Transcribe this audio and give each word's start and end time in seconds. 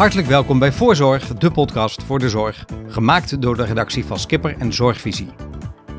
Hartelijk 0.00 0.28
welkom 0.28 0.58
bij 0.58 0.72
Voorzorg, 0.72 1.26
de 1.28 1.50
podcast 1.50 2.02
voor 2.02 2.18
de 2.18 2.28
zorg. 2.28 2.64
Gemaakt 2.86 3.42
door 3.42 3.56
de 3.56 3.64
redactie 3.64 4.04
van 4.04 4.18
Skipper 4.18 4.56
en 4.58 4.72
Zorgvisie. 4.72 5.28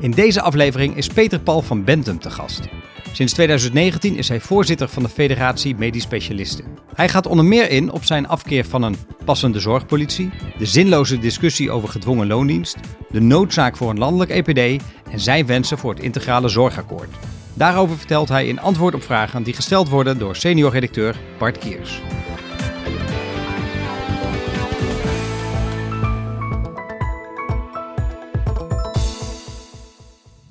In 0.00 0.10
deze 0.10 0.40
aflevering 0.40 0.96
is 0.96 1.06
Peter 1.06 1.40
Paul 1.40 1.62
van 1.62 1.84
Bentum 1.84 2.18
te 2.18 2.30
gast. 2.30 2.60
Sinds 3.12 3.32
2019 3.32 4.16
is 4.16 4.28
hij 4.28 4.40
voorzitter 4.40 4.88
van 4.88 5.02
de 5.02 5.08
Federatie 5.08 5.76
Medisch 5.76 6.02
Specialisten. 6.02 6.64
Hij 6.94 7.08
gaat 7.08 7.26
onder 7.26 7.44
meer 7.44 7.70
in 7.70 7.92
op 7.92 8.04
zijn 8.04 8.28
afkeer 8.28 8.64
van 8.64 8.82
een 8.82 8.96
passende 9.24 9.60
zorgpolitie, 9.60 10.30
de 10.58 10.66
zinloze 10.66 11.18
discussie 11.18 11.70
over 11.70 11.88
gedwongen 11.88 12.26
loondienst, 12.26 12.76
de 13.10 13.20
noodzaak 13.20 13.76
voor 13.76 13.90
een 13.90 13.98
landelijk 13.98 14.30
EPD 14.30 14.82
en 15.10 15.20
zijn 15.20 15.46
wensen 15.46 15.78
voor 15.78 15.94
het 15.94 16.02
integrale 16.02 16.48
zorgakkoord. 16.48 17.14
Daarover 17.54 17.96
vertelt 17.96 18.28
hij 18.28 18.46
in 18.46 18.60
antwoord 18.60 18.94
op 18.94 19.02
vragen 19.02 19.42
die 19.42 19.54
gesteld 19.54 19.88
worden 19.88 20.18
door 20.18 20.36
senior-redacteur 20.36 21.16
Bart 21.38 21.58
Kiers. 21.58 22.00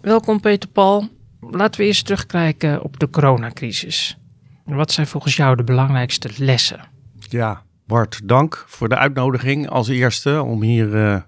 Welkom 0.01 0.39
Peter 0.39 0.69
Paul. 0.69 1.07
Laten 1.39 1.81
we 1.81 1.87
eerst 1.87 2.05
terugkijken 2.05 2.81
op 2.81 2.99
de 2.99 3.09
coronacrisis. 3.09 4.17
Wat 4.65 4.91
zijn 4.91 5.07
volgens 5.07 5.35
jou 5.35 5.55
de 5.55 5.63
belangrijkste 5.63 6.29
lessen? 6.37 6.87
Ja, 7.19 7.63
Bart, 7.87 8.21
dank 8.23 8.63
voor 8.67 8.89
de 8.89 8.97
uitnodiging 8.97 9.69
als 9.69 9.87
eerste 9.87 10.41
om 10.41 10.61
hier 10.61 10.87
uh, 10.87 11.21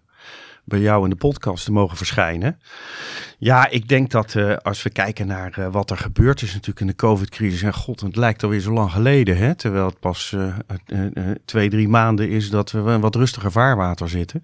bij 0.66 0.80
jou 0.80 1.04
in 1.04 1.10
de 1.10 1.16
podcast 1.16 1.66
te 1.66 1.72
mogen 1.72 1.98
verschijnen. 1.98 2.60
Ja, 3.44 3.70
ik 3.70 3.88
denk 3.88 4.12
dat 4.12 4.34
uh, 4.34 4.56
als 4.56 4.84
we 4.84 4.90
kijken 4.90 5.28
naar 5.28 5.56
uh, 5.60 5.68
wat 5.72 5.90
er 5.90 5.98
gebeurd 5.98 6.42
is 6.42 6.52
natuurlijk 6.52 6.80
in 6.80 6.88
de 6.88 6.96
COVID-crisis. 6.96 7.62
En 7.62 7.74
god, 7.74 8.02
het 8.02 8.16
lijkt 8.16 8.44
alweer 8.44 8.60
zo 8.60 8.72
lang 8.72 8.92
geleden. 8.92 9.38
Hè? 9.38 9.56
Terwijl 9.56 9.86
het 9.86 10.00
pas 10.00 10.36
uh, 10.36 10.56
twee, 11.46 11.70
drie 11.70 11.88
maanden 11.88 12.30
is 12.30 12.50
dat 12.50 12.72
we 12.72 12.80
een 12.80 13.02
wat 13.02 13.16
rustiger 13.16 13.52
vaarwater 13.52 14.10
zitten. 14.10 14.44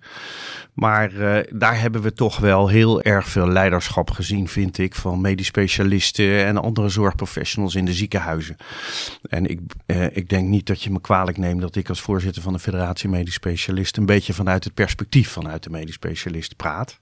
Maar 0.73 1.11
daar 1.50 1.80
hebben 1.80 2.02
we 2.02 2.14
toch 2.14 2.38
wel 2.38 2.67
heel 2.67 3.02
erg 3.02 3.28
veel 3.28 3.47
leiderschap 3.47 4.11
gezien, 4.11 4.47
vind 4.47 4.78
ik. 4.78 4.95
Van 4.95 5.22
medisch 5.22 5.47
specialisten 5.47 6.45
en 6.45 6.58
andere 6.58 6.89
zorgprofessionals 6.89 7.75
in 7.75 7.86
de 7.86 7.94
ziekenhuizen. 7.94 8.56
En 9.30 9.45
ik, 9.45 9.59
ik 10.11 10.30
denk 10.30 10.47
niet 10.47 10.67
dat 10.67 10.81
je 10.81 10.91
me 10.91 11.02
kwalijk 11.02 11.38
neemt 11.38 11.61
dat 11.61 11.75
ik 11.75 11.89
als 11.89 12.02
voorzitter 12.02 12.41
van 12.41 12.53
de 12.53 12.59
Federatie 12.59 13.09
Medisch 13.09 13.34
Specialisten. 13.34 14.02
een 14.02 14.08
beetje 14.08 14.34
vanuit 14.34 14.63
het 14.63 14.73
perspectief 14.73 15.30
vanuit 15.30 15.63
de 15.63 15.69
medisch 15.69 15.95
specialist 15.95 16.56
praat. 16.56 17.00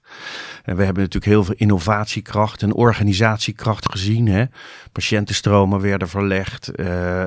En 0.64 0.76
we 0.76 0.84
hebben 0.84 1.02
natuurlijk 1.02 1.32
heel 1.32 1.44
veel 1.44 1.54
innovatie 1.56 1.87
innovatiekracht 1.88 2.62
en 2.62 2.74
organisatiekracht 2.74 3.90
gezien. 3.90 4.26
Hè? 4.26 4.44
Patiëntenstromen 4.92 5.80
werden 5.80 6.08
verlegd, 6.08 6.70
uh, 6.80 6.86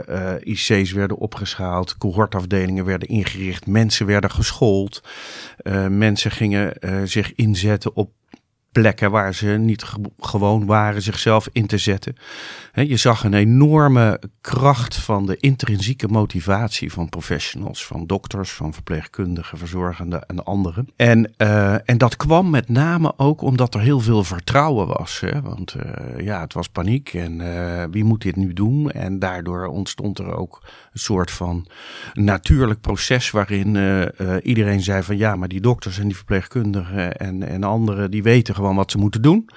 uh, 0.09 0.33
IC's 0.43 0.91
werden 0.91 1.17
opgeschaald, 1.17 1.97
cohortafdelingen 1.97 2.85
werden 2.85 3.07
ingericht, 3.07 3.67
mensen 3.67 4.05
werden 4.05 4.31
geschoold. 4.31 5.03
Uh, 5.63 5.87
mensen 5.87 6.31
gingen 6.31 6.73
zich 7.07 7.35
inzetten 7.35 7.95
op 7.95 8.11
plekken 8.71 9.11
waar 9.11 9.33
ze 9.33 9.47
niet 9.47 9.85
gewoon 10.19 10.65
waren 10.65 11.01
zichzelf 11.01 11.49
in 11.51 11.67
te 11.67 11.77
zetten. 11.77 12.15
je 12.73 12.97
zag 12.97 13.23
een 13.23 13.33
enorme 13.33 14.19
kracht 14.41 14.95
van 14.95 15.25
de 15.25 15.37
intrinsieke 15.37 16.07
motivatie 16.07 16.91
van 16.91 17.09
professionals, 17.09 17.85
van 17.85 18.07
dokters, 18.07 18.51
van 18.51 18.73
verpleegkundigen, 18.73 19.57
verzorgenden 19.57 20.25
en 20.25 20.43
anderen. 20.43 20.87
En, 20.95 21.33
uh, 21.37 21.89
en 21.89 21.97
dat 21.97 22.15
kwam 22.15 22.49
met 22.49 22.69
name 22.69 23.13
ook 23.17 23.41
omdat 23.41 23.73
er 23.73 23.81
heel 23.81 23.99
veel 23.99 24.23
vertrouwen 24.23 24.87
was. 24.87 25.19
Hè? 25.19 25.41
Want 25.41 25.75
uh, 25.75 26.25
ja, 26.25 26.41
het 26.41 26.53
was 26.53 26.69
paniek 26.69 27.13
en 27.13 27.39
uh, 27.39 27.83
wie 27.91 28.03
moet 28.03 28.21
dit 28.21 28.35
nu 28.35 28.53
doen? 28.53 28.91
En 28.91 29.19
daardoor 29.19 29.65
ontstond 29.65 30.19
er 30.19 30.35
ook 30.35 30.61
een 30.93 30.99
soort 30.99 31.31
van 31.31 31.67
natuurlijk 32.13 32.81
proces 32.81 33.31
waarin 33.31 33.77
iedereen 34.43 34.81
zei 34.81 35.03
van 35.03 35.17
ja, 35.17 35.35
maar 35.35 35.47
die 35.47 35.61
dokters 35.61 35.99
en 35.99 36.07
die 36.07 36.15
verpleegkundigen 36.15 37.17
en, 37.17 37.47
en 37.47 37.63
anderen 37.63 38.11
die 38.11 38.23
weten 38.23 38.55
gewoon 38.55 38.75
wat 38.75 38.91
ze 38.91 38.97
moeten 38.97 39.21
doen. 39.21 39.49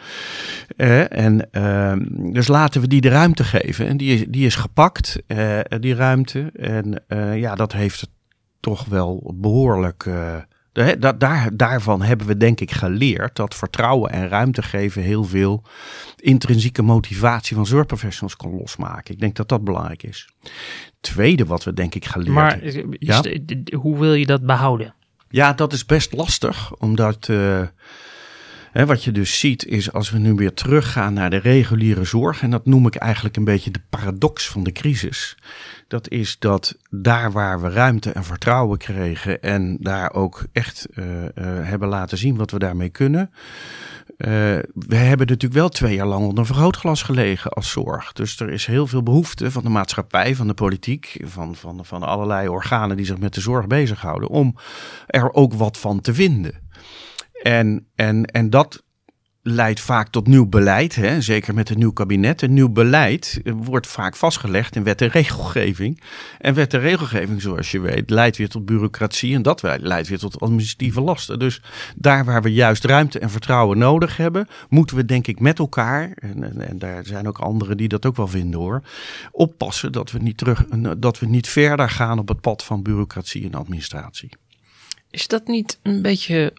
Uh, 0.76 1.12
en 1.12 1.48
uh, 1.52 2.32
dus 2.32 2.48
laten 2.48 2.80
we 2.80 2.88
die 2.88 3.00
de 3.00 3.08
ruimte 3.08 3.44
geven. 3.44 3.86
En 3.86 3.96
die 3.96 4.14
is, 4.14 4.24
die 4.28 4.46
is 4.46 4.54
gepakt, 4.54 5.22
die 5.80 5.94
ruimte. 5.94 6.50
En 6.52 7.02
eh, 7.08 7.38
ja, 7.38 7.54
dat 7.54 7.72
heeft 7.72 8.08
toch 8.60 8.84
wel 8.84 9.34
behoorlijk. 9.34 10.06
De, 10.74 11.14
daar, 11.18 11.56
daarvan 11.56 12.02
hebben 12.02 12.26
we 12.26 12.36
denk 12.36 12.60
ik 12.60 12.70
geleerd 12.70 13.36
dat 13.36 13.54
vertrouwen 13.54 14.10
en 14.10 14.28
ruimte 14.28 14.62
geven 14.62 15.02
heel 15.02 15.24
veel 15.24 15.62
intrinsieke 16.16 16.82
motivatie 16.82 17.56
van 17.56 17.66
zorgprofessionals 17.66 18.36
kan 18.36 18.56
losmaken. 18.56 19.14
Ik 19.14 19.20
denk 19.20 19.36
dat 19.36 19.48
dat 19.48 19.64
belangrijk 19.64 20.02
is. 20.02 20.28
Tweede 21.00 21.44
wat 21.44 21.64
we 21.64 21.72
denk 21.72 21.94
ik 21.94 22.04
geleerd 22.04 22.34
maar, 22.34 22.72
Ja? 22.98 23.22
hoe 23.76 23.98
wil 23.98 24.14
je 24.14 24.26
dat 24.26 24.46
behouden? 24.46 24.94
Ja, 25.28 25.52
dat 25.52 25.72
is 25.72 25.86
best 25.86 26.12
lastig, 26.12 26.74
omdat 26.74 27.30
wat 28.72 29.04
je 29.04 29.12
dus 29.12 29.38
ziet 29.38 29.66
is 29.66 29.92
als 29.92 30.10
we 30.10 30.18
nu 30.18 30.34
weer 30.34 30.54
teruggaan 30.54 31.12
naar 31.12 31.30
de 31.30 31.36
reguliere 31.36 32.04
zorg, 32.04 32.42
en 32.42 32.50
dat 32.50 32.66
noem 32.66 32.86
ik 32.86 32.94
eigenlijk 32.94 33.36
een 33.36 33.44
beetje 33.44 33.70
de 33.70 33.82
paradox 33.90 34.48
van 34.48 34.62
de 34.62 34.72
crisis. 34.72 35.36
Dat 35.94 36.08
is 36.08 36.38
dat 36.38 36.76
daar 36.90 37.32
waar 37.32 37.60
we 37.60 37.70
ruimte 37.70 38.12
en 38.12 38.24
vertrouwen 38.24 38.78
kregen 38.78 39.42
en 39.42 39.76
daar 39.80 40.12
ook 40.12 40.44
echt 40.52 40.86
uh, 40.94 41.22
uh, 41.22 41.28
hebben 41.44 41.88
laten 41.88 42.18
zien 42.18 42.36
wat 42.36 42.50
we 42.50 42.58
daarmee 42.58 42.88
kunnen. 42.88 43.30
Uh, 43.32 44.28
we 44.74 44.96
hebben 44.96 45.26
natuurlijk 45.26 45.54
wel 45.54 45.68
twee 45.68 45.94
jaar 45.94 46.06
lang 46.06 46.26
onder 46.26 46.46
vergrootglas 46.46 47.02
gelegen 47.02 47.50
als 47.50 47.70
zorg. 47.70 48.12
Dus 48.12 48.40
er 48.40 48.50
is 48.50 48.66
heel 48.66 48.86
veel 48.86 49.02
behoefte 49.02 49.50
van 49.50 49.62
de 49.62 49.68
maatschappij, 49.68 50.34
van 50.34 50.46
de 50.46 50.54
politiek, 50.54 51.20
van, 51.24 51.54
van, 51.54 51.84
van 51.84 52.02
allerlei 52.02 52.48
organen 52.48 52.96
die 52.96 53.06
zich 53.06 53.18
met 53.18 53.34
de 53.34 53.40
zorg 53.40 53.66
bezighouden, 53.66 54.28
om 54.28 54.56
er 55.06 55.32
ook 55.32 55.52
wat 55.52 55.78
van 55.78 56.00
te 56.00 56.14
vinden. 56.14 56.68
En, 57.42 57.86
en, 57.94 58.24
en 58.24 58.50
dat 58.50 58.82
leidt 59.46 59.80
vaak 59.80 60.08
tot 60.08 60.26
nieuw 60.26 60.46
beleid, 60.46 60.94
hè? 60.94 61.20
zeker 61.20 61.54
met 61.54 61.70
een 61.70 61.78
nieuw 61.78 61.92
kabinet. 61.92 62.42
Een 62.42 62.54
nieuw 62.54 62.68
beleid 62.68 63.40
wordt 63.44 63.86
vaak 63.86 64.16
vastgelegd 64.16 64.76
in 64.76 64.82
wet 64.84 65.02
en 65.02 65.08
regelgeving. 65.08 66.00
En 66.38 66.54
wet 66.54 66.74
en 66.74 66.80
regelgeving, 66.80 67.42
zoals 67.42 67.70
je 67.70 67.80
weet, 67.80 68.10
leidt 68.10 68.36
weer 68.36 68.48
tot 68.48 68.64
bureaucratie 68.64 69.34
en 69.34 69.42
dat 69.42 69.62
leidt 69.62 70.08
weer 70.08 70.18
tot 70.18 70.40
administratieve 70.40 71.00
lasten. 71.00 71.38
Dus 71.38 71.62
daar 71.96 72.24
waar 72.24 72.42
we 72.42 72.52
juist 72.52 72.84
ruimte 72.84 73.18
en 73.18 73.30
vertrouwen 73.30 73.78
nodig 73.78 74.16
hebben, 74.16 74.48
moeten 74.68 74.96
we 74.96 75.04
denk 75.04 75.26
ik 75.26 75.40
met 75.40 75.58
elkaar, 75.58 76.12
en, 76.14 76.42
en, 76.42 76.68
en 76.68 76.78
daar 76.78 77.06
zijn 77.06 77.28
ook 77.28 77.38
anderen 77.38 77.76
die 77.76 77.88
dat 77.88 78.06
ook 78.06 78.16
wel 78.16 78.28
vinden 78.28 78.60
hoor, 78.60 78.82
oppassen 79.30 79.92
dat 79.92 80.10
we 80.10 80.18
niet, 80.18 80.36
terug, 80.36 80.64
dat 80.98 81.18
we 81.18 81.26
niet 81.26 81.48
verder 81.48 81.90
gaan 81.90 82.18
op 82.18 82.28
het 82.28 82.40
pad 82.40 82.64
van 82.64 82.82
bureaucratie 82.82 83.44
en 83.44 83.54
administratie. 83.54 84.28
Is 85.10 85.28
dat 85.28 85.46
niet 85.46 85.78
een 85.82 86.02
beetje 86.02 86.52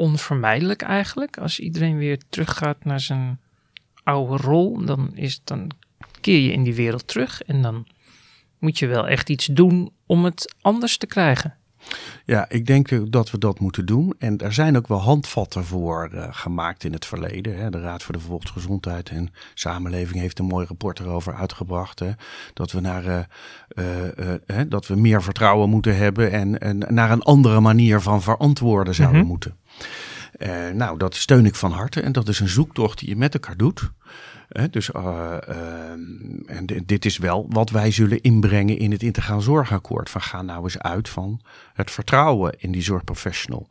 onvermijdelijk 0.00 0.82
eigenlijk. 0.82 1.38
Als 1.38 1.58
iedereen 1.58 1.96
weer 1.96 2.18
teruggaat 2.28 2.84
naar 2.84 3.00
zijn 3.00 3.40
oude 4.02 4.36
rol, 4.36 4.84
dan, 4.84 5.10
is, 5.14 5.40
dan 5.44 5.70
keer 6.20 6.40
je 6.40 6.52
in 6.52 6.62
die 6.62 6.74
wereld 6.74 7.08
terug 7.08 7.42
en 7.42 7.62
dan 7.62 7.86
moet 8.58 8.78
je 8.78 8.86
wel 8.86 9.08
echt 9.08 9.30
iets 9.30 9.46
doen 9.46 9.90
om 10.06 10.24
het 10.24 10.54
anders 10.60 10.96
te 10.96 11.06
krijgen. 11.06 11.54
Ja, 12.24 12.48
ik 12.48 12.66
denk 12.66 13.12
dat 13.12 13.30
we 13.30 13.38
dat 13.38 13.60
moeten 13.60 13.86
doen. 13.86 14.14
En 14.18 14.38
er 14.38 14.52
zijn 14.52 14.76
ook 14.76 14.88
wel 14.88 15.00
handvatten 15.00 15.64
voor 15.64 16.10
uh, 16.14 16.26
gemaakt 16.30 16.84
in 16.84 16.92
het 16.92 17.06
verleden. 17.06 17.58
Hè. 17.58 17.70
De 17.70 17.80
Raad 17.80 18.02
voor 18.02 18.14
de 18.14 18.20
Volksgezondheid 18.20 19.08
en 19.08 19.32
Samenleving 19.54 20.20
heeft 20.20 20.38
een 20.38 20.44
mooi 20.44 20.66
rapport 20.66 20.98
erover 20.98 21.34
uitgebracht. 21.34 21.98
Hè. 21.98 22.10
Dat, 22.54 22.72
we 22.72 22.80
naar, 22.80 23.04
uh, 23.04 24.04
uh, 24.46 24.60
dat 24.68 24.86
we 24.86 24.96
meer 24.96 25.22
vertrouwen 25.22 25.70
moeten 25.70 25.96
hebben 25.96 26.32
en, 26.32 26.58
en 26.58 26.78
naar 26.88 27.10
een 27.10 27.22
andere 27.22 27.60
manier 27.60 28.00
van 28.00 28.22
verantwoorden 28.22 28.94
zouden 28.94 29.16
mm 29.16 29.22
-hmm. 29.22 29.32
moeten. 29.32 29.59
Nou, 30.72 30.98
dat 30.98 31.14
steun 31.14 31.46
ik 31.46 31.54
van 31.54 31.72
harte. 31.72 32.00
En 32.00 32.12
dat 32.12 32.28
is 32.28 32.40
een 32.40 32.48
zoektocht 32.48 32.98
die 32.98 33.08
je 33.08 33.16
met 33.16 33.34
elkaar 33.34 33.56
doet 33.56 33.90
dus, 34.70 34.90
uh, 34.90 35.36
uh, 35.48 35.90
en 36.46 36.66
dit 36.86 37.04
is 37.04 37.18
wel 37.18 37.46
wat 37.48 37.70
wij 37.70 37.90
zullen 37.90 38.20
inbrengen 38.20 38.78
in 38.78 38.90
het 38.90 39.02
integraal 39.02 39.40
zorgakkoord. 39.40 40.10
Van 40.10 40.20
ga 40.20 40.42
nou 40.42 40.62
eens 40.62 40.78
uit 40.78 41.08
van 41.08 41.40
het 41.74 41.90
vertrouwen 41.90 42.54
in 42.58 42.72
die 42.72 42.82
zorgprofessional. 42.82 43.68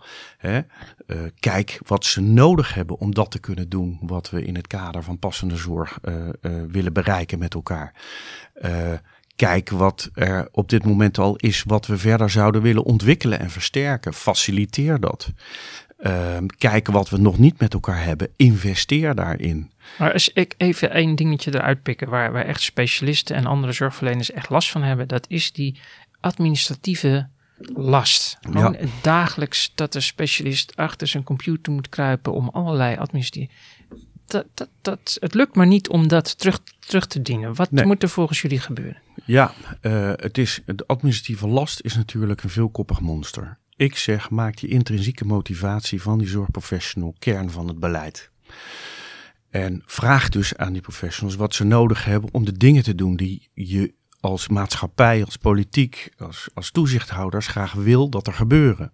Kijk 1.39 1.80
wat 1.86 2.06
ze 2.06 2.22
nodig 2.22 2.74
hebben 2.74 3.00
om 3.00 3.13
dat 3.13 3.31
te 3.31 3.39
kunnen 3.39 3.69
doen 3.69 4.00
wat 4.01 4.30
we 4.30 4.45
in 4.45 4.56
het 4.56 4.68
kader 4.68 5.04
van 5.04 5.19
passende 5.19 5.56
zorg 5.56 6.00
willen 6.68 6.94
bereiken 6.94 7.39
met 7.39 7.54
elkaar. 7.54 7.94
Kijk 9.36 9.69
wat 9.69 10.10
er 10.13 10.48
op 10.51 10.69
dit 10.69 10.86
moment 10.86 11.18
al 11.18 11.36
is, 11.36 11.63
wat 11.63 11.88
we 11.88 11.98
verder 11.98 12.30
zouden 12.30 12.62
willen 12.62 12.84
ontwikkelen 12.84 13.39
en 13.39 13.50
versterken. 13.50 14.13
Faciliteer 14.13 15.00
dat. 15.00 15.31
Uh, 16.00 16.38
kijken 16.57 16.94
wat 16.94 17.10
we 17.10 17.18
nog 17.18 17.38
niet 17.38 17.60
met 17.60 17.74
elkaar 17.74 18.04
hebben. 18.04 18.30
Investeer 18.36 19.16
daarin. 19.16 19.72
Maar 19.98 20.13
als 20.13 20.30
ik 20.34 20.54
even 20.57 20.92
één 20.92 21.16
dingetje 21.16 21.56
eruit 21.56 21.84
pikken 21.84 22.10
waar, 22.10 22.31
waar 22.31 22.46
echt 22.46 22.62
specialisten 22.62 23.36
en 23.36 23.46
andere 23.46 23.72
zorgverleners 23.72 24.31
echt 24.31 24.50
last 24.50 24.72
van 24.72 24.81
hebben, 24.84 25.07
dat 25.07 25.25
is 25.30 25.51
die 25.51 25.80
administratieve 26.19 27.28
last. 27.74 28.38
Gewoon 28.42 28.78
ja. 28.80 28.88
dagelijks 29.01 29.72
dat 29.75 29.94
de 29.94 30.00
specialist 30.00 30.75
achter 30.75 31.07
zijn 31.07 31.24
computer 31.24 31.74
moet 31.74 31.90
kruipen 31.90 32.34
om 32.34 32.50
allerlei 32.50 32.98
administratieve. 32.98 33.54
Dat, 34.25 34.46
dat, 34.54 34.69
dat, 34.81 35.18
het 35.19 35.34
lukt 35.34 35.56
maar 35.56 35.68
niet 35.68 35.90
om 35.90 36.07
dat 36.07 36.40
terug, 36.40 36.60
terug 36.80 37.07
te 37.07 37.22
dienen. 37.22 37.56
Wat 37.56 37.72
Nee. 37.72 37.86
moet 37.86 38.04
er 38.04 38.10
volgens 38.10 38.42
jullie 38.42 38.60
gebeuren? 38.60 39.01
Ja, 39.25 39.54
uh, 39.81 40.12
het 40.16 40.38
is, 40.38 40.62
de 40.66 40.84
administratieve 40.88 41.48
last 41.48 41.81
is 41.81 41.96
natuurlijk 41.96 42.44
een 42.44 42.50
veelkoppig 42.50 43.00
monster. 43.00 43.57
Ik 43.80 43.98
zeg, 43.98 44.30
maak 44.30 44.58
die 44.58 44.70
intrinsieke 44.70 45.26
motivatie 45.26 46.02
van 46.02 46.18
die 46.18 46.28
zorgprofessional 46.28 47.16
kern 47.20 47.52
van 47.52 47.68
het 47.68 47.80
beleid. 47.80 48.30
En 49.50 49.84
vraag 49.86 50.30
dus 50.30 50.58
aan 50.58 50.74
die 50.74 50.81
professionals 50.81 51.36
wat 51.36 51.56
ze 51.56 51.64
nodig 51.64 52.06
hebben 52.06 52.30
om 52.34 52.46
de 52.46 52.58
dingen 52.58 52.84
te 52.84 52.96
doen 52.96 53.16
die 53.16 53.50
je 53.54 53.94
als 54.20 54.48
maatschappij, 54.48 55.26
als 55.26 55.38
politiek, 55.38 56.10
als, 56.18 56.50
als 56.54 56.72
toezichthouders 56.72 57.48
graag 57.48 57.74
wil 57.74 58.10
dat 58.10 58.28
er 58.28 58.34
gebeuren. 58.34 58.92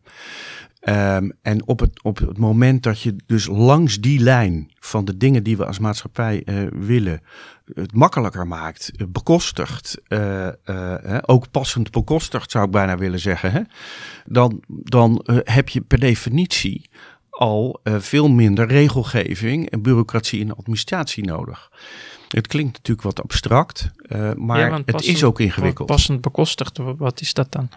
Um, 0.90 1.32
en 1.42 1.68
op 1.68 1.80
het, 1.80 2.04
op 2.04 2.18
het 2.18 2.38
moment 2.38 2.84
dat 2.84 3.02
je 3.02 3.16
dus 3.26 3.46
langs 3.48 4.00
die 4.00 4.20
lijn 4.20 4.72
van 4.80 5.06
de 5.06 5.18
dingen 5.18 5.44
die 5.44 5.58
we 5.58 5.66
als 5.66 5.80
maatschappij 5.80 6.42
uh, 6.46 6.68
willen, 6.72 7.22
het 7.74 7.94
makkelijker 7.94 8.48
maakt, 8.48 8.92
uh, 8.98 9.08
bekostigt, 9.08 10.02
uh, 10.08 10.48
ook 11.22 11.52
passend 11.52 11.92
bekostigt 11.92 12.52
zou 12.52 12.66
ik 12.66 12.72
bijna 12.72 12.98
willen 12.98 13.20
zeggen, 13.20 13.52
hè, 13.52 13.62
dan, 14.26 14.64
dan 14.68 15.22
heb 15.44 15.70
je 15.70 15.82
per 15.82 16.00
definitie 16.00 16.90
al 17.30 17.80
veel 17.84 18.30
minder 18.30 18.68
regelgeving 18.68 19.70
en 19.70 19.82
bureaucratie 19.82 20.42
en 20.42 20.56
administratie 20.56 21.26
nodig. 21.26 21.72
Het 22.30 22.48
klinkt 22.48 22.74
natuurlijk 22.74 23.08
wat 23.08 23.22
abstract, 23.22 23.92
maar 24.36 24.82
het 24.86 25.04
is 25.04 25.24
ook 25.24 25.40
ingewikkeld. 25.40 25.88
Passend 25.88 26.22
bekostigd, 26.22 26.78
wat 26.98 27.22
is 27.22 27.34
dat 27.34 27.52
dan? 27.52 27.70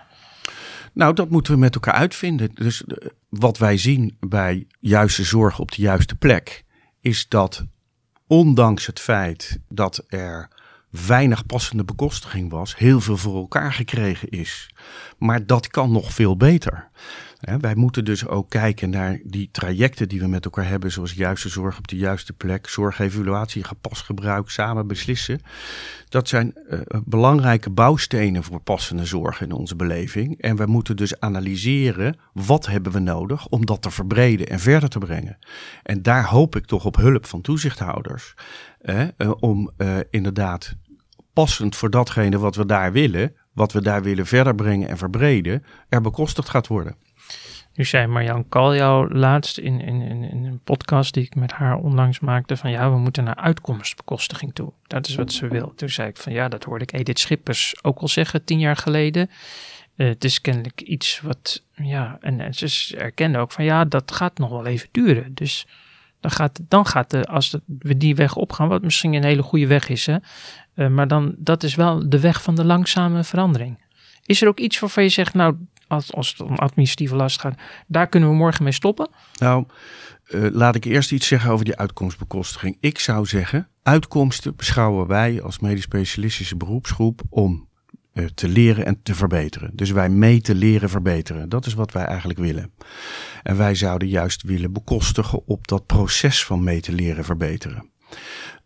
Nou, 0.98 1.14
dat 1.14 1.30
moeten 1.30 1.52
we 1.52 1.58
met 1.58 1.74
elkaar 1.74 1.94
uitvinden. 1.94 2.50
Dus 2.54 2.84
eh, 2.84 3.08
wat 3.28 3.58
wij 3.58 3.76
zien 3.76 4.16
bij 4.20 4.66
juiste 4.80 5.24
zorg 5.24 5.58
op 5.58 5.72
de 5.72 5.82
juiste 5.82 6.14
plek, 6.14 6.64
is 7.00 7.28
dat 7.28 7.64
ondanks 8.28 8.86
het 8.86 9.00
feit 9.00 9.58
dat 9.68 10.04
er 10.08 10.48
weinig 10.90 11.46
passende 11.46 11.84
bekostiging 11.84 12.50
was, 12.50 12.76
heel 12.76 13.00
veel 13.00 13.16
voor 13.16 13.36
elkaar 13.36 13.72
gekregen 13.72 14.28
is. 14.28 14.70
Maar 15.18 15.46
dat 15.46 15.68
kan 15.68 15.92
nog 15.92 16.12
veel 16.12 16.36
beter 16.36 16.88
wij 17.40 17.74
moeten 17.74 18.04
dus 18.04 18.26
ook 18.26 18.50
kijken 18.50 18.90
naar 18.90 19.20
die 19.24 19.48
trajecten 19.52 20.08
die 20.08 20.20
we 20.20 20.26
met 20.26 20.44
elkaar 20.44 20.68
hebben, 20.68 20.92
zoals 20.92 21.12
juiste 21.12 21.48
zorg 21.48 21.78
op 21.78 21.88
de 21.88 21.96
juiste 21.96 22.32
plek, 22.32 22.68
zorgevaluatie, 22.68 23.64
gepast 23.64 24.02
gebruik, 24.02 24.50
samen 24.50 24.86
beslissen. 24.86 25.40
Dat 26.08 26.28
zijn 26.28 26.54
uh, 26.70 26.80
belangrijke 27.04 27.70
bouwstenen 27.70 28.44
voor 28.44 28.60
passende 28.60 29.04
zorg 29.04 29.40
in 29.40 29.52
onze 29.52 29.76
beleving. 29.76 30.40
En 30.40 30.56
we 30.56 30.66
moeten 30.66 30.96
dus 30.96 31.20
analyseren 31.20 32.18
wat 32.32 32.66
hebben 32.66 32.92
we 32.92 32.98
nodig 32.98 33.48
om 33.48 33.66
dat 33.66 33.82
te 33.82 33.90
verbreden 33.90 34.48
en 34.48 34.60
verder 34.60 34.88
te 34.88 34.98
brengen. 34.98 35.38
En 35.82 36.02
daar 36.02 36.24
hoop 36.24 36.56
ik 36.56 36.66
toch 36.66 36.84
op 36.84 36.96
hulp 36.96 37.26
van 37.26 37.40
toezichthouders. 37.40 38.34
Uh, 38.82 39.08
om 39.38 39.70
inderdaad 40.10 40.74
passend 41.32 41.76
voor 41.76 41.90
datgene 41.90 42.38
wat 42.38 42.56
we 42.56 42.66
daar 42.66 42.92
willen, 42.92 43.34
wat 43.52 43.72
we 43.72 43.82
daar 43.82 44.02
willen 44.02 44.26
verder 44.26 44.54
brengen 44.54 44.88
en 44.88 44.98
verbreden, 44.98 45.64
er 45.88 46.00
bekostigd 46.00 46.48
gaat 46.48 46.66
worden. 46.66 46.96
Nu 47.78 47.84
zei 47.84 48.06
Marjan 48.06 48.48
Kaljouw 48.48 49.08
laatst 49.08 49.58
in, 49.58 49.80
in, 49.80 50.02
in, 50.02 50.44
een 50.44 50.60
podcast 50.64 51.14
die 51.14 51.24
ik 51.24 51.34
met 51.34 51.52
haar 51.52 51.76
onlangs 51.76 52.20
maakte 52.20 52.56
van 52.56 52.70
ja, 52.70 52.90
we 52.90 52.98
moeten 52.98 53.24
naar 53.24 53.36
uitkomstbekostiging 53.36 54.54
toe. 54.54 54.72
Dat 54.86 55.08
is 55.08 55.14
wat 55.14 55.32
ze 55.32 55.48
wil. 55.48 55.72
Toen 55.74 55.88
zei 55.88 56.08
ik 56.08 56.16
van 56.16 56.32
ja, 56.32 56.48
dat 56.48 56.64
hoorde 56.64 56.84
ik 56.84 56.92
Edith 56.92 57.18
Schippers 57.18 57.74
ook 57.82 57.98
al 57.98 58.08
zeggen 58.08 58.44
tien 58.44 58.58
jaar 58.58 58.76
geleden. 58.76 59.30
Uh, 59.96 60.08
het 60.08 60.24
is 60.24 60.40
kennelijk 60.40 60.80
iets 60.80 61.20
wat, 61.20 61.64
ja, 61.74 62.18
en, 62.20 62.40
en 62.40 62.54
ze 62.54 62.96
erkende 62.96 63.38
ook 63.38 63.52
van 63.52 63.64
ja, 63.64 63.84
dat 63.84 64.12
gaat 64.12 64.38
nog 64.38 64.50
wel 64.50 64.66
even 64.66 64.88
duren. 64.92 65.34
Dus 65.34 65.66
dan 66.20 66.30
gaat, 66.30 66.60
dan 66.68 66.86
gaat 66.86 67.10
de, 67.10 67.24
als 67.24 67.56
we 67.78 67.96
die 67.96 68.14
weg 68.14 68.36
opgaan, 68.36 68.68
wat 68.68 68.82
misschien 68.82 69.12
een 69.12 69.24
hele 69.24 69.42
goede 69.42 69.66
weg 69.66 69.88
is, 69.88 70.06
hè, 70.06 70.16
uh, 70.74 70.88
maar 70.88 71.08
dan, 71.08 71.34
dat 71.36 71.62
is 71.62 71.74
wel 71.74 72.08
de 72.08 72.20
weg 72.20 72.42
van 72.42 72.54
de 72.54 72.64
langzame 72.64 73.24
verandering. 73.24 73.86
Is 74.24 74.42
er 74.42 74.48
ook 74.48 74.58
iets 74.58 74.78
waarvan 74.78 75.02
je 75.02 75.08
zegt, 75.08 75.34
nou, 75.34 75.56
als, 75.88 76.12
als 76.12 76.28
het 76.28 76.40
om 76.40 76.54
administratieve 76.54 77.16
last 77.16 77.40
gaat, 77.40 77.58
daar 77.86 78.08
kunnen 78.08 78.28
we 78.28 78.34
morgen 78.34 78.64
mee 78.64 78.72
stoppen? 78.72 79.10
Nou, 79.38 79.64
uh, 80.30 80.46
laat 80.52 80.74
ik 80.74 80.84
eerst 80.84 81.12
iets 81.12 81.26
zeggen 81.26 81.50
over 81.50 81.64
die 81.64 81.76
uitkomstbekostiging. 81.76 82.76
Ik 82.80 82.98
zou 82.98 83.26
zeggen, 83.26 83.68
uitkomsten 83.82 84.56
beschouwen 84.56 85.06
wij 85.06 85.42
als 85.42 85.58
medisch 85.58 85.82
specialistische 85.82 86.56
beroepsgroep 86.56 87.22
om 87.28 87.68
uh, 88.14 88.24
te 88.34 88.48
leren 88.48 88.84
en 88.84 89.02
te 89.02 89.14
verbeteren. 89.14 89.70
Dus 89.74 89.90
wij 89.90 90.08
meten, 90.08 90.56
leren, 90.56 90.88
verbeteren. 90.88 91.48
Dat 91.48 91.66
is 91.66 91.74
wat 91.74 91.92
wij 91.92 92.04
eigenlijk 92.04 92.38
willen. 92.38 92.72
En 93.42 93.56
wij 93.56 93.74
zouden 93.74 94.08
juist 94.08 94.42
willen 94.42 94.72
bekostigen 94.72 95.46
op 95.46 95.68
dat 95.68 95.86
proces 95.86 96.44
van 96.44 96.64
meten, 96.64 96.94
leren, 96.94 97.24
verbeteren. 97.24 97.90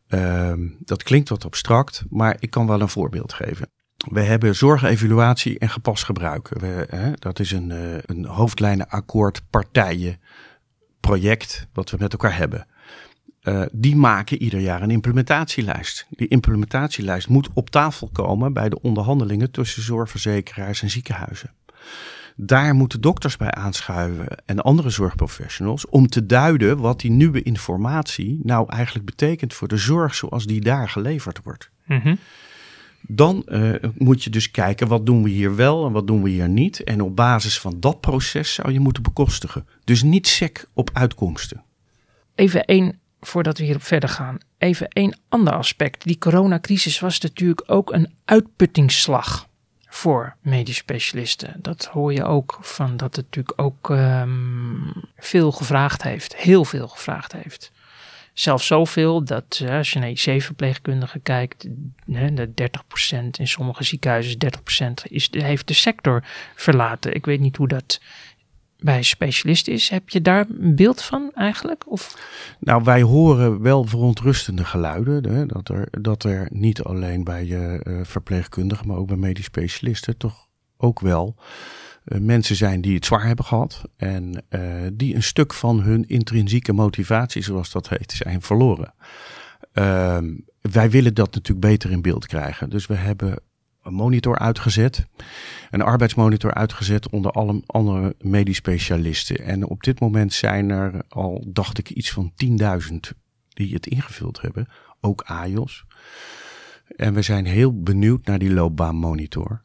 Uh, 0.09 0.53
dat 0.79 1.03
klinkt 1.03 1.29
wat 1.29 1.45
abstract, 1.45 2.05
maar 2.11 2.37
ik 2.39 2.51
kan 2.51 2.67
wel 2.67 2.81
een 2.81 2.89
voorbeeld 2.89 3.33
geven. 3.33 3.71
We 4.10 4.20
hebben 4.20 4.54
zorgevaluatie 4.54 5.58
en 5.58 5.69
gepast 5.69 6.04
gebruik. 6.04 6.49
We, 6.49 6.87
hè, 6.88 7.12
dat 7.12 7.38
is 7.38 7.52
een, 7.52 7.70
uh, 7.70 7.94
een 8.00 8.25
hoofdlijnenakkoord 8.25 9.43
partijen 9.50 10.20
project 11.00 11.66
wat 11.72 11.90
we 11.90 11.96
met 12.00 12.12
elkaar 12.12 12.37
hebben. 12.37 12.66
Uh, 13.43 13.62
die 13.72 13.96
maken 13.96 14.43
ieder 14.43 14.60
jaar 14.60 14.82
een 14.82 14.90
implementatielijst. 14.90 16.06
Die 16.10 16.28
implementatielijst 16.28 17.28
moet 17.28 17.49
op 17.54 17.70
tafel 17.70 18.08
komen 18.12 18.52
bij 18.52 18.69
de 18.69 18.81
onderhandelingen 18.81 19.50
tussen 19.50 19.82
zorgverzekeraars 19.82 20.82
en 20.82 20.90
ziekenhuizen. 20.90 21.50
Daar 22.37 22.75
moeten 22.75 23.00
dokters 23.00 23.37
bij 23.37 23.50
aanschuiven 23.50 24.26
en 24.46 24.60
andere 24.60 24.90
zorgprofessionals 24.90 25.87
om 25.87 26.06
te 26.06 26.26
duiden 26.26 26.78
wat 26.78 27.00
die 27.00 27.10
nieuwe 27.10 27.43
informatie 27.43 28.40
nou 28.43 28.69
eigenlijk 28.69 29.06
betekent 29.06 29.54
voor 29.54 29.69
de 29.69 29.76
zorg 29.76 30.14
zoals 30.14 30.46
die 30.46 30.60
daar 30.60 30.88
geleverd 30.88 31.40
wordt. 31.43 31.70
Mm 31.87 32.19
dan 33.08 33.43
uh, 33.46 33.75
moet 33.94 34.25
je 34.25 34.31
dus 34.31 34.50
kijken 34.50 34.88
wat 34.88 35.06
doen 35.06 35.22
we 35.22 35.31
hier 35.31 35.56
wel 35.56 35.87
en 35.87 35.93
wat 35.93 36.06
doen 36.06 36.22
we 36.22 36.31
hier 36.31 36.49
niet. 36.49 36.84
En 36.84 37.00
op 37.00 37.16
basis 37.16 37.60
van 37.60 37.81
dat 37.81 38.00
proces 38.00 38.54
zou 38.54 38.72
je 38.72 38.81
moeten 38.81 39.02
bekostigen. 39.02 39.66
Dus 39.84 40.02
niet 40.02 40.28
sec 40.28 40.64
op 40.72 40.90
uitkomsten. 40.93 41.62
Even 42.34 42.64
één, 42.64 42.99
voordat 43.20 43.58
we 43.58 43.64
hierop 43.64 43.82
verder 43.82 44.08
gaan. 44.08 44.38
Even 44.58 44.88
één 44.88 45.19
ander 45.28 45.52
aspect. 45.52 46.04
Die 46.04 46.19
coronacrisis 46.19 47.00
was 47.00 47.20
natuurlijk 47.20 47.62
ook 47.66 47.93
een 47.93 48.12
uitputtingsslag 48.25 49.49
voor 49.88 50.37
medisch 50.40 50.76
specialisten. 50.76 51.54
Dat 51.60 51.84
hoor 51.84 52.12
je 52.12 52.25
ook 52.25 52.58
van 52.60 52.96
dat 52.96 53.16
het 53.16 53.25
natuurlijk 53.25 53.60
ook 53.60 53.88
um, 53.88 54.93
veel 55.16 55.52
gevraagd 55.52 56.02
heeft. 56.02 56.37
Heel 56.37 56.64
veel 56.64 56.88
gevraagd 56.88 57.32
heeft. 57.32 57.72
Zelfs 58.32 58.67
zoveel 58.67 59.25
dat 59.25 59.61
uh, 59.62 59.76
als 59.76 59.93
je 59.93 59.99
naar 59.99 60.08
IC-verpleegkundigen 60.08 61.23
kijkt, 61.23 61.68
de 62.07 62.50
30% 63.14 63.26
in 63.30 63.49
sommige 63.49 63.85
ziekenhuizen, 63.85 64.37
30% 64.78 65.11
is, 65.11 65.28
heeft 65.33 65.66
de 65.66 65.75
sector 65.75 66.25
verlaten. 66.54 67.14
Ik 67.14 67.25
weet 67.25 67.40
niet 67.40 67.57
hoe 67.57 67.68
dat 67.68 68.00
bij 68.78 69.02
specialisten 69.02 69.73
is. 69.73 69.88
Heb 69.88 70.09
je 70.09 70.23
daar 70.23 70.47
een 70.61 70.76
beeld 70.76 71.02
van 71.02 71.30
eigenlijk? 71.35 71.90
Of? 71.90 72.16
Nou, 72.59 72.85
wij 72.85 73.02
horen 73.02 73.62
wel 73.62 73.85
verontrustende 73.85 74.64
geluiden. 74.64 75.33
Hè, 75.33 75.47
dat, 75.47 75.68
er, 75.68 75.88
dat 76.00 76.25
er 76.25 76.49
niet 76.50 76.83
alleen 76.83 77.25
bij 77.25 77.47
uh, 77.47 77.80
verpleegkundigen, 78.02 78.87
maar 78.87 78.97
ook 78.97 79.07
bij 79.07 79.16
medisch 79.16 79.45
specialisten 79.45 80.16
toch 80.16 80.49
ook 80.76 81.00
wel 81.00 81.37
mensen 82.04 82.56
zijn 82.56 82.80
die 82.80 82.94
het 82.94 83.04
zwaar 83.04 83.26
hebben 83.26 83.44
gehad 83.44 83.82
en 83.97 84.44
uh, 84.50 84.61
die 84.92 85.14
een 85.14 85.23
stuk 85.23 85.52
van 85.54 85.80
hun 85.80 86.09
intrinsieke 86.09 86.73
motivatie, 86.73 87.42
zoals 87.42 87.71
dat 87.71 87.88
heet, 87.88 88.12
zijn 88.12 88.42
verloren. 88.42 88.94
Uh, 89.75 90.18
wij 90.61 90.90
willen 90.90 91.14
dat 91.14 91.35
natuurlijk 91.35 91.66
beter 91.66 91.90
in 91.90 92.02
beeld 92.02 92.26
krijgen. 92.26 92.71
Dus 92.71 92.87
we 92.87 92.94
hebben 92.94 93.38
een 93.82 93.94
monitor 93.94 94.38
uitgezet, 94.38 95.06
een 95.71 95.82
arbeidsmonitor 95.82 96.54
uitgezet 96.54 97.11
onder 97.11 97.30
alle 97.30 97.62
andere 97.66 98.14
medisch 98.18 98.56
specialisten. 98.56 99.38
En 99.38 99.66
op 99.66 99.82
dit 99.82 100.00
moment 100.00 100.32
zijn 100.32 100.71
er 100.71 101.02
al, 101.09 101.44
dacht 101.49 101.78
ik, 101.78 101.90
iets 101.90 102.11
van 102.11 102.32
10.000 102.44 102.97
die 103.49 103.75
het 103.75 103.87
ingevuld 103.87 104.40
hebben, 104.40 104.68
ook 105.00 105.23
AJOS. 105.23 105.85
En 106.97 107.14
we 107.14 107.23
zijn 107.23 107.47
heel 107.47 107.82
benieuwd 107.82 108.26
naar 108.26 108.38
die 108.38 108.52
loopbaanmonitor 108.52 109.62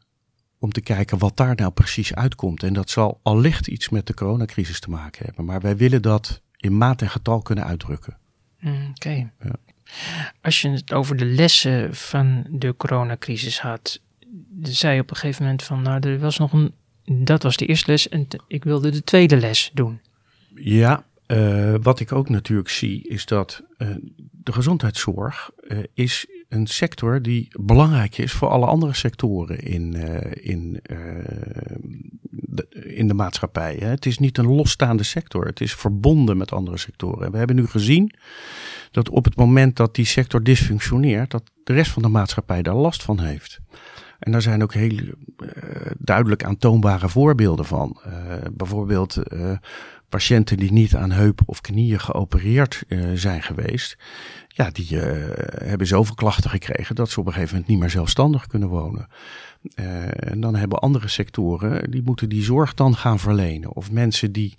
om 0.58 0.72
te 0.72 0.80
kijken 0.80 1.18
wat 1.18 1.36
daar 1.36 1.54
nou 1.54 1.70
precies 1.70 2.14
uitkomt. 2.14 2.62
En 2.62 2.72
dat 2.72 2.90
zal 2.90 3.20
allicht 3.22 3.66
iets 3.66 3.88
met 3.88 4.06
de 4.06 4.14
coronacrisis 4.14 4.80
te 4.80 4.90
maken 4.90 5.24
hebben. 5.24 5.44
Maar 5.44 5.60
wij 5.60 5.76
willen 5.76 6.02
dat 6.02 6.42
in 6.56 6.76
maat 6.76 7.02
en 7.02 7.10
getal 7.10 7.42
kunnen 7.42 7.64
uitdrukken. 7.64 8.16
Mm, 8.60 8.90
oké. 8.90 9.30
Ja. 9.42 9.54
Als 10.42 10.60
je 10.60 10.70
het 10.70 10.92
over 10.92 11.16
de 11.16 11.24
lessen 11.24 11.94
van 11.94 12.46
de 12.50 12.76
coronacrisis 12.76 13.60
had, 13.60 14.00
zei 14.62 14.94
je 14.94 15.00
op 15.00 15.10
een 15.10 15.16
gegeven 15.16 15.42
moment 15.42 15.62
van, 15.62 15.82
nou, 15.82 16.08
er 16.08 16.18
was 16.18 16.38
nog 16.38 16.52
een, 16.52 16.74
dat 17.24 17.42
was 17.42 17.56
de 17.56 17.66
eerste 17.66 17.90
les 17.90 18.08
en 18.08 18.26
ik 18.46 18.64
wilde 18.64 18.90
de 18.90 19.04
tweede 19.04 19.36
les 19.36 19.70
doen. 19.74 20.00
Ja, 20.54 21.04
uh, 21.26 21.74
wat 21.82 22.00
ik 22.00 22.12
ook 22.12 22.28
natuurlijk 22.28 22.68
zie 22.68 23.08
is 23.08 23.26
dat 23.26 23.62
uh, 23.78 23.88
de 24.16 24.52
gezondheidszorg 24.52 25.50
uh, 25.68 25.78
is 25.94 26.26
een 26.48 26.66
sector 26.66 27.22
die 27.22 27.48
belangrijk 27.60 28.18
is 28.18 28.32
voor 28.32 28.48
alle 28.48 28.66
andere 28.66 28.94
sectoren 28.94 29.58
in, 29.58 29.94
uh, 29.94 30.16
in, 30.30 30.80
uh, 30.90 30.98
de, 32.30 32.68
in 32.68 33.08
de 33.08 33.14
maatschappij. 33.14 33.76
Hè. 33.80 33.86
Het 33.86 34.06
is 34.06 34.18
niet 34.18 34.38
een 34.38 34.46
losstaande 34.46 35.02
sector, 35.02 35.46
het 35.46 35.60
is 35.60 35.74
verbonden 35.74 36.36
met 36.36 36.52
andere 36.52 36.76
sectoren. 36.76 37.30
we 37.30 37.38
hebben 37.38 37.56
nu 37.56 37.66
gezien 37.66 38.14
dat 38.90 39.08
op 39.08 39.24
het 39.24 39.36
moment 39.36 39.76
dat 39.76 39.94
die 39.94 40.04
sector 40.04 40.42
dysfunctioneert, 40.42 41.30
dat 41.30 41.50
de 41.64 41.72
rest 41.72 41.90
van 41.90 42.02
de 42.02 42.08
maatschappij 42.08 42.62
daar 42.62 42.74
last 42.74 43.02
van 43.02 43.20
heeft. 43.20 43.58
En 44.18 44.32
daar 44.32 44.42
zijn 44.42 44.62
ook 44.62 44.74
heel 44.74 44.98
uh, 44.98 45.12
duidelijk 45.98 46.44
aantoonbare 46.44 47.08
voorbeelden 47.08 47.64
van. 47.64 48.00
Bijvoorbeeld 48.52 49.18
patiënten 50.08 50.56
die 50.56 50.72
niet 50.72 50.94
aan 50.94 51.10
heup 51.10 51.40
of 51.46 51.60
knieën 51.60 52.00
geopereerd 52.00 52.82
zijn 53.14 53.42
geweest. 53.42 53.96
Ja, 54.48 54.70
die 54.70 54.96
hebben 55.64 55.86
zoveel 55.86 56.14
klachten 56.14 56.50
gekregen 56.50 56.94
dat 56.94 57.10
ze 57.10 57.20
op 57.20 57.26
een 57.26 57.32
gegeven 57.32 57.52
moment 57.52 57.70
niet 57.70 57.80
meer 57.80 57.90
zelfstandig 57.90 58.46
kunnen 58.46 58.68
wonen. 58.68 59.08
en 59.74 60.40
dan 60.40 60.54
hebben 60.54 60.78
andere 60.78 61.08
sectoren, 61.08 61.90
die 61.90 62.02
moeten 62.02 62.28
die 62.28 62.42
zorg 62.42 62.74
dan 62.74 62.96
gaan 62.96 63.18
verlenen. 63.18 63.72
Of 63.72 63.90
mensen 63.90 64.32
die 64.32 64.58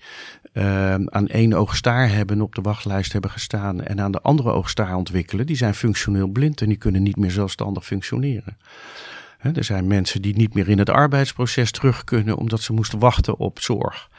aan 1.06 1.28
één 1.28 1.54
oogstaar 1.54 2.10
hebben 2.10 2.42
op 2.42 2.56
de 2.56 2.62
wachtlijst 2.62 3.12
hebben 3.12 3.32
gestaan 3.32 3.84
en 3.84 4.02
aan 4.02 4.12
de 4.12 4.22
andere 4.22 4.52
oogstaar 4.52 4.96
ontwikkelen, 4.96 5.46
die 5.46 5.56
zijn 5.56 5.76
functioneel 5.76 6.28
blind 6.28 6.62
en 6.62 6.68
die 6.68 6.78
kunnen 6.78 7.04
niet 7.04 7.18
meer 7.18 7.32
zelfstandig 7.32 7.86
functioneren. 7.86 8.58
Er 9.40 9.64
zijn 9.64 9.88
mensen 9.88 10.22
die 10.22 10.36
niet 10.36 10.54
meer 10.54 10.70
in 10.70 10.80
het 10.80 10.90
arbeidsproces 10.90 11.72
terug 11.72 12.04
kunnen 12.04 12.38
omdat 12.38 12.62
ze 12.62 12.74
moesten 12.74 13.00
wachten 13.00 13.38
op 13.38 13.60
zorg. 13.60 14.10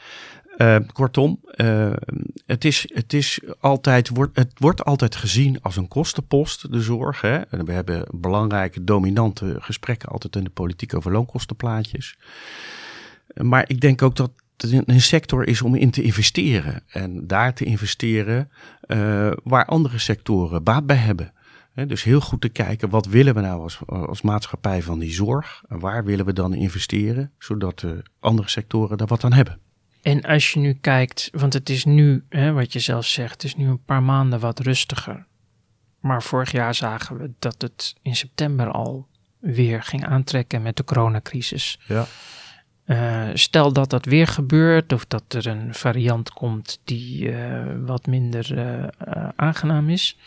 Uh, 0.61 0.75
kortom, 0.93 1.39
uh, 1.55 1.93
het, 2.45 2.65
is, 2.65 2.89
het, 2.93 3.13
is 3.13 3.39
altijd, 3.59 4.09
wordt, 4.09 4.35
het 4.37 4.51
wordt 4.57 4.85
altijd 4.85 5.15
gezien 5.15 5.61
als 5.61 5.75
een 5.75 5.87
kostenpost, 5.87 6.71
de 6.71 6.81
zorg. 6.81 7.21
Hè? 7.21 7.37
En 7.37 7.65
we 7.65 7.71
hebben 7.71 8.05
belangrijke, 8.11 8.83
dominante 8.83 9.55
gesprekken 9.59 10.09
altijd 10.09 10.35
in 10.35 10.43
de 10.43 10.49
politiek 10.49 10.95
over 10.95 11.11
loonkostenplaatjes. 11.11 12.17
Maar 13.35 13.63
ik 13.67 13.79
denk 13.79 14.01
ook 14.01 14.15
dat 14.15 14.31
het 14.57 14.83
een 14.85 15.01
sector 15.01 15.47
is 15.47 15.61
om 15.61 15.75
in 15.75 15.91
te 15.91 16.01
investeren. 16.01 16.83
En 16.87 17.27
daar 17.27 17.53
te 17.53 17.65
investeren 17.65 18.49
uh, 18.87 19.31
waar 19.43 19.65
andere 19.65 19.97
sectoren 19.97 20.63
baat 20.63 20.85
bij 20.85 20.95
hebben 20.95 21.33
dus 21.73 22.03
heel 22.03 22.21
goed 22.21 22.41
te 22.41 22.49
kijken, 22.49 22.89
wat 22.89 23.05
willen 23.05 23.33
we 23.33 23.41
nou 23.41 23.61
als, 23.61 23.79
als 23.85 24.21
maatschappij 24.21 24.81
van 24.81 24.99
die 24.99 25.13
zorg? 25.13 25.63
En 25.67 25.79
waar 25.79 26.03
willen 26.03 26.25
we 26.25 26.33
dan 26.33 26.53
investeren, 26.53 27.31
zodat 27.37 27.79
de 27.79 28.03
andere 28.19 28.49
sectoren 28.49 28.97
daar 28.97 29.07
wat 29.07 29.23
aan 29.23 29.33
hebben? 29.33 29.59
En 30.01 30.21
als 30.21 30.51
je 30.51 30.59
nu 30.59 30.73
kijkt, 30.73 31.29
want 31.31 31.53
het 31.53 31.69
is 31.69 31.85
nu, 31.85 32.23
hè, 32.29 32.51
wat 32.51 32.73
je 32.73 32.79
zelf 32.79 33.05
zegt, 33.05 33.31
het 33.31 33.43
is 33.43 33.55
nu 33.55 33.67
een 33.67 33.83
paar 33.83 34.03
maanden 34.03 34.39
wat 34.39 34.59
rustiger. 34.59 35.25
Maar 35.99 36.23
vorig 36.23 36.51
jaar 36.51 36.75
zagen 36.75 37.17
we 37.17 37.31
dat 37.39 37.61
het 37.61 37.95
in 38.01 38.15
september 38.15 38.71
al 38.71 39.07
weer 39.39 39.83
ging 39.83 40.05
aantrekken 40.05 40.61
met 40.61 40.77
de 40.77 40.83
coronacrisis. 40.83 41.79
Ja. 41.87 42.05
Uh, 42.85 43.29
stel 43.33 43.73
dat 43.73 43.89
dat 43.89 44.05
weer 44.05 44.27
gebeurt 44.27 44.93
of 44.93 45.05
dat 45.05 45.33
er 45.33 45.47
een 45.47 45.73
variant 45.73 46.31
komt 46.31 46.79
die 46.83 47.29
uh, 47.29 47.63
wat 47.85 48.07
minder 48.07 48.57
uh, 48.57 48.87
aangenaam 49.35 49.89
is 49.89 50.17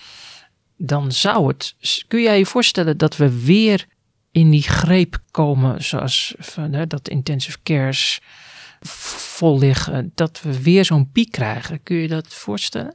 dan 0.77 1.13
zou 1.13 1.49
het. 1.49 1.75
Kun 2.09 2.23
jij 2.23 2.39
je 2.39 2.47
voorstellen 2.47 2.99
dat 2.99 3.17
we 3.17 3.45
weer 3.45 3.87
in 4.31 4.51
die 4.51 4.63
greep 4.63 5.19
komen, 5.31 5.85
zoals 5.85 6.35
van, 6.39 6.85
dat 6.89 7.09
intensive 7.09 7.59
cares 7.63 8.21
vol 8.89 9.59
liggen, 9.59 10.13
dat 10.15 10.43
we 10.43 10.63
weer 10.63 10.85
zo'n 10.85 11.11
piek 11.11 11.31
krijgen? 11.31 11.83
Kun 11.83 11.97
je 11.97 12.09
dat 12.09 12.35
voorstellen? 12.35 12.95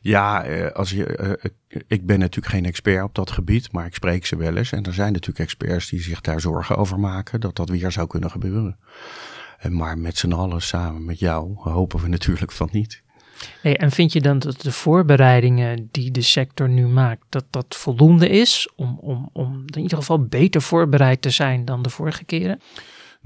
Ja, 0.00 0.44
eh, 0.44 0.72
als 0.72 0.90
je, 0.90 1.06
eh, 1.06 1.50
ik 1.86 2.06
ben 2.06 2.18
natuurlijk 2.18 2.54
geen 2.54 2.64
expert 2.64 3.04
op 3.04 3.14
dat 3.14 3.30
gebied, 3.30 3.72
maar 3.72 3.86
ik 3.86 3.94
spreek 3.94 4.26
ze 4.26 4.36
wel 4.36 4.56
eens. 4.56 4.72
En 4.72 4.84
er 4.84 4.94
zijn 4.94 5.12
natuurlijk 5.12 5.40
experts 5.40 5.88
die 5.88 6.00
zich 6.00 6.20
daar 6.20 6.40
zorgen 6.40 6.76
over 6.76 7.00
maken 7.00 7.40
dat 7.40 7.56
dat 7.56 7.68
weer 7.68 7.92
zou 7.92 8.06
kunnen 8.06 8.30
gebeuren. 8.30 8.78
Maar 9.68 9.98
met 9.98 10.18
z'n 10.18 10.32
allen 10.32 10.62
samen 10.62 11.04
met 11.04 11.18
jou 11.18 11.54
hopen 11.54 12.00
we 12.00 12.08
natuurlijk 12.08 12.52
van 12.52 12.68
niet. 12.72 13.04
Hey, 13.62 13.76
en 13.76 13.90
vind 13.90 14.12
je 14.12 14.20
dan 14.20 14.38
dat 14.38 14.60
de 14.60 14.72
voorbereidingen 14.72 15.88
die 15.90 16.10
de 16.10 16.22
sector 16.22 16.68
nu 16.68 16.86
maakt, 16.86 17.24
dat 17.28 17.44
dat 17.50 17.66
voldoende 17.68 18.28
is 18.28 18.72
om, 18.76 18.98
om, 19.00 19.30
om 19.32 19.64
in 19.66 19.82
ieder 19.82 19.98
geval 19.98 20.24
beter 20.24 20.62
voorbereid 20.62 21.22
te 21.22 21.30
zijn 21.30 21.64
dan 21.64 21.82
de 21.82 21.90
vorige 21.90 22.24
keren? 22.24 22.60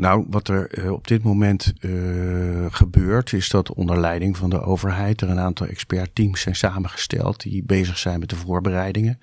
Nou, 0.01 0.27
wat 0.29 0.49
er 0.49 0.79
uh, 0.79 0.93
op 0.93 1.07
dit 1.07 1.23
moment 1.23 1.73
uh, 1.81 2.67
gebeurt, 2.71 3.33
is 3.33 3.49
dat 3.49 3.73
onder 3.73 4.01
leiding 4.01 4.37
van 4.37 4.51
de 4.51 4.61
overheid 4.61 5.21
er 5.21 5.31
een 5.31 5.39
aantal 5.39 5.67
expertteams 5.67 6.41
zijn 6.41 6.57
samengesteld 6.57 7.41
die 7.41 7.65
bezig 7.65 7.99
zijn 7.99 8.21
met 8.21 8.29
de 8.29 8.37
voorbereidingen. 8.37 9.19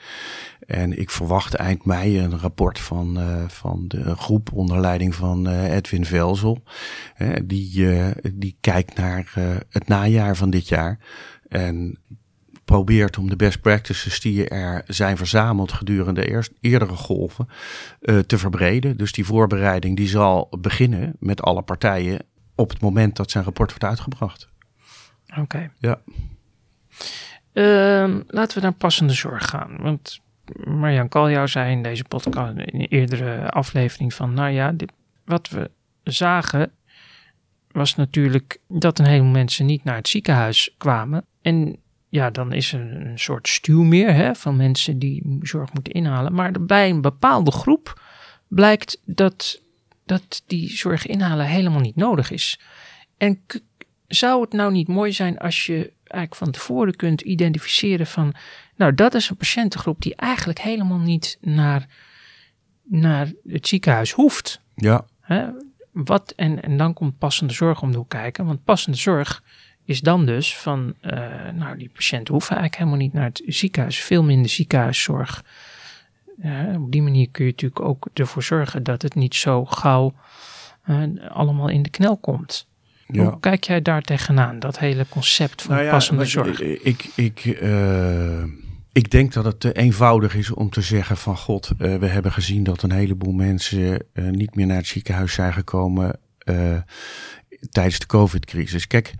En 0.59 0.99
ik 0.99 1.09
verwacht 1.09 1.53
eind 1.53 1.85
mei 1.85 2.19
een 2.19 2.39
rapport 2.39 2.79
van, 2.79 3.19
uh, 3.19 3.47
van 3.47 3.85
de 3.87 4.15
groep 4.15 4.53
onder 4.53 4.79
leiding 4.79 5.15
van 5.15 5.47
Edwin 5.47 6.05
Velzel. 6.05 6.63
die, 7.43 7.87
die 8.33 8.57
kijkt 8.61 8.95
naar 8.95 9.33
het 9.69 9.87
najaar 9.87 10.35
van 10.35 10.49
dit 10.49 10.67
jaar. 10.67 10.99
En 11.47 11.99
probeert 12.67 13.17
om 13.17 13.29
de 13.29 13.35
best 13.35 13.61
practices 13.61 14.19
die 14.19 14.47
er 14.47 14.83
zijn 14.87 15.17
verzameld 15.17 15.71
gedurende 15.71 16.29
eerst, 16.29 16.51
eerdere 16.59 16.95
golven 16.95 17.47
uh, 18.01 18.19
te 18.19 18.37
verbreden. 18.37 18.97
Dus 18.97 19.11
die 19.11 19.25
voorbereiding 19.25 19.97
die 19.97 20.07
zal 20.07 20.47
beginnen 20.59 21.15
met 21.19 21.41
alle 21.41 21.61
partijen 21.61 22.19
op 22.55 22.69
het 22.69 22.81
moment 22.81 23.15
dat 23.15 23.31
zijn 23.31 23.43
rapport 23.43 23.69
wordt 23.69 23.83
uitgebracht. 23.83 24.49
Oké. 25.29 25.39
Okay. 25.39 25.71
Ja. 25.77 25.99
Uh, 27.53 28.19
laten 28.27 28.57
we 28.57 28.63
naar 28.63 28.73
passende 28.73 29.13
zorg 29.13 29.49
gaan. 29.49 29.77
Want 29.81 30.19
Marjan 30.63 31.09
Kaljou 31.09 31.47
zei 31.47 31.71
in 31.71 31.83
deze 31.83 32.03
podcast, 32.03 32.57
in 32.57 32.79
een 32.79 32.87
eerdere 32.87 33.49
aflevering 33.49 34.13
van, 34.13 34.33
nou 34.33 34.51
ja, 34.51 34.71
dit, 34.71 34.91
wat 35.25 35.49
we 35.49 35.71
zagen 36.03 36.71
was 37.71 37.95
natuurlijk 37.95 38.59
dat 38.67 38.99
een 38.99 39.05
heleboel 39.05 39.31
mensen 39.31 39.65
niet 39.65 39.83
naar 39.83 39.95
het 39.95 40.07
ziekenhuis 40.07 40.75
kwamen. 40.77 41.25
En 41.41 41.79
ja, 42.09 42.29
dan 42.29 42.53
is 42.53 42.73
er 42.73 42.79
een 42.79 43.19
soort 43.19 43.47
stuw 43.47 43.83
meer 43.83 44.13
hè, 44.13 44.35
van 44.35 44.55
mensen 44.55 44.99
die 44.99 45.39
zorg 45.41 45.73
moeten 45.73 45.93
inhalen. 45.93 46.33
Maar 46.33 46.51
bij 46.51 46.89
een 46.89 47.01
bepaalde 47.01 47.51
groep 47.51 48.01
blijkt 48.47 49.01
dat, 49.05 49.61
dat 50.05 50.43
die 50.47 50.69
zorg 50.69 51.05
inhalen 51.05 51.45
helemaal 51.45 51.79
niet 51.79 51.95
nodig 51.95 52.31
is. 52.31 52.59
En 53.17 53.41
zou 54.07 54.41
het 54.41 54.53
nou 54.53 54.71
niet 54.71 54.87
mooi 54.87 55.11
zijn 55.11 55.37
als 55.37 55.65
je 55.65 55.93
eigenlijk 56.07 56.35
van 56.35 56.51
tevoren 56.51 56.95
kunt 56.95 57.21
identificeren 57.21 58.07
van, 58.07 58.33
nou, 58.75 58.93
dat 58.93 59.13
is 59.13 59.29
een 59.29 59.37
patiëntengroep 59.37 60.01
die 60.01 60.15
eigenlijk 60.15 60.59
helemaal 60.59 60.99
niet 60.99 61.37
naar, 61.41 61.87
naar 62.83 63.31
het 63.47 63.67
ziekenhuis 63.67 64.11
hoeft. 64.11 64.61
Ja. 64.75 65.05
Hè? 65.21 65.47
Wat, 65.91 66.33
en, 66.35 66.63
en 66.63 66.77
dan 66.77 66.93
komt 66.93 67.17
passende 67.17 67.53
zorg 67.53 67.81
om 67.81 67.91
de 67.91 67.97
hoek 67.97 68.09
kijken, 68.09 68.45
want 68.45 68.63
passende 68.63 68.97
zorg 68.97 69.43
is 69.87 70.01
dan 70.01 70.25
dus 70.25 70.57
van, 70.57 70.93
uh, 71.01 71.11
nou, 71.53 71.77
die 71.77 71.89
patiënten 71.93 72.33
hoeven 72.33 72.55
eigenlijk 72.55 72.81
helemaal 72.81 73.05
niet 73.05 73.13
naar 73.13 73.23
het 73.23 73.41
ziekenhuis, 73.45 73.99
veel 73.99 74.23
minder 74.23 74.49
ziekenhuiszorg. 74.49 75.43
Uh, 76.43 76.81
op 76.81 76.91
die 76.91 77.01
manier 77.01 77.29
kun 77.31 77.45
je 77.45 77.51
natuurlijk 77.51 77.81
ook 77.81 78.07
ervoor 78.13 78.43
zorgen 78.43 78.83
dat 78.83 79.01
het 79.01 79.15
niet 79.15 79.35
zo 79.35 79.65
gauw 79.65 80.13
uh, 80.89 81.03
allemaal 81.29 81.69
in 81.69 81.81
de 81.83 81.89
knel 81.89 82.17
komt. 82.17 82.67
Ja. 83.07 83.23
Hoe 83.23 83.39
kijk 83.39 83.63
jij 83.63 83.81
daar 83.81 84.01
tegenaan, 84.01 84.59
dat 84.59 84.79
hele 84.79 85.05
concept 85.09 85.61
van 85.61 85.73
nou 85.73 85.85
ja, 85.85 85.91
passende 85.91 86.25
zorg? 86.25 86.61
Ik, 86.61 87.09
ik, 87.15 87.45
ik 88.91 89.11
denk 89.11 89.33
dat 89.33 89.45
het 89.45 89.59
te 89.59 89.73
eenvoudig 89.73 90.35
is 90.35 90.51
om 90.51 90.69
te 90.69 90.81
zeggen 90.81 91.17
van 91.17 91.37
god, 91.37 91.71
we 91.77 92.05
hebben 92.05 92.31
gezien 92.31 92.63
dat 92.63 92.81
een 92.81 92.91
heleboel 92.91 93.33
mensen 93.33 94.05
niet 94.13 94.55
meer 94.55 94.65
naar 94.65 94.77
het 94.77 94.87
ziekenhuis 94.87 95.33
zijn 95.33 95.53
gekomen 95.53 96.19
tijdens 97.69 97.99
de 97.99 98.05
COVID-crisis. 98.05 98.87
Kijk, 98.87 99.13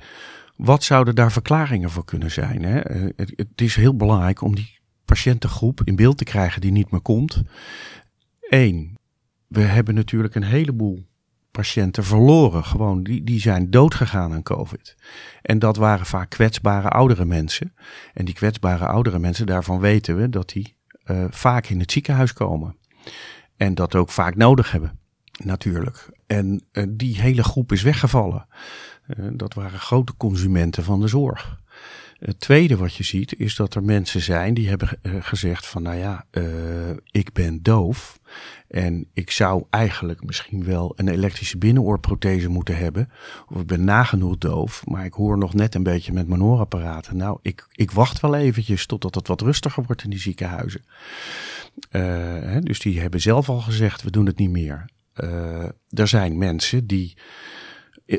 wat 0.57 0.83
zouden 0.83 1.15
daar 1.15 1.31
verklaringen 1.31 1.89
voor 1.89 2.05
kunnen 2.05 2.31
zijn? 2.31 2.63
Hè? 2.63 2.79
Eh, 2.79 3.01
het, 3.15 3.33
het, 3.35 3.61
is 3.61 3.75
heel 3.75 3.95
belangrijk 3.95 4.41
om 4.41 4.55
die 4.55 4.79
patiëntengroep 5.05 5.81
in 5.83 5.95
beeld 5.95 6.17
te 6.17 6.23
krijgen 6.23 6.61
die 6.61 6.71
niet 6.71 6.91
meer 6.91 7.01
komt. 7.01 7.41
Eén, 8.39 8.97
we 9.47 9.61
hebben 9.61 9.95
natuurlijk 9.95 10.35
een 10.35 10.43
heleboel 10.43 11.05
patiënten 11.51 12.03
verloren. 12.03 12.63
Gewoon, 12.63 13.03
die, 13.03 13.23
die 13.23 13.39
zijn 13.39 13.69
doodgegaan 13.69 14.33
aan 14.33 14.43
COVID. 14.43 14.95
En 15.41 15.59
dat 15.59 15.77
waren 15.77 16.05
vaak 16.05 16.29
kwetsbare 16.29 16.89
oudere 16.89 17.25
mensen. 17.25 17.73
En 18.13 18.25
die 18.25 18.33
kwetsbare 18.33 18.85
oudere 18.85 19.19
mensen, 19.19 19.45
daarvan 19.45 19.79
weten 19.79 20.17
we 20.17 20.29
dat 20.29 20.49
die 20.49 20.75
uh, 21.05 21.25
vaak 21.29 21.67
in 21.67 21.79
het 21.79 21.91
ziekenhuis 21.91 22.33
komen. 22.33 22.75
En 23.57 23.75
dat 23.75 23.95
ook 23.95 24.09
vaak 24.09 24.35
nodig 24.35 24.71
hebben, 24.71 24.99
natuurlijk. 25.43 26.09
En 26.27 26.63
uh, 26.71 26.83
die 26.89 27.21
hele 27.21 27.43
groep 27.43 27.71
is 27.71 27.81
weggevallen. 27.81 28.47
Eh, 29.07 29.25
dat 29.33 29.53
waren 29.53 29.79
grote 29.79 30.13
consumenten 30.17 30.83
van 30.83 30.99
de 30.99 31.07
zorg. 31.07 31.59
Het 32.19 32.39
tweede 32.39 32.77
wat 32.77 32.95
je 32.95 33.03
ziet 33.03 33.39
is 33.39 33.55
dat 33.55 33.75
er 33.75 33.83
mensen 33.83 34.21
zijn 34.21 34.53
die 34.53 34.69
hebben 34.69 34.89
eh, 35.01 35.15
gezegd 35.19 35.67
van 35.67 35.81
nou 35.81 35.97
ja, 35.97 36.25
uh, 36.31 36.45
ik 37.11 37.33
ben 37.33 37.63
doof 37.63 38.19
en 38.67 39.07
ik 39.13 39.31
zou 39.31 39.63
eigenlijk 39.69 40.23
misschien 40.23 40.63
wel 40.63 40.93
een 40.95 41.07
elektrische 41.07 41.57
binnenoorprothese 41.57 42.49
moeten 42.49 42.77
hebben. 42.77 43.09
Of 43.49 43.61
ik 43.61 43.67
ben 43.67 43.83
nagenoeg 43.83 44.37
doof, 44.37 44.85
maar 44.85 45.05
ik 45.05 45.13
hoor 45.13 45.37
nog 45.37 45.53
net 45.53 45.75
een 45.75 45.83
beetje 45.83 46.13
met 46.13 46.27
mijn 46.27 46.41
hoorapparaten. 46.41 47.17
Nou, 47.17 47.39
ik, 47.41 47.67
ik 47.71 47.91
wacht 47.91 48.19
wel 48.19 48.35
eventjes 48.35 48.85
totdat 48.85 49.15
het 49.15 49.27
wat 49.27 49.41
rustiger 49.41 49.83
wordt 49.83 50.03
in 50.03 50.09
die 50.09 50.19
ziekenhuizen. 50.19 50.85
Dus 52.63 52.79
die 52.79 52.99
hebben 52.99 53.21
zelf 53.21 53.49
al 53.49 53.59
gezegd, 53.61 54.03
we 54.03 54.11
doen 54.11 54.25
het 54.25 54.37
niet 54.37 54.49
meer. 54.49 54.85
er 55.89 56.07
zijn 56.07 56.37
mensen 56.37 56.87
die 56.87 57.17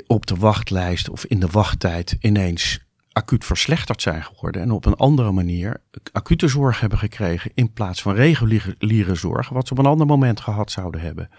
op 0.07 0.27
de 0.27 0.35
wachtlijst 0.35 1.09
of 1.09 1.25
in 1.25 1.41
de 1.41 1.47
wachttijd 1.47 2.17
ineens 2.21 2.87
acuut 3.13 3.45
verslechterd 3.45 4.03
zijn 4.03 4.25
geworden 4.25 4.63
en 4.63 4.71
op 4.71 4.87
een 4.87 4.97
andere 4.97 5.33
manier 5.33 5.81
acute 6.13 6.49
zorg 6.49 6.81
hebben 6.81 6.99
gekregen 6.99 7.51
in 7.55 7.73
plaats 7.73 8.03
van 8.03 8.15
reguliere 8.15 9.15
zorg, 9.15 9.49
wat 9.49 9.67
ze 9.67 9.73
op 9.73 9.79
een 9.79 9.87
ander 9.87 10.07
moment 10.07 10.41
gehad 10.41 10.71
zouden 10.71 11.01
hebben. 11.01 11.31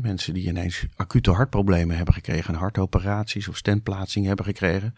mensen 0.00 0.34
die 0.34 0.48
ineens 0.48 0.86
acute 0.96 1.30
hartproblemen 1.30 1.96
hebben 1.96 2.14
gekregen, 2.14 2.54
hartoperaties 2.54 3.48
of 3.48 3.56
stentplaatsingen 3.56 4.28
hebben 4.28 4.46
gekregen, 4.46 4.94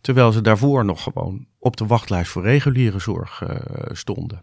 terwijl 0.00 0.32
ze 0.32 0.40
daarvoor 0.40 0.84
nog 0.84 1.02
gewoon 1.02 1.46
op 1.58 1.76
de 1.76 1.86
wachtlijst 1.86 2.30
voor 2.30 2.42
reguliere 2.42 2.98
zorg 2.98 3.42
uh, 3.42 3.56
stonden. 3.92 4.38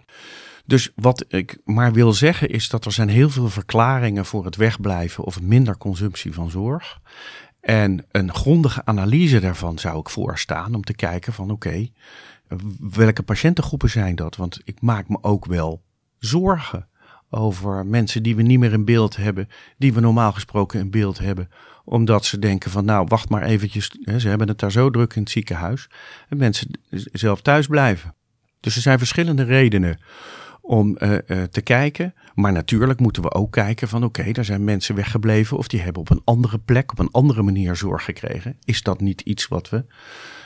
Dus 0.65 0.91
wat 0.95 1.25
ik 1.27 1.57
maar 1.63 1.93
wil 1.93 2.13
zeggen 2.13 2.49
is 2.49 2.69
dat 2.69 2.85
er 2.85 2.91
zijn 2.91 3.09
heel 3.09 3.29
veel 3.29 3.49
verklaringen 3.49 4.25
voor 4.25 4.45
het 4.45 4.55
wegblijven 4.55 5.23
of 5.23 5.41
minder 5.41 5.77
consumptie 5.77 6.33
van 6.33 6.49
zorg. 6.49 6.99
En 7.63 8.05
een 8.11 8.33
grondige 8.33 8.85
analyse 8.85 9.39
daarvan 9.39 9.79
zou 9.79 9.99
ik 9.99 10.09
voorstaan 10.09 10.75
om 10.75 10.83
te 10.83 10.93
kijken 10.93 11.33
van 11.33 11.51
oké, 11.51 11.87
welke 12.79 13.23
patiëntengroepen 13.23 13.89
zijn 13.89 14.15
dat? 14.15 14.35
Want 14.35 14.59
ik 14.63 14.81
maak 14.81 15.07
me 15.07 15.17
ook 15.21 15.45
wel 15.45 15.83
zorgen 16.19 16.87
over 17.29 17.85
mensen 17.85 18.23
die 18.23 18.35
we 18.35 18.41
niet 18.41 18.59
meer 18.59 18.73
in 18.73 18.85
beeld 18.85 19.15
hebben, 19.15 19.49
die 19.77 19.93
we 19.93 19.99
normaal 19.99 20.31
gesproken 20.31 20.79
in 20.79 20.89
beeld 20.89 21.17
hebben, 21.17 21.49
omdat 21.85 22.25
ze 22.25 22.39
denken 22.39 22.71
van 22.71 22.85
nou 22.85 23.05
wacht 23.07 23.29
maar 23.29 23.43
eventjes, 23.43 23.89
ze 24.17 24.27
hebben 24.27 24.47
het 24.47 24.59
daar 24.59 24.71
zo 24.71 24.89
druk 24.89 25.13
in 25.15 25.21
het 25.21 25.31
ziekenhuis 25.31 25.89
en 26.29 26.37
mensen 26.37 26.79
zelf 27.11 27.41
thuis 27.41 27.67
blijven. 27.67 28.15
Dus 28.59 28.75
er 28.75 28.81
zijn 28.81 28.97
verschillende 28.97 29.43
redenen 29.43 29.99
om 30.61 30.97
uh, 30.99 31.11
uh, 31.11 31.43
te 31.43 31.61
kijken. 31.61 32.13
Maar 32.33 32.51
natuurlijk 32.51 32.99
moeten 32.99 33.21
we 33.21 33.31
ook 33.31 33.51
kijken 33.51 33.87
van 33.87 34.03
oké, 34.03 34.31
daar 34.31 34.45
zijn 34.45 34.63
mensen 34.63 34.95
weggebleven 34.95 35.57
of 35.57 35.67
die 35.67 35.81
hebben 35.81 36.01
op 36.01 36.09
een 36.09 36.21
andere 36.23 36.57
plek, 36.57 36.91
op 36.91 36.99
een 36.99 37.11
andere 37.11 37.41
manier 37.41 37.75
zorg 37.75 38.03
gekregen. 38.03 38.57
Is 38.63 38.81
dat 38.81 39.01
niet 39.01 39.21
iets 39.21 39.47
wat 39.47 39.69
we 39.69 39.85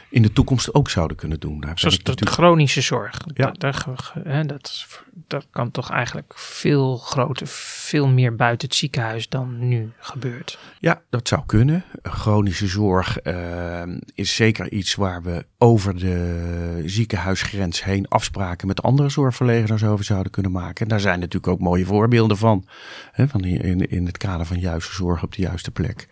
in 0.10 0.22
de 0.22 0.34
toekomst 0.34 0.74
ook 0.74 0.90
zouden 0.90 1.18
kunnen 1.18 1.40
doen? 1.40 1.60
Daar 1.60 1.80
Zoals 1.80 1.98
de, 1.98 2.04
natuurlijk... 2.04 2.38
chronische 2.38 2.82
zorg. 2.82 3.20
Ja. 3.34 3.46
Dat, 3.46 3.60
dat, 3.60 4.48
dat, 4.48 4.88
dat 5.28 5.48
kan 5.52 5.72
toch 5.72 5.92
eigenlijk 5.92 6.34
veel 6.36 6.98
groter, 6.98 7.48
veel 7.48 8.08
meer 8.08 8.36
buiten 8.36 8.68
het 8.68 8.78
ziekenhuis 8.78 9.30
dan 9.30 9.68
nu 9.68 9.92
gebeurt. 10.00 10.60
Ja, 10.80 11.02
dat 11.10 11.28
zou 11.28 11.42
kunnen. 11.46 11.84
Chronische 12.04 12.68
zorg 12.68 13.24
uh, 13.24 13.82
is 14.14 14.36
zeker 14.36 14.72
iets 14.72 14.96
waar 14.96 15.24
we 15.24 15.46
over 15.58 16.00
de 16.00 16.84
ziekenhuisgrens 16.86 17.84
heen 17.84 18.08
afspraken 18.08 18.68
met 18.68 18.84
andere 18.84 19.10
zorgverleners 19.10 19.84
over 19.84 20.06
zouden 20.06 20.32
kunnen 20.32 20.52
maken. 20.52 20.84
En 20.84 20.88
daar 20.88 21.00
zijn 21.00 21.20
natuurlijk 21.20 21.54
ook 21.54 21.60
mooie 21.60 21.86
voorbeelden 21.86 22.38
van. 22.38 22.68
Hè, 23.12 23.28
van 23.28 23.44
in, 23.44 23.90
in 23.90 24.06
het 24.06 24.18
kader 24.18 24.46
van 24.46 24.60
juiste 24.60 24.94
zorg 24.94 25.24
op 25.24 25.36
de 25.36 25.42
juiste 25.42 25.72
plek. 25.72 26.08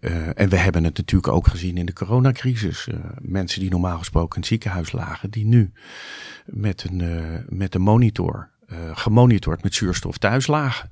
Uh, 0.00 0.40
en 0.40 0.48
we 0.48 0.56
hebben 0.56 0.84
het 0.84 0.96
natuurlijk 0.96 1.32
ook 1.32 1.46
gezien 1.46 1.76
in 1.76 1.86
de 1.86 1.92
coronacrisis. 1.92 2.86
Uh, 2.86 2.96
mensen 3.20 3.60
die 3.60 3.70
normaal 3.70 3.98
gesproken 3.98 4.34
in 4.34 4.40
het 4.40 4.46
ziekenhuis 4.46 4.92
lagen, 4.92 5.30
die 5.30 5.44
nu 5.44 5.72
met 6.44 6.84
een, 6.84 7.00
uh, 7.00 7.38
met 7.48 7.74
een 7.74 7.80
monitor, 7.80 8.50
gemonitord 8.92 9.62
met 9.62 9.74
zuurstof 9.74 10.18
thuis 10.18 10.46
lagen. 10.46 10.90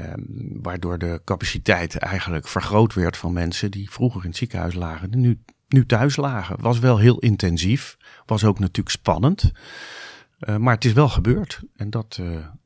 Um, 0.00 0.58
waardoor 0.62 0.98
de 0.98 1.20
capaciteit 1.24 1.96
eigenlijk 1.96 2.48
vergroot 2.48 2.94
werd 2.94 3.16
van 3.16 3.32
mensen 3.32 3.70
die 3.70 3.90
vroeger 3.90 4.22
in 4.22 4.28
het 4.28 4.36
ziekenhuis 4.36 4.74
lagen, 4.74 5.10
die 5.10 5.20
nu, 5.20 5.38
nu 5.68 5.86
thuis 5.86 6.16
lagen. 6.16 6.60
Was 6.60 6.78
wel 6.78 6.98
heel 6.98 7.18
intensief, 7.18 7.96
was 8.26 8.44
ook 8.44 8.58
natuurlijk 8.58 8.96
spannend. 8.96 9.52
Maar 10.58 10.74
het 10.74 10.84
is 10.84 10.92
wel 10.92 11.08
gebeurd. 11.08 11.60
En 11.76 11.90
dat 11.90 12.20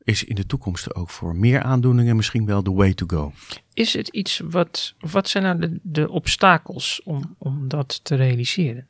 is 0.07 0.25
in 0.25 0.35
de 0.35 0.47
toekomst 0.47 0.95
ook 0.95 1.11
voor 1.11 1.37
meer 1.37 1.63
aandoeningen 1.63 2.17
misschien 2.17 2.47
wel 2.47 2.63
de 2.63 2.73
way 2.73 2.95
to 2.95 3.07
go. 3.07 3.33
Is 3.73 3.93
het 3.93 4.09
iets 4.09 4.41
wat, 4.45 4.95
wat 4.99 5.29
zijn 5.29 5.45
nou 5.45 5.59
de, 5.59 5.79
de 5.83 6.11
obstakels 6.11 7.01
om, 7.05 7.35
om 7.39 7.69
dat 7.69 8.05
te 8.05 8.15
realiseren? 8.15 8.87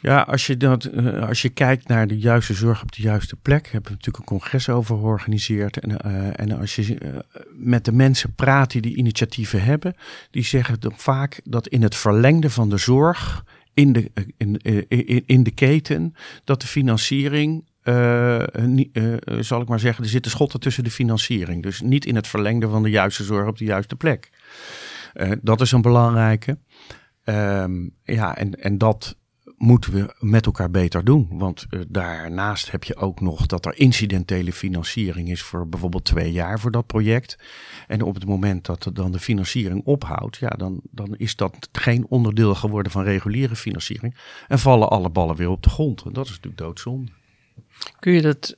Ja, 0.00 0.20
als 0.20 0.46
je, 0.46 0.56
dat, 0.56 0.84
uh, 0.84 1.28
als 1.28 1.42
je 1.42 1.48
kijkt 1.48 1.88
naar 1.88 2.06
de 2.06 2.18
juiste 2.18 2.54
zorg 2.54 2.82
op 2.82 2.92
de 2.92 3.02
juiste 3.02 3.36
plek, 3.36 3.64
hebben 3.64 3.90
we 3.90 3.96
natuurlijk 3.96 4.18
een 4.18 4.38
congres 4.38 4.68
over 4.68 4.96
georganiseerd. 4.96 5.78
En, 5.78 6.00
en 6.36 6.52
als 6.58 6.76
je 6.76 7.24
met 7.52 7.84
de 7.84 7.92
mensen 7.92 8.34
praat 8.34 8.70
die 8.70 8.80
die 8.80 8.96
initiatieven 8.96 9.62
hebben, 9.62 9.94
die 10.30 10.44
zeggen 10.44 10.80
dan 10.80 10.92
vaak 10.96 11.40
dat 11.44 11.68
in 11.68 11.82
het 11.82 11.94
verlengde 11.94 12.50
van 12.50 12.70
de 12.70 12.76
zorg 12.76 13.44
in 13.74 13.92
de, 13.92 14.10
in, 14.36 14.56
in, 14.88 15.22
in 15.26 15.42
de 15.42 15.50
keten, 15.50 16.14
dat 16.44 16.60
de 16.60 16.66
financiering 16.66 17.64
uh, 17.84 18.38
uh, 18.92 19.16
zal 19.40 19.60
ik 19.60 19.68
maar 19.68 19.80
zeggen, 19.80 20.04
er 20.04 20.10
zitten 20.10 20.30
schotten 20.30 20.60
tussen 20.60 20.84
de 20.84 20.90
financiering. 20.90 21.62
Dus 21.62 21.80
niet 21.80 22.04
in 22.04 22.14
het 22.14 22.26
verlengde 22.26 22.68
van 22.68 22.82
de 22.82 22.90
juiste 22.90 23.24
zorg 23.24 23.48
op 23.48 23.58
de 23.58 23.64
juiste 23.64 23.96
plek. 23.96 24.30
Dat 25.42 25.60
is 25.60 25.72
een 25.72 25.82
belangrijke. 25.82 26.58
Um, 27.24 27.94
ja, 28.02 28.36
en, 28.36 28.60
en 28.60 28.78
dat 28.78 29.16
moeten 29.56 29.92
we 29.92 30.14
met 30.18 30.46
elkaar 30.46 30.70
beter 30.70 31.04
doen. 31.04 31.28
Want 31.30 31.66
daarnaast 31.88 32.70
heb 32.70 32.84
je 32.84 32.96
ook 32.96 33.20
nog 33.20 33.46
dat 33.46 33.66
er 33.66 33.78
incidentele 33.78 34.52
financiering 34.52 35.30
is 35.30 35.42
voor 35.42 35.68
bijvoorbeeld 35.68 36.04
twee 36.04 36.32
jaar 36.32 36.60
voor 36.60 36.70
dat 36.70 36.86
project. 36.86 37.38
En 37.86 38.02
op 38.02 38.14
het 38.14 38.26
moment 38.26 38.66
dat 38.66 38.84
er 38.84 38.94
dan 38.94 39.12
de 39.12 39.18
financiering 39.18 39.84
ophoudt, 39.84 40.36
ja, 40.36 40.48
dan, 40.48 40.80
dan 40.90 41.14
is 41.16 41.36
dat 41.36 41.68
geen 41.72 42.06
onderdeel 42.08 42.54
geworden 42.54 42.92
van 42.92 43.02
reguliere 43.02 43.56
financiering. 43.56 44.16
En 44.48 44.58
vallen 44.58 44.90
alle 44.90 45.10
ballen 45.10 45.36
weer 45.36 45.50
op 45.50 45.62
de 45.62 45.70
grond. 45.70 46.02
En 46.02 46.12
dat 46.12 46.24
is 46.24 46.30
natuurlijk 46.30 46.58
doodzonde. 46.58 47.10
Kun 47.98 48.12
je 48.12 48.22
dat, 48.22 48.56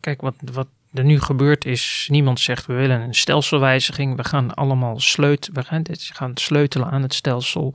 kijk 0.00 0.20
wat, 0.20 0.34
wat 0.52 0.68
er 0.92 1.04
nu 1.04 1.20
gebeurt 1.20 1.64
is, 1.64 2.08
niemand 2.10 2.40
zegt 2.40 2.66
we 2.66 2.74
willen 2.74 3.00
een 3.00 3.14
stelselwijziging, 3.14 4.16
we 4.16 4.24
gaan 4.24 4.54
allemaal 4.54 5.00
sleutelen, 5.00 5.60
we 5.60 5.66
gaan, 5.66 5.82
gaan 5.90 6.36
sleutelen 6.36 6.90
aan 6.90 7.02
het 7.02 7.14
stelsel, 7.14 7.74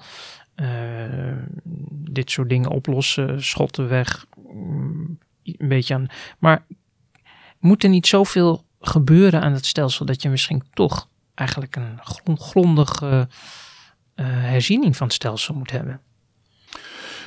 uh, 0.55 0.67
dit 1.89 2.31
soort 2.31 2.49
dingen 2.49 2.69
oplossen, 2.69 3.43
schotten 3.43 3.87
weg, 3.87 4.25
mm, 4.53 5.19
een 5.43 5.67
beetje 5.67 5.93
aan. 5.93 6.07
Maar 6.39 6.65
moet 7.59 7.83
er 7.83 7.89
niet 7.89 8.07
zoveel 8.07 8.65
gebeuren 8.79 9.41
aan 9.41 9.53
het 9.53 9.65
stelsel 9.65 10.05
dat 10.05 10.21
je 10.21 10.29
misschien 10.29 10.63
toch 10.73 11.09
eigenlijk 11.33 11.75
een 11.75 12.37
grondige 12.37 13.27
uh, 14.15 14.25
herziening 14.25 14.97
van 14.97 15.07
het 15.07 15.15
stelsel 15.15 15.53
moet 15.55 15.71
hebben? 15.71 16.01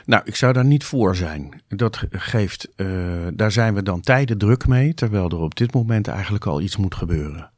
Nou, 0.07 0.23
ik 0.25 0.37
zou 0.37 0.53
daar 0.53 0.65
niet 0.65 0.85
voor 0.85 1.17
zijn. 1.17 1.63
Dat 1.69 2.03
geeft, 2.11 2.69
uh, 2.77 3.27
daar 3.35 3.53
zijn 3.53 3.75
we 3.75 3.83
dan 3.83 4.01
tijden 4.01 4.39
druk 4.39 4.67
mee, 4.67 4.95
terwijl 4.95 5.29
er 5.29 5.39
op 5.39 5.57
dit 5.57 5.75
moment 5.75 6.09
eigenlijk 6.09 6.47
al 6.47 6.61
iets 6.61 6.77
moet 6.77 6.95
gebeuren. 6.95 7.51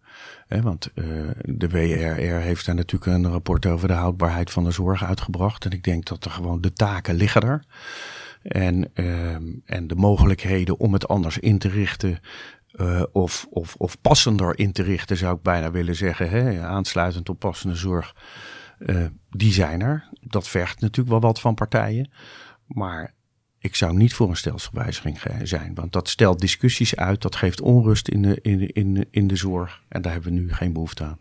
want 0.48 0.90
uh, 0.94 1.04
de 1.44 1.68
WRR 1.68 2.40
heeft 2.40 2.66
daar 2.66 2.74
natuurlijk 2.74 3.12
een 3.12 3.30
rapport 3.30 3.66
over 3.66 3.88
de 3.88 3.94
houdbaarheid 3.94 4.50
van 4.50 4.64
de 4.64 4.70
zorg 4.70 5.04
uitgebracht. 5.04 5.64
En 5.64 5.70
ik 5.70 5.84
denk 5.84 6.06
dat 6.06 6.24
er 6.24 6.30
gewoon 6.30 6.60
de 6.60 6.72
taken 6.72 7.14
liggen 7.14 7.42
er. 7.42 7.64
En, 8.42 8.90
uh, 8.94 9.34
en 9.64 9.86
de 9.86 9.94
mogelijkheden 9.94 10.78
om 10.78 10.92
het 10.92 11.08
anders 11.08 11.38
in 11.38 11.58
te 11.58 11.68
richten. 11.68 12.18
Uh, 12.72 13.02
of, 13.12 13.46
of, 13.50 13.74
of 13.78 14.00
passender 14.00 14.58
in 14.58 14.72
te 14.72 14.82
richten, 14.82 15.16
zou 15.16 15.36
ik 15.36 15.42
bijna 15.42 15.70
willen 15.70 15.96
zeggen. 15.96 16.62
Aansluitend 16.62 17.28
op 17.28 17.38
passende 17.38 17.74
zorg. 17.74 18.14
Uh, 18.86 19.06
die 19.30 19.52
zijn 19.52 19.80
er. 19.80 20.08
Dat 20.20 20.48
vergt 20.48 20.80
natuurlijk 20.80 21.08
wel 21.08 21.20
wat 21.20 21.40
van 21.40 21.54
partijen. 21.54 22.10
Maar 22.66 23.14
ik 23.58 23.74
zou 23.74 23.96
niet 23.96 24.14
voor 24.14 24.28
een 24.28 24.36
stelselwijziging 24.36 25.20
zijn. 25.42 25.74
Want 25.74 25.92
dat 25.92 26.08
stelt 26.08 26.40
discussies 26.40 26.96
uit. 26.96 27.22
Dat 27.22 27.36
geeft 27.36 27.60
onrust 27.60 28.08
in 28.08 28.22
de, 28.22 28.38
in 28.42 28.72
in 28.72 29.06
in 29.10 29.26
de 29.26 29.36
zorg. 29.36 29.82
En 29.88 30.02
daar 30.02 30.12
hebben 30.12 30.32
we 30.32 30.40
nu 30.40 30.52
geen 30.52 30.72
behoefte 30.72 31.04
aan. 31.04 31.18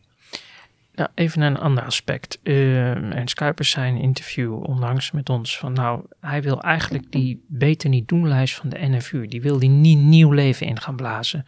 Even 1.16 1.40
naar 1.40 1.50
een 1.50 1.58
ander 1.58 1.84
aspect. 1.84 2.40
Uh, 2.44 3.14
Ernst 3.16 3.36
Kuipers 3.36 3.70
zei 3.70 3.96
in 3.96 4.02
interview 4.02 4.64
onlangs 4.64 5.12
met 5.12 5.30
ons 5.30 5.58
van 5.58 5.74
nou, 5.74 6.06
hij 6.20 6.42
wil 6.42 6.62
eigenlijk 6.62 7.12
die 7.12 7.46
beter 7.48 7.90
niet 7.90 8.08
doen 8.08 8.28
lijst 8.28 8.56
van 8.56 8.70
de 8.70 8.78
NFU, 8.80 9.28
die 9.28 9.42
wil 9.42 9.60
die 9.60 9.70
niet 9.70 10.00
nieuw 10.00 10.32
leven 10.32 10.68
in 10.68 10.80
gaan 10.80 10.96
blazen 10.96 11.46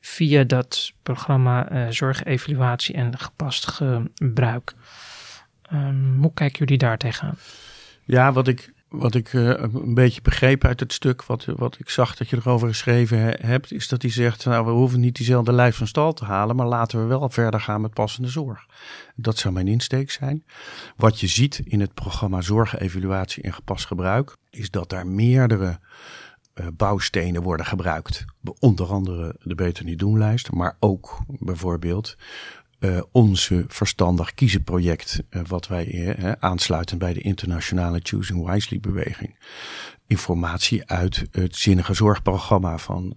via 0.00 0.44
dat 0.44 0.92
programma 1.02 1.72
uh, 1.72 1.90
zorgevaluatie 1.90 2.94
en 2.94 3.18
gepast 3.18 3.66
gebruik. 3.66 4.74
Um, 5.72 6.18
hoe 6.22 6.34
kijken 6.34 6.58
jullie 6.58 6.78
daar 6.78 6.98
tegenaan? 6.98 7.36
Ja, 8.04 8.32
wat 8.32 8.48
ik, 8.48 8.72
wat 8.88 9.14
ik 9.14 9.32
uh, 9.32 9.48
een 9.48 9.94
beetje 9.94 10.22
begreep 10.22 10.64
uit 10.64 10.80
het 10.80 10.92
stuk, 10.92 11.24
wat, 11.24 11.44
wat 11.44 11.78
ik 11.78 11.90
zag 11.90 12.16
dat 12.16 12.28
je 12.28 12.36
erover 12.36 12.68
geschreven 12.68 13.18
he, 13.18 13.32
hebt, 13.40 13.72
is 13.72 13.88
dat 13.88 14.02
hij 14.02 14.10
zegt, 14.10 14.44
nou 14.44 14.64
we 14.64 14.70
hoeven 14.70 15.00
niet 15.00 15.16
diezelfde 15.16 15.52
lijf 15.52 15.76
van 15.76 15.86
stal 15.86 16.12
te 16.12 16.24
halen, 16.24 16.56
maar 16.56 16.66
laten 16.66 17.00
we 17.00 17.06
wel 17.06 17.30
verder 17.30 17.60
gaan 17.60 17.80
met 17.80 17.94
passende 17.94 18.28
zorg. 18.28 18.66
Dat 19.14 19.38
zou 19.38 19.54
mijn 19.54 19.68
insteek 19.68 20.10
zijn. 20.10 20.44
Wat 20.96 21.20
je 21.20 21.26
ziet 21.26 21.58
in 21.58 21.80
het 21.80 21.94
programma 21.94 22.40
Zorgevaluatie 22.40 23.42
en 23.42 23.52
Gepast 23.52 23.86
Gebruik, 23.86 24.36
is 24.50 24.70
dat 24.70 24.90
daar 24.90 25.06
meerdere 25.06 25.78
uh, 26.54 26.66
bouwstenen 26.72 27.42
worden 27.42 27.66
gebruikt. 27.66 28.24
Onder 28.58 28.86
andere 28.86 29.36
de 29.42 29.54
Beter 29.54 29.84
Niet 29.84 29.98
Doen 29.98 30.18
lijst, 30.18 30.52
maar 30.52 30.76
ook 30.78 31.18
bijvoorbeeld 31.26 32.16
uh, 32.80 33.00
onze 33.12 33.64
verstandig 33.68 34.34
kiezen 34.34 34.62
project, 34.62 35.22
uh, 35.30 35.42
wat 35.46 35.66
wij 35.66 35.86
uh, 35.92 36.32
aansluiten 36.38 36.98
bij 36.98 37.12
de 37.12 37.20
internationale 37.20 38.00
Choosing 38.02 38.50
Wisely 38.50 38.80
beweging. 38.80 39.38
Informatie 40.06 40.86
uit 40.86 41.26
het 41.30 41.56
zinnige 41.56 41.94
zorgprogramma 41.94 42.78
van, 42.78 43.16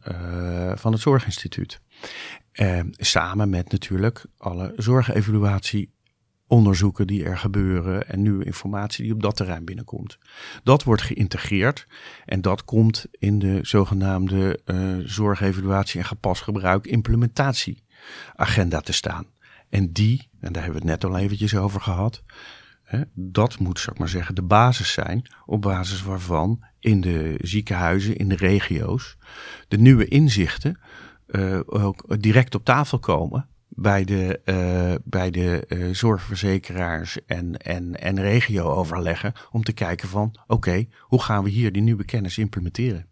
van 0.75 0.91
het 0.91 1.01
Zorginstituut. 1.01 1.81
samen 2.91 3.49
met 3.49 3.71
natuurlijk 3.71 4.25
alle 4.37 4.73
zorgevaluatie 4.75 5.93
onderzoeken 6.47 7.07
die 7.07 7.23
er 7.23 7.37
gebeuren 7.37 8.07
en 8.07 8.21
nieuwe 8.21 8.45
informatie 8.45 9.03
die 9.03 9.13
op 9.13 9.21
dat 9.21 9.35
terrein 9.35 9.65
binnenkomt. 9.65 10.17
Dat 10.63 10.83
wordt 10.83 11.01
geïntegreerd 11.01 11.87
en 12.25 12.41
dat 12.41 12.65
komt 12.65 13.05
in 13.11 13.39
de 13.39 13.59
zogenaamde 13.61 14.59
zorgevaluatie 15.05 15.99
en 15.99 16.05
gepast 16.05 16.41
gebruik 16.41 16.87
implementatieagenda 16.87 18.79
te 18.81 18.93
staan. 18.93 19.25
En 19.69 19.91
die, 19.91 20.29
en 20.39 20.53
daar 20.53 20.63
hebben 20.63 20.81
we 20.81 20.89
het 20.89 21.01
net 21.01 21.11
al 21.11 21.17
eventjes 21.17 21.55
over 21.55 21.81
gehad, 21.81 22.23
hè, 22.83 23.01
dat 23.13 23.59
moet, 23.59 23.79
zeg 23.79 23.97
maar 23.97 24.09
zeggen, 24.09 24.35
de 24.35 24.41
basis 24.41 24.91
zijn 24.91 25.29
op 25.45 25.61
basis 25.61 26.03
waarvan 26.03 26.63
in 26.79 27.01
de 27.01 27.35
ziekenhuizen, 27.41 28.15
in 28.15 28.29
de 28.29 28.35
regio's, 28.35 29.17
de 29.67 29.77
nieuwe 29.77 30.05
inzichten 30.05 30.79
uh, 31.27 31.59
ook 31.65 32.21
direct 32.21 32.55
op 32.55 32.65
tafel 32.65 32.99
komen 32.99 33.47
bij 33.67 34.03
de, 34.03 34.41
uh, 34.45 34.95
bij 35.03 35.31
de 35.31 35.65
uh, 35.67 35.93
zorgverzekeraars 35.93 37.25
en, 37.25 37.57
en, 37.57 38.01
en 38.01 38.21
regio 38.21 38.69
overleggen 38.69 39.33
om 39.51 39.63
te 39.63 39.73
kijken 39.73 40.07
van 40.07 40.35
oké, 40.47 40.85
hoe 40.99 41.21
gaan 41.21 41.43
we 41.43 41.49
hier 41.49 41.71
die 41.71 41.81
nieuwe 41.81 42.05
kennis 42.05 42.37
implementeren? 42.37 43.07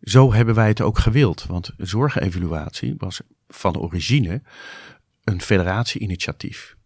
Zo 0.00 0.32
hebben 0.32 0.54
wij 0.54 0.68
het 0.68 0.80
ook 0.80 0.98
gewild, 0.98 1.46
want 1.46 1.72
zorgevaluatie 1.76 2.94
was 2.98 3.20
van 3.48 3.78
origine 3.78 4.42
een 5.24 5.40
federatie-initiatief. 5.40 6.76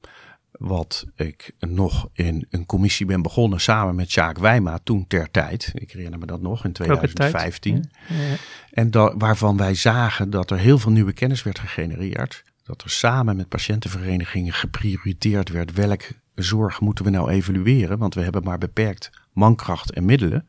Wat 0.50 1.06
ik 1.14 1.54
nog 1.58 2.08
in 2.12 2.46
een 2.50 2.66
commissie 2.66 3.06
ben 3.06 3.22
begonnen 3.22 3.60
samen 3.60 3.94
met 3.94 4.10
Sjaak 4.10 4.38
Wijma 4.38 4.78
toen 4.84 5.06
ter 5.06 5.30
tijd. 5.30 5.72
Ik 5.74 5.90
herinner 5.90 6.18
me 6.18 6.26
dat 6.26 6.40
nog 6.40 6.64
in 6.64 6.72
2015. 6.72 7.90
Ja, 8.08 8.16
ja. 8.16 8.36
En 8.70 8.90
da 8.90 9.16
waarvan 9.16 9.56
wij 9.56 9.74
zagen 9.74 10.30
dat 10.30 10.50
er 10.50 10.58
heel 10.58 10.78
veel 10.78 10.92
nieuwe 10.92 11.12
kennis 11.12 11.42
werd 11.42 11.58
gegenereerd. 11.58 12.44
Dat 12.64 12.82
er 12.82 12.90
samen 12.90 13.36
met 13.36 13.48
patiëntenverenigingen 13.48 14.52
geprioriteerd 14.52 15.48
werd 15.48 15.72
welke 15.72 16.14
zorg 16.34 16.80
moeten 16.80 17.04
we 17.04 17.10
nou 17.10 17.30
evalueren. 17.30 17.98
Want 17.98 18.14
we 18.14 18.20
hebben 18.20 18.44
maar 18.44 18.58
beperkt 18.58 19.10
mankracht 19.32 19.90
en 19.90 20.04
middelen. 20.04 20.48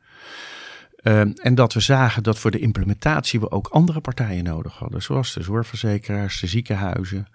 Uh, 1.02 1.20
en 1.20 1.56
dat 1.56 1.74
we 1.74 1.80
zagen 1.80 2.24
dat 2.24 2.40
voor 2.40 2.52
de 2.52 2.60
implementatie 2.60 3.40
we 3.40 3.52
ook 3.52 3.68
andere 3.68 4.02
partijen 4.02 4.44
nodig 4.44 4.78
hadden. 4.78 5.02
Zoals 5.02 5.34
de 5.34 5.44
zorgverzekeraars, 5.44 6.40
de 6.40 6.48
ziekenhuizen. 6.48 7.28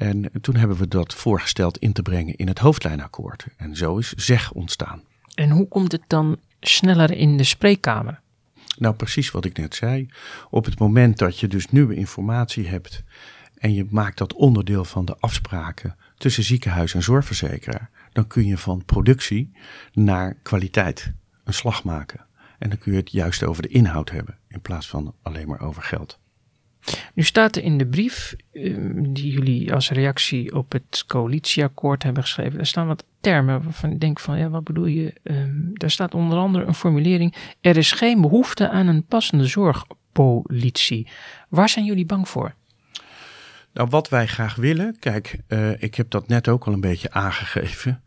En 0.00 0.30
toen 0.40 0.56
hebben 0.56 0.76
we 0.76 0.88
dat 0.88 1.14
voorgesteld 1.14 1.78
in 1.78 1.92
te 1.92 2.02
brengen 2.02 2.36
in 2.36 2.48
het 2.48 2.58
hoofdlijnakkoord. 2.58 3.46
En 3.56 3.76
zo 3.76 3.98
is 3.98 4.12
zeg 4.12 4.52
ontstaan. 4.52 5.02
En 5.34 5.50
hoe 5.50 5.68
komt 5.68 5.92
het 5.92 6.02
dan 6.06 6.38
sneller 6.60 7.10
in 7.10 7.36
de 7.36 7.44
spreekkamer? 7.44 8.20
Nou, 8.78 8.94
precies 8.94 9.30
wat 9.30 9.44
ik 9.44 9.56
net 9.56 9.74
zei. 9.74 10.08
Op 10.50 10.64
het 10.64 10.78
moment 10.78 11.18
dat 11.18 11.38
je 11.38 11.48
dus 11.48 11.70
nieuwe 11.70 11.94
informatie 11.94 12.68
hebt 12.68 13.02
en 13.58 13.74
je 13.74 13.86
maakt 13.90 14.18
dat 14.18 14.32
onderdeel 14.32 14.84
van 14.84 15.04
de 15.04 15.16
afspraken 15.18 15.96
tussen 16.16 16.44
ziekenhuis 16.44 16.94
en 16.94 17.02
zorgverzekeraar, 17.02 17.90
dan 18.12 18.26
kun 18.26 18.46
je 18.46 18.58
van 18.58 18.84
productie 18.84 19.50
naar 19.92 20.36
kwaliteit 20.42 21.12
een 21.44 21.54
slag 21.54 21.84
maken. 21.84 22.26
En 22.58 22.68
dan 22.68 22.78
kun 22.78 22.92
je 22.92 22.98
het 22.98 23.12
juist 23.12 23.42
over 23.42 23.62
de 23.62 23.68
inhoud 23.68 24.10
hebben 24.10 24.38
in 24.48 24.60
plaats 24.60 24.88
van 24.88 25.14
alleen 25.22 25.48
maar 25.48 25.60
over 25.60 25.82
geld. 25.82 26.19
Nu 27.14 27.22
staat 27.22 27.56
er 27.56 27.62
in 27.62 27.78
de 27.78 27.86
brief 27.86 28.34
um, 28.52 29.12
die 29.12 29.32
jullie 29.32 29.74
als 29.74 29.90
reactie 29.90 30.54
op 30.54 30.72
het 30.72 31.04
coalitieakkoord 31.06 32.02
hebben 32.02 32.22
geschreven, 32.22 32.58
er 32.58 32.66
staan 32.66 32.86
wat 32.86 33.04
termen 33.20 33.62
waarvan 33.62 33.90
ik 33.90 34.00
denk 34.00 34.20
van 34.20 34.38
ja, 34.38 34.48
wat 34.48 34.64
bedoel 34.64 34.86
je? 34.86 35.14
Um, 35.22 35.70
daar 35.72 35.90
staat 35.90 36.14
onder 36.14 36.38
andere 36.38 36.64
een 36.64 36.74
formulering: 36.74 37.34
er 37.60 37.76
is 37.76 37.92
geen 37.92 38.20
behoefte 38.20 38.70
aan 38.70 38.86
een 38.86 39.04
passende 39.04 39.46
zorgpolitie. 39.46 41.08
Waar 41.48 41.68
zijn 41.68 41.84
jullie 41.84 42.06
bang 42.06 42.28
voor? 42.28 42.54
Nou, 43.72 43.88
wat 43.88 44.08
wij 44.08 44.26
graag 44.26 44.54
willen, 44.54 44.96
kijk, 44.98 45.40
uh, 45.48 45.82
ik 45.82 45.94
heb 45.94 46.10
dat 46.10 46.28
net 46.28 46.48
ook 46.48 46.64
al 46.64 46.72
een 46.72 46.80
beetje 46.80 47.10
aangegeven. 47.10 48.02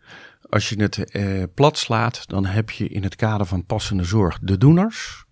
Als 0.50 0.70
je 0.70 0.82
het 0.82 1.16
uh, 1.16 1.44
plat 1.54 1.78
slaat, 1.78 2.28
dan 2.30 2.46
heb 2.46 2.70
je 2.70 2.88
in 2.88 3.04
het 3.04 3.16
kader 3.16 3.46
van 3.46 3.66
passende 3.66 4.04
zorg 4.04 4.40
de 4.42 4.58
doeners 4.58 5.26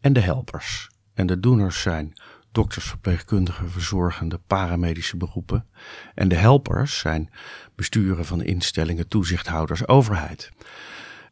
en 0.00 0.12
de 0.12 0.20
helpers. 0.20 0.88
En 1.14 1.26
de 1.26 1.40
doeners 1.40 1.80
zijn 1.80 2.12
dokters, 2.52 2.84
verpleegkundigen, 2.84 3.70
verzorgende, 3.70 4.40
paramedische 4.46 5.16
beroepen. 5.16 5.66
En 6.14 6.28
de 6.28 6.34
helpers 6.34 6.98
zijn 6.98 7.30
besturen 7.74 8.24
van 8.24 8.42
instellingen, 8.42 9.08
toezichthouders, 9.08 9.88
overheid. 9.88 10.50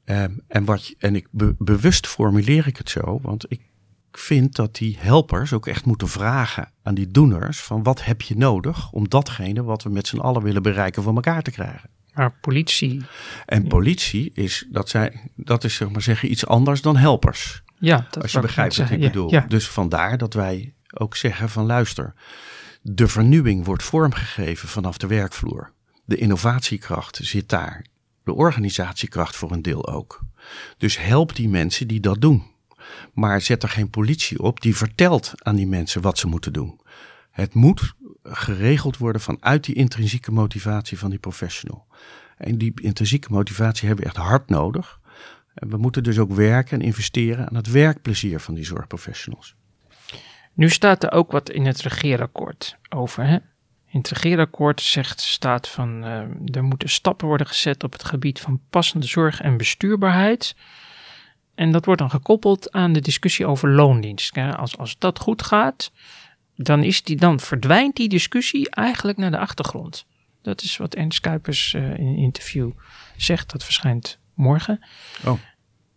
Um, 0.04 0.40
en, 0.48 0.64
wat, 0.64 0.94
en 0.98 1.16
ik 1.16 1.28
be, 1.30 1.54
bewust 1.58 2.06
formuleer 2.06 2.66
ik 2.66 2.76
het 2.76 2.90
zo, 2.90 3.18
want 3.22 3.44
ik 3.48 3.60
vind 4.12 4.54
dat 4.54 4.74
die 4.74 4.96
helpers 4.98 5.52
ook 5.52 5.66
echt 5.66 5.84
moeten 5.84 6.08
vragen 6.08 6.72
aan 6.82 6.94
die 6.94 7.08
doeners 7.08 7.60
van 7.60 7.82
wat 7.82 8.04
heb 8.04 8.22
je 8.22 8.36
nodig 8.36 8.92
om 8.92 9.08
datgene 9.08 9.62
wat 9.62 9.82
we 9.82 9.90
met 9.90 10.06
z'n 10.06 10.18
allen 10.18 10.42
willen 10.42 10.62
bereiken 10.62 11.02
voor 11.02 11.14
elkaar 11.14 11.42
te 11.42 11.50
krijgen. 11.50 11.90
Maar 12.14 12.38
politie. 12.40 13.02
En 13.46 13.66
politie 13.66 14.30
is, 14.34 14.66
dat, 14.70 14.88
zijn, 14.88 15.30
dat 15.36 15.64
is 15.64 15.74
zeg 15.74 15.90
maar 15.90 16.02
zeggen 16.02 16.30
iets 16.30 16.46
anders 16.46 16.82
dan 16.82 16.96
helpers. 16.96 17.62
Ja, 17.78 18.06
dat 18.10 18.22
Als 18.22 18.32
je 18.32 18.40
begrijpt 18.40 18.76
wat 18.76 18.90
ik 18.90 19.00
bedoel. 19.00 19.30
Ja, 19.30 19.40
ja. 19.40 19.46
Dus 19.46 19.68
vandaar 19.68 20.18
dat 20.18 20.34
wij 20.34 20.74
ook 20.94 21.16
zeggen 21.16 21.48
van 21.48 21.66
luister, 21.66 22.14
de 22.82 23.08
vernieuwing 23.08 23.64
wordt 23.64 23.82
vormgegeven 23.82 24.68
vanaf 24.68 24.98
de 24.98 25.06
werkvloer. 25.06 25.72
De 26.04 26.16
innovatiekracht 26.16 27.18
zit 27.22 27.48
daar. 27.48 27.86
De 28.24 28.34
organisatiekracht 28.34 29.36
voor 29.36 29.52
een 29.52 29.62
deel 29.62 29.88
ook. 29.88 30.20
Dus 30.76 30.98
help 30.98 31.36
die 31.36 31.48
mensen 31.48 31.88
die 31.88 32.00
dat 32.00 32.20
doen. 32.20 32.42
Maar 33.12 33.40
zet 33.40 33.62
er 33.62 33.68
geen 33.68 33.90
politie 33.90 34.42
op 34.42 34.60
die 34.60 34.76
vertelt 34.76 35.32
aan 35.36 35.56
die 35.56 35.66
mensen 35.66 36.02
wat 36.02 36.18
ze 36.18 36.26
moeten 36.26 36.52
doen. 36.52 36.80
Het 37.30 37.54
moet 37.54 37.94
geregeld 38.22 38.96
worden 38.96 39.20
vanuit 39.20 39.64
die 39.64 39.74
intrinsieke 39.74 40.32
motivatie 40.32 40.98
van 40.98 41.10
die 41.10 41.18
professional. 41.18 41.86
En 42.36 42.58
die 42.58 42.72
intrinsieke 42.80 43.32
motivatie 43.32 43.86
hebben 43.86 44.04
we 44.04 44.10
echt 44.10 44.20
hard 44.20 44.48
nodig. 44.48 45.00
En 45.54 45.68
we 45.68 45.76
moeten 45.76 46.02
dus 46.02 46.18
ook 46.18 46.32
werken 46.32 46.80
en 46.80 46.86
investeren 46.86 47.48
aan 47.48 47.56
het 47.56 47.70
werkplezier 47.70 48.40
van 48.40 48.54
die 48.54 48.64
zorgprofessionals. 48.64 49.56
Nu 50.58 50.68
staat 50.68 51.02
er 51.02 51.12
ook 51.12 51.32
wat 51.32 51.50
in 51.50 51.66
het 51.66 51.80
regeerakkoord 51.80 52.76
over. 52.88 53.24
Hè? 53.24 53.34
In 53.86 53.98
het 53.98 54.08
regeerakkoord 54.08 54.80
zegt, 54.80 55.20
staat 55.20 55.68
van 55.68 56.04
uh, 56.04 56.22
er 56.54 56.62
moeten 56.62 56.88
stappen 56.88 57.26
worden 57.26 57.46
gezet 57.46 57.84
op 57.84 57.92
het 57.92 58.04
gebied 58.04 58.40
van 58.40 58.60
passende 58.70 59.06
zorg 59.06 59.40
en 59.40 59.56
bestuurbaarheid. 59.56 60.56
En 61.54 61.72
dat 61.72 61.84
wordt 61.84 62.00
dan 62.00 62.10
gekoppeld 62.10 62.72
aan 62.72 62.92
de 62.92 63.00
discussie 63.00 63.46
over 63.46 63.68
loondienst. 63.68 64.36
Als, 64.36 64.78
als 64.78 64.98
dat 64.98 65.18
goed 65.18 65.42
gaat, 65.42 65.92
dan, 66.56 66.82
is 66.82 67.02
die, 67.02 67.16
dan 67.16 67.40
verdwijnt 67.40 67.96
die 67.96 68.08
discussie 68.08 68.70
eigenlijk 68.70 69.18
naar 69.18 69.30
de 69.30 69.38
achtergrond. 69.38 70.06
Dat 70.42 70.62
is 70.62 70.76
wat 70.76 70.94
Ernst 70.94 71.20
Kuipers 71.20 71.72
uh, 71.72 71.82
in 71.82 72.06
een 72.06 72.16
interview 72.16 72.70
zegt. 73.16 73.52
Dat 73.52 73.64
verschijnt 73.64 74.18
morgen. 74.34 74.84
Oh. 75.24 75.38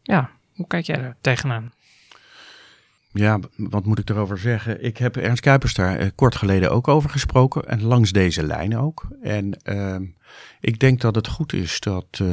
Ja, 0.03 0.29
hoe 0.53 0.67
kijk 0.67 0.85
jij 0.85 0.97
daar 0.97 1.17
tegenaan? 1.21 1.71
Ja, 3.13 3.39
wat 3.55 3.85
moet 3.85 3.99
ik 3.99 4.09
erover 4.09 4.37
zeggen? 4.37 4.83
Ik 4.83 4.97
heb 4.97 5.17
Ernst 5.17 5.41
Kuipers 5.41 5.73
daar 5.73 5.97
eh, 5.97 6.07
kort 6.15 6.35
geleden 6.35 6.71
ook 6.71 6.87
over 6.87 7.09
gesproken. 7.09 7.67
En 7.67 7.83
langs 7.83 8.11
deze 8.11 8.43
lijn 8.43 8.77
ook. 8.77 9.07
En 9.21 9.57
uh, 9.63 9.95
ik 10.59 10.79
denk 10.79 11.01
dat 11.01 11.15
het 11.15 11.27
goed 11.27 11.53
is 11.53 11.79
dat 11.79 12.19
uh, 12.21 12.27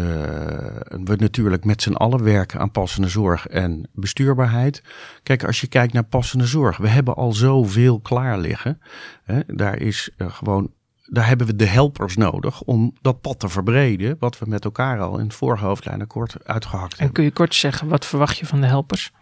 we 0.88 1.14
natuurlijk 1.16 1.64
met 1.64 1.82
z'n 1.82 1.92
allen 1.92 2.22
werken 2.22 2.60
aan 2.60 2.70
passende 2.70 3.08
zorg 3.08 3.46
en 3.46 3.88
bestuurbaarheid. 3.92 4.82
Kijk, 5.22 5.44
als 5.44 5.60
je 5.60 5.66
kijkt 5.66 5.92
naar 5.92 6.04
passende 6.04 6.46
zorg, 6.46 6.76
we 6.76 6.88
hebben 6.88 7.14
al 7.14 7.32
zoveel 7.32 8.00
klaar 8.00 8.38
liggen. 8.38 8.80
Hè? 9.24 9.40
Daar 9.46 9.80
is 9.80 10.10
uh, 10.16 10.32
gewoon 10.32 10.70
daar 11.10 11.26
hebben 11.26 11.46
we 11.46 11.56
de 11.56 11.66
helpers 11.66 12.16
nodig 12.16 12.62
om 12.62 12.92
dat 13.00 13.20
pad 13.20 13.40
te 13.40 13.48
verbreden, 13.48 14.16
wat 14.18 14.38
we 14.38 14.46
met 14.48 14.64
elkaar 14.64 15.00
al 15.00 15.18
in 15.18 15.24
het 15.24 15.34
vorige 15.34 15.64
hoofdlijnakkoord 15.64 16.36
uitgehakt 16.44 16.90
hebben. 16.90 17.06
En 17.06 17.12
kun 17.12 17.24
je 17.24 17.30
kort 17.30 17.54
zeggen, 17.54 17.88
wat 17.88 18.06
verwacht 18.06 18.38
je 18.38 18.46
van 18.46 18.60
de 18.60 18.66
helpers? 18.66 19.12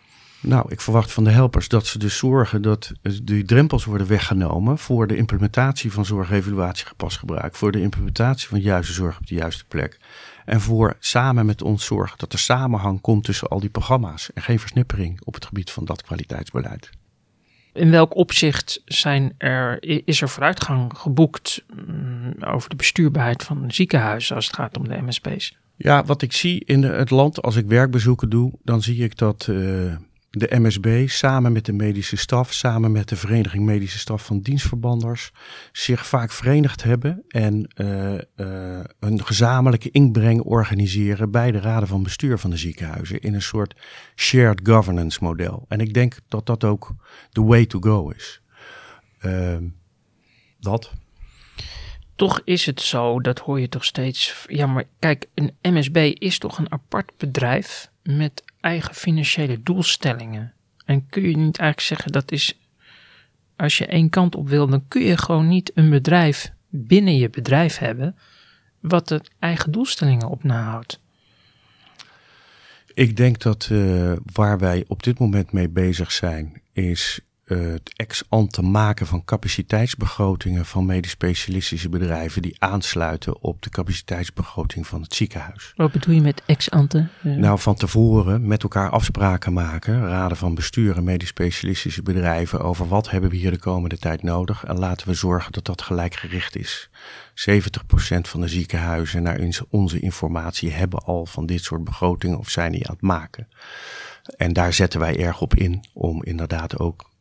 Nou, 0.47 0.67
ik 0.69 0.81
verwacht 0.81 1.13
van 1.13 1.25
de 1.25 1.31
helpers 1.31 1.69
dat 1.69 1.87
ze 1.87 1.99
dus 1.99 2.17
zorgen 2.17 2.63
dat 2.63 2.93
die 3.23 3.45
drempels 3.45 3.85
worden 3.85 4.07
weggenomen 4.07 4.79
voor 4.79 5.07
de 5.07 5.17
implementatie 5.17 5.93
van 5.93 6.05
zorgevaluatie 6.05 6.87
gepast 6.87 7.19
gebruik, 7.19 7.55
voor 7.55 7.73
de 7.73 7.81
implementatie 7.81 8.49
van 8.49 8.61
juiste 8.61 8.93
zorg 8.93 9.19
op 9.19 9.27
de 9.27 9.35
juiste 9.35 9.65
plek. 9.65 9.99
En 10.45 10.61
voor 10.61 10.97
samen 10.99 11.47
met 11.47 11.63
ons 11.63 11.85
zorgen 11.85 12.19
dat 12.19 12.33
er 12.33 12.39
samenhang 12.39 13.01
komt 13.01 13.25
tussen 13.25 13.49
al 13.49 13.61
die 13.61 13.71
programma's 13.71 14.33
en 14.33 14.43
geen 14.43 14.59
versnippering 14.59 15.21
op 15.25 15.35
het 15.35 15.45
gebied 15.45 15.71
van 15.71 15.85
dat 15.85 16.03
kwaliteitsbeleid. 16.03 16.91
In 17.73 17.91
welk 17.91 18.17
opzicht 18.17 18.83
zijn 18.85 19.35
er, 19.39 19.83
is 20.07 20.23
er 20.23 20.29
vooruitgang 20.29 20.93
geboekt 20.97 21.65
mm, 21.87 22.35
over 22.45 22.69
de 22.69 22.77
bestuurbaarheid 22.77 23.43
van 23.43 23.65
ziekenhuizen 23.71 24.37
als 24.37 24.47
het 24.47 24.55
gaat 24.55 24.77
om 24.77 24.89
de 24.89 25.03
MSP's? 25.03 25.57
Ja, 25.77 26.05
wat 26.05 26.23
ik 26.23 26.33
zie 26.33 26.65
in 26.65 26.83
het 26.83 27.11
land 27.11 27.43
als 27.43 27.57
ik 27.57 27.67
werkbezoeken 27.67 28.31
doe, 28.31 28.53
dan 28.63 28.83
zie 28.83 29.05
ik 29.05 29.17
dat 29.17 29.47
uh, 29.51 29.97
de 30.39 30.59
MSB 30.61 31.09
samen 31.09 31.53
met 31.53 31.65
de 31.65 31.73
medische 31.73 32.17
staf, 32.17 32.53
samen 32.53 32.93
met 32.93 33.09
de 33.09 33.17
Vereniging 33.17 33.65
Medische 33.65 33.99
Staf 33.99 34.25
van 34.25 34.41
Dienstverbanders, 34.41 35.31
zich 35.73 36.07
vaak 36.07 36.31
verenigd 36.31 36.83
hebben 36.83 37.25
en 37.29 37.71
uh, 37.77 38.13
uh, 38.13 38.81
een 39.01 39.25
gezamenlijke 39.25 39.91
inbreng 39.91 40.41
organiseren 40.41 41.31
bij 41.31 41.51
de 41.51 41.61
raden 41.61 41.89
van 41.89 42.03
bestuur 42.03 42.39
van 42.39 42.51
de 42.51 42.57
ziekenhuizen 42.57 43.21
in 43.21 43.35
een 43.35 43.43
soort 43.43 43.75
shared 44.17 44.61
governance 44.63 45.19
model. 45.23 45.65
En 45.69 45.81
ik 45.81 45.95
denk 45.95 46.19
dat 46.29 46.47
dat 46.47 46.65
ook 46.65 46.95
the 47.31 47.45
way 47.45 47.67
to 47.67 47.79
go 47.81 48.09
is. 48.09 48.41
Uh, 49.23 49.57
dat. 50.61 50.93
toch 52.17 52.41
is 52.45 52.67
het 52.67 52.81
zo, 52.81 53.21
dat 53.21 53.39
hoor 53.39 53.61
je 53.61 53.69
toch 53.69 53.85
steeds. 53.85 54.45
Ja, 54.47 54.67
maar 54.67 54.85
kijk, 54.99 55.29
een 55.35 55.57
MSB 55.63 55.97
is 56.19 56.39
toch 56.39 56.59
een 56.59 56.73
apart 56.73 57.13
bedrijf 57.17 57.91
met 58.03 58.43
eigen 58.67 58.95
financiële 58.95 59.63
doelstellingen. 59.63 60.53
En 60.85 61.07
kun 61.09 61.23
je 61.23 61.37
niet 61.37 61.59
eigenlijk 61.59 61.81
zeggen 61.81 62.13
dat 62.13 62.33
is. 62.33 62.59
Als 63.57 63.79
je 63.79 63.87
één 63.87 64.11
kant 64.11 64.35
op 64.35 64.49
wil, 64.49 64.67
dan 64.67 64.89
kun 64.89 65.03
je 65.03 65.17
gewoon 65.17 65.49
niet 65.49 65.71
een 65.75 65.91
bedrijf 65.91 66.53
binnen 66.69 67.17
je 67.17 67.31
bedrijf 67.31 67.79
hebben. 67.79 68.17
wat 68.81 69.09
de 69.09 69.21
eigen 69.39 69.73
doelstellingen 69.73 70.29
op 70.29 70.45
nahoudt. 70.45 71.01
Ik 72.95 73.17
denk 73.17 73.39
dat 73.39 73.69
uh, 73.73 74.13
waar 74.33 74.59
wij 74.59 74.85
op 74.87 75.03
dit 75.03 75.19
moment 75.19 75.53
mee 75.53 75.69
bezig 75.69 76.13
zijn, 76.13 76.63
is 76.73 77.21
het 77.55 77.93
ex-ante 77.97 78.63
maken 78.63 79.07
van 79.07 79.25
capaciteitsbegrotingen 79.25 80.67
van 80.67 80.87
medisch 80.87 81.11
specialistische 81.11 81.89
bedrijven 81.89 82.43
die 82.43 82.57
aansluiten 82.59 83.43
op 83.43 83.63
de 83.63 83.71
capaciteitsbegroting 83.71 84.87
van 84.87 85.03
het 85.03 85.15
ziekenhuis. 85.15 85.73
Wat 85.77 85.93
bedoel 85.93 86.15
je 86.15 86.21
met 86.21 86.43
ex-ante? 86.47 87.09
Nou, 87.23 87.59
van 87.59 87.75
tevoren 87.75 88.47
met 88.47 88.63
elkaar 88.63 88.91
afspraken 88.91 89.53
maken, 89.53 90.09
raden 90.09 90.37
van 90.37 90.55
bestuur 90.55 90.97
en 90.97 91.05
medisch 91.05 91.29
specialistische 91.29 92.03
bedrijven 92.03 92.61
over 92.61 92.89
wat 92.89 93.11
hebben 93.11 93.31
we 93.31 93.37
hier 93.37 93.51
de 93.51 93.59
komende 93.59 93.99
tijd 93.99 94.23
nodig 94.23 94.65
en 94.65 94.79
laten 94.79 95.09
we 95.09 95.15
zorgen 95.15 95.53
dat 95.53 95.65
dat 95.65 95.83
gelijkgericht 95.83 96.57
is. 96.57 96.91
70% 97.35 98.21
van 98.21 98.41
de 98.41 98.49
ziekenhuizen, 98.49 99.23
naar 99.23 99.41
onze 99.69 100.01
informatie, 100.01 100.73
hebben 100.73 101.05
al 101.05 101.27
van 101.27 101.47
dit 101.47 101.63
soort 101.63 101.85
begrotingen 101.85 102.39
of 102.39 102.51
zijn 102.51 102.73
die 102.73 102.87
aan 102.89 102.95
het 102.95 103.03
maken. 103.03 103.49
En 104.37 104.53
daar 104.53 104.73
zetten 104.73 105.01
wij 105.01 105.19
erg 105.19 105.41
op 105.41 105.55
in 105.55 105.85
om 105.93 106.25
inderdaad 106.25 106.79
ook 106.79 107.15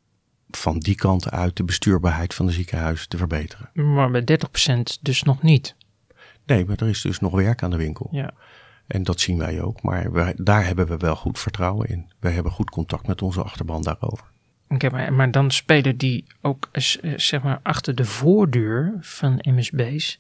van 0.56 0.80
die 0.80 0.96
kant 0.96 1.32
uit 1.32 1.58
de 1.58 1.64
bestuurbaarheid 1.64 2.34
van 2.34 2.46
de 2.46 2.52
ziekenhuizen 2.52 3.10
te 3.10 3.18
verbeteren. 3.18 3.70
Maar 3.74 4.10
met 4.10 4.46
30% 4.98 5.02
dus 5.02 5.24
nog 5.24 5.42
niet. 5.42 5.76
Nee, 6.46 6.66
maar 6.66 6.78
er 6.78 6.88
is 6.88 7.02
dus 7.02 7.20
nog 7.20 7.34
werk 7.34 7.64
aan 7.64 7.70
de 7.70 7.78
winkel. 7.78 8.08
Ja. 8.12 8.34
En 8.88 9.04
dat 9.04 9.20
zien 9.20 9.38
wij 9.38 9.62
ook. 9.62 9.82
Maar 9.82 10.12
wij, 10.12 10.34
daar 10.38 10.66
hebben 10.66 10.88
we 10.88 10.98
wel 10.98 11.16
goed 11.16 11.40
vertrouwen 11.40 11.90
in. 11.90 12.12
Wij 12.20 12.32
hebben 12.32 12.52
goed 12.52 12.70
contact 12.70 13.08
met 13.08 13.22
onze 13.22 13.44
achterban 13.44 13.82
daarover. 13.82 14.26
Oké, 14.70 14.90
maar, 14.90 15.14
maar 15.14 15.32
dan 15.32 15.52
spelen 15.52 15.98
die 15.98 16.26
ook 16.42 16.70
eh, 16.72 16.84
zeg 17.16 17.44
maar 17.44 17.60
achter 17.64 17.96
de 17.96 18.06
voordeur 18.06 18.98
van 19.00 19.40
MSB's. 19.42 20.20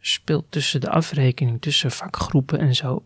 Speelt 0.00 0.44
tussen 0.48 0.80
de 0.80 0.90
afrekening 0.90 1.60
tussen 1.60 1.90
vakgroepen 1.90 2.58
en 2.58 2.74
zo. 2.74 3.04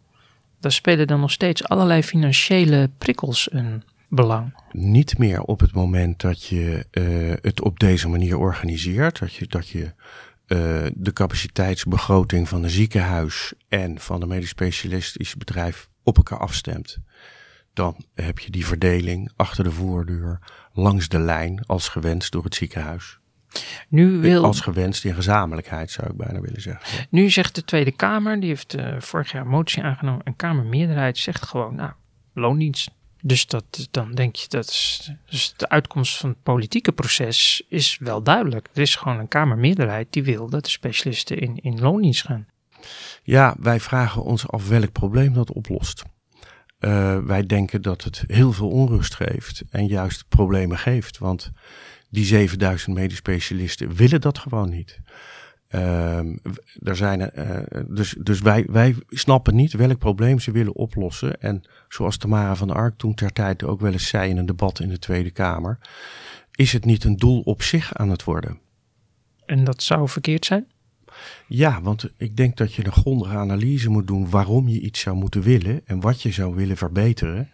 Daar 0.60 0.72
spelen 0.72 1.06
dan 1.06 1.20
nog 1.20 1.30
steeds 1.30 1.64
allerlei 1.64 2.02
financiële 2.02 2.90
prikkels 2.98 3.52
een 3.52 3.82
belang? 4.14 4.54
Niet 4.70 5.18
meer 5.18 5.42
op 5.42 5.60
het 5.60 5.72
moment 5.72 6.20
dat 6.20 6.44
je 6.44 6.86
uh, 6.90 7.34
het 7.40 7.62
op 7.62 7.78
deze 7.78 8.08
manier 8.08 8.38
organiseert. 8.38 9.18
Dat 9.18 9.34
je, 9.34 9.46
dat 9.46 9.68
je 9.68 9.84
uh, 9.84 10.86
de 10.94 11.12
capaciteitsbegroting 11.12 12.48
van 12.48 12.62
een 12.62 12.70
ziekenhuis 12.70 13.54
en 13.68 13.98
van 13.98 14.22
een 14.22 14.28
medisch 14.28 14.48
specialistisch 14.48 15.34
bedrijf 15.34 15.88
op 16.02 16.16
elkaar 16.16 16.38
afstemt. 16.38 16.98
Dan 17.72 18.04
heb 18.14 18.38
je 18.38 18.50
die 18.50 18.66
verdeling 18.66 19.32
achter 19.36 19.64
de 19.64 19.70
voordeur, 19.70 20.38
langs 20.72 21.08
de 21.08 21.18
lijn, 21.18 21.66
als 21.66 21.88
gewenst 21.88 22.32
door 22.32 22.44
het 22.44 22.54
ziekenhuis. 22.54 23.18
Nu 23.88 24.18
wil... 24.20 24.44
Als 24.44 24.60
gewenst 24.60 25.04
in 25.04 25.14
gezamenlijkheid 25.14 25.90
zou 25.90 26.10
ik 26.10 26.16
bijna 26.16 26.40
willen 26.40 26.60
zeggen. 26.60 27.06
Nu 27.10 27.30
zegt 27.30 27.54
de 27.54 27.64
Tweede 27.64 27.92
Kamer, 27.92 28.40
die 28.40 28.48
heeft 28.48 28.76
uh, 28.76 29.00
vorig 29.00 29.32
jaar 29.32 29.42
een 29.42 29.48
motie 29.48 29.82
aangenomen. 29.82 30.20
Een 30.24 30.36
Kamermeerderheid 30.36 31.18
zegt 31.18 31.46
gewoon, 31.46 31.74
nou, 31.74 31.92
loondienst 32.32 32.90
dus 33.26 33.46
dat, 33.46 33.88
dan 33.90 34.12
denk 34.12 34.36
je 34.36 34.48
dat 34.48 34.66
dus 35.30 35.54
de 35.56 35.68
uitkomst 35.68 36.16
van 36.16 36.28
het 36.28 36.42
politieke 36.42 36.92
proces 36.92 37.62
is 37.68 37.98
wel 38.00 38.22
duidelijk. 38.22 38.68
Er 38.72 38.82
is 38.82 38.96
gewoon 38.96 39.18
een 39.18 39.28
Kamermeerderheid 39.28 40.06
die 40.10 40.24
wil 40.24 40.48
dat 40.48 40.64
de 40.64 40.70
specialisten 40.70 41.38
in, 41.38 41.58
in 41.62 41.80
loondienst 41.80 42.24
gaan. 42.24 42.46
Ja, 43.22 43.56
wij 43.60 43.80
vragen 43.80 44.22
ons 44.22 44.48
af 44.48 44.68
welk 44.68 44.92
probleem 44.92 45.32
dat 45.32 45.52
oplost. 45.52 46.02
Uh, 46.80 47.18
wij 47.18 47.46
denken 47.46 47.82
dat 47.82 48.04
het 48.04 48.24
heel 48.26 48.52
veel 48.52 48.68
onrust 48.68 49.14
geeft 49.14 49.62
en 49.70 49.86
juist 49.86 50.24
problemen 50.28 50.78
geeft. 50.78 51.18
Want 51.18 51.50
die 52.10 52.24
7000 52.24 52.96
medisch 52.96 53.16
specialisten 53.16 53.94
willen 53.94 54.20
dat 54.20 54.38
gewoon 54.38 54.70
niet. 54.70 55.00
Um, 55.74 56.38
er 56.82 56.96
zijn, 56.96 57.30
uh, 57.34 57.58
dus 57.88 58.16
dus 58.22 58.40
wij, 58.40 58.66
wij 58.70 58.94
snappen 59.08 59.54
niet 59.54 59.72
welk 59.72 59.98
probleem 59.98 60.38
ze 60.38 60.50
willen 60.50 60.74
oplossen. 60.74 61.40
En 61.40 61.62
zoals 61.88 62.16
Tamara 62.16 62.56
van 62.56 62.70
Ark 62.70 62.98
toen 62.98 63.14
ter 63.14 63.32
tijd 63.32 63.64
ook 63.64 63.80
wel 63.80 63.92
eens 63.92 64.08
zei 64.08 64.30
in 64.30 64.36
een 64.36 64.46
debat 64.46 64.80
in 64.80 64.88
de 64.88 64.98
Tweede 64.98 65.30
Kamer, 65.30 65.78
is 66.54 66.72
het 66.72 66.84
niet 66.84 67.04
een 67.04 67.16
doel 67.16 67.40
op 67.40 67.62
zich 67.62 67.94
aan 67.94 68.10
het 68.10 68.24
worden. 68.24 68.58
En 69.46 69.64
dat 69.64 69.82
zou 69.82 70.08
verkeerd 70.08 70.44
zijn? 70.44 70.66
Ja, 71.46 71.82
want 71.82 72.10
ik 72.16 72.36
denk 72.36 72.56
dat 72.56 72.74
je 72.74 72.86
een 72.86 72.92
grondige 72.92 73.36
analyse 73.36 73.90
moet 73.90 74.06
doen 74.06 74.30
waarom 74.30 74.68
je 74.68 74.80
iets 74.80 75.00
zou 75.00 75.16
moeten 75.16 75.42
willen 75.42 75.80
en 75.86 76.00
wat 76.00 76.22
je 76.22 76.32
zou 76.32 76.54
willen 76.54 76.76
verbeteren. 76.76 77.50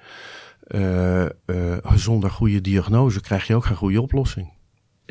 Uh, 0.68 1.24
uh, 1.46 1.92
zonder 1.94 2.30
goede 2.30 2.60
diagnose 2.60 3.20
krijg 3.20 3.46
je 3.46 3.54
ook 3.54 3.64
geen 3.64 3.76
goede 3.76 4.00
oplossing. 4.00 4.52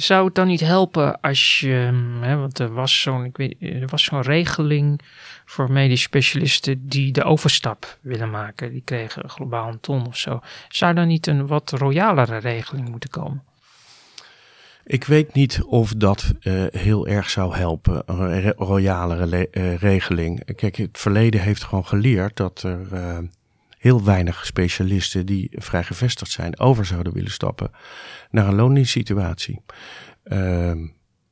Zou 0.02 0.26
het 0.26 0.36
dan 0.36 0.48
niet 0.48 0.60
helpen 0.60 1.22
als 1.22 1.60
je, 1.60 1.92
hè, 2.22 2.36
want 2.36 2.60
er 2.60 2.74
was 2.74 3.02
zo'n, 3.02 3.24
ik 3.24 3.38
weet, 3.38 3.56
er 3.60 3.88
was 3.88 4.04
zo'n 4.04 4.22
regeling 4.22 5.02
voor 5.46 5.72
medisch 5.72 6.02
specialisten 6.02 6.88
die 6.88 7.12
de 7.12 7.24
overstap 7.24 7.98
willen 8.02 8.30
maken. 8.30 8.72
Die 8.72 8.82
kregen 8.86 9.30
globaal 9.30 9.68
een 9.68 9.80
ton 9.80 10.08
of 10.08 10.18
zo. 10.18 10.40
Zou 10.68 10.94
dan 10.94 11.08
niet 11.08 11.28
een 11.28 11.48
wat 11.48 11.72
royalere 11.72 12.38
regeling 12.38 12.90
moeten 12.90 13.10
komen? 13.10 13.44
Ik 14.86 15.04
weet 15.04 15.34
niet 15.34 15.62
of 15.64 15.94
dat 15.94 16.34
uh, 16.42 16.64
heel 16.70 17.08
erg 17.08 17.30
zou 17.30 17.56
helpen, 17.56 18.04
een 18.06 18.54
royalere 18.58 19.48
uh, 19.52 19.76
regeling. 19.78 20.56
Kijk, 20.56 20.76
het 20.76 20.98
verleden 20.98 21.42
heeft 21.42 21.64
gewoon 21.64 21.86
geleerd 21.86 22.36
dat 22.36 22.64
er 22.64 22.88
uh, 22.94 23.18
heel 23.80 24.04
weinig 24.04 24.46
specialisten 24.46 25.26
die 25.26 25.50
vrij 25.52 25.84
gevestigd 25.84 26.32
zijn 26.32 26.60
over 26.60 26.86
zouden 26.86 27.14
willen 27.14 27.32
stappen 27.32 27.72
naar 28.30 28.48
een 28.48 28.56
loondienstsituatie. 28.56 29.62
Uh, 30.24 30.72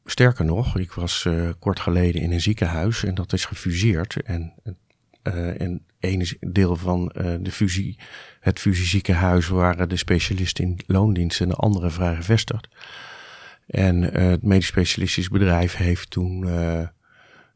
sterker 0.05 0.45
nog, 0.45 0.77
ik 0.77 0.91
was 0.91 1.25
uh, 1.27 1.49
kort 1.59 1.79
geleden 1.79 2.21
in 2.21 2.31
een 2.31 2.41
ziekenhuis 2.41 3.03
en 3.03 3.15
dat 3.15 3.33
is 3.33 3.45
gefuseerd. 3.45 4.21
En, 4.23 4.53
uh, 5.23 5.61
en 5.61 5.85
ene 5.99 6.37
deel 6.39 6.75
van 6.75 7.11
uh, 7.17 7.35
de 7.39 7.51
fusie, 7.51 7.99
het 8.39 8.59
fusieziekenhuis 8.59 9.47
waren 9.47 9.89
de 9.89 9.97
specialisten 9.97 10.63
in 10.63 10.79
loondienst 10.85 11.41
en 11.41 11.49
de 11.49 11.55
andere 11.55 11.89
vrij 11.89 12.15
gevestigd. 12.15 12.67
En 13.67 14.01
het 14.01 14.43
medisch 14.43 14.67
specialistisch 14.67 15.29
bedrijf 15.29 15.75
heeft 15.75 16.09
toen 16.09 16.47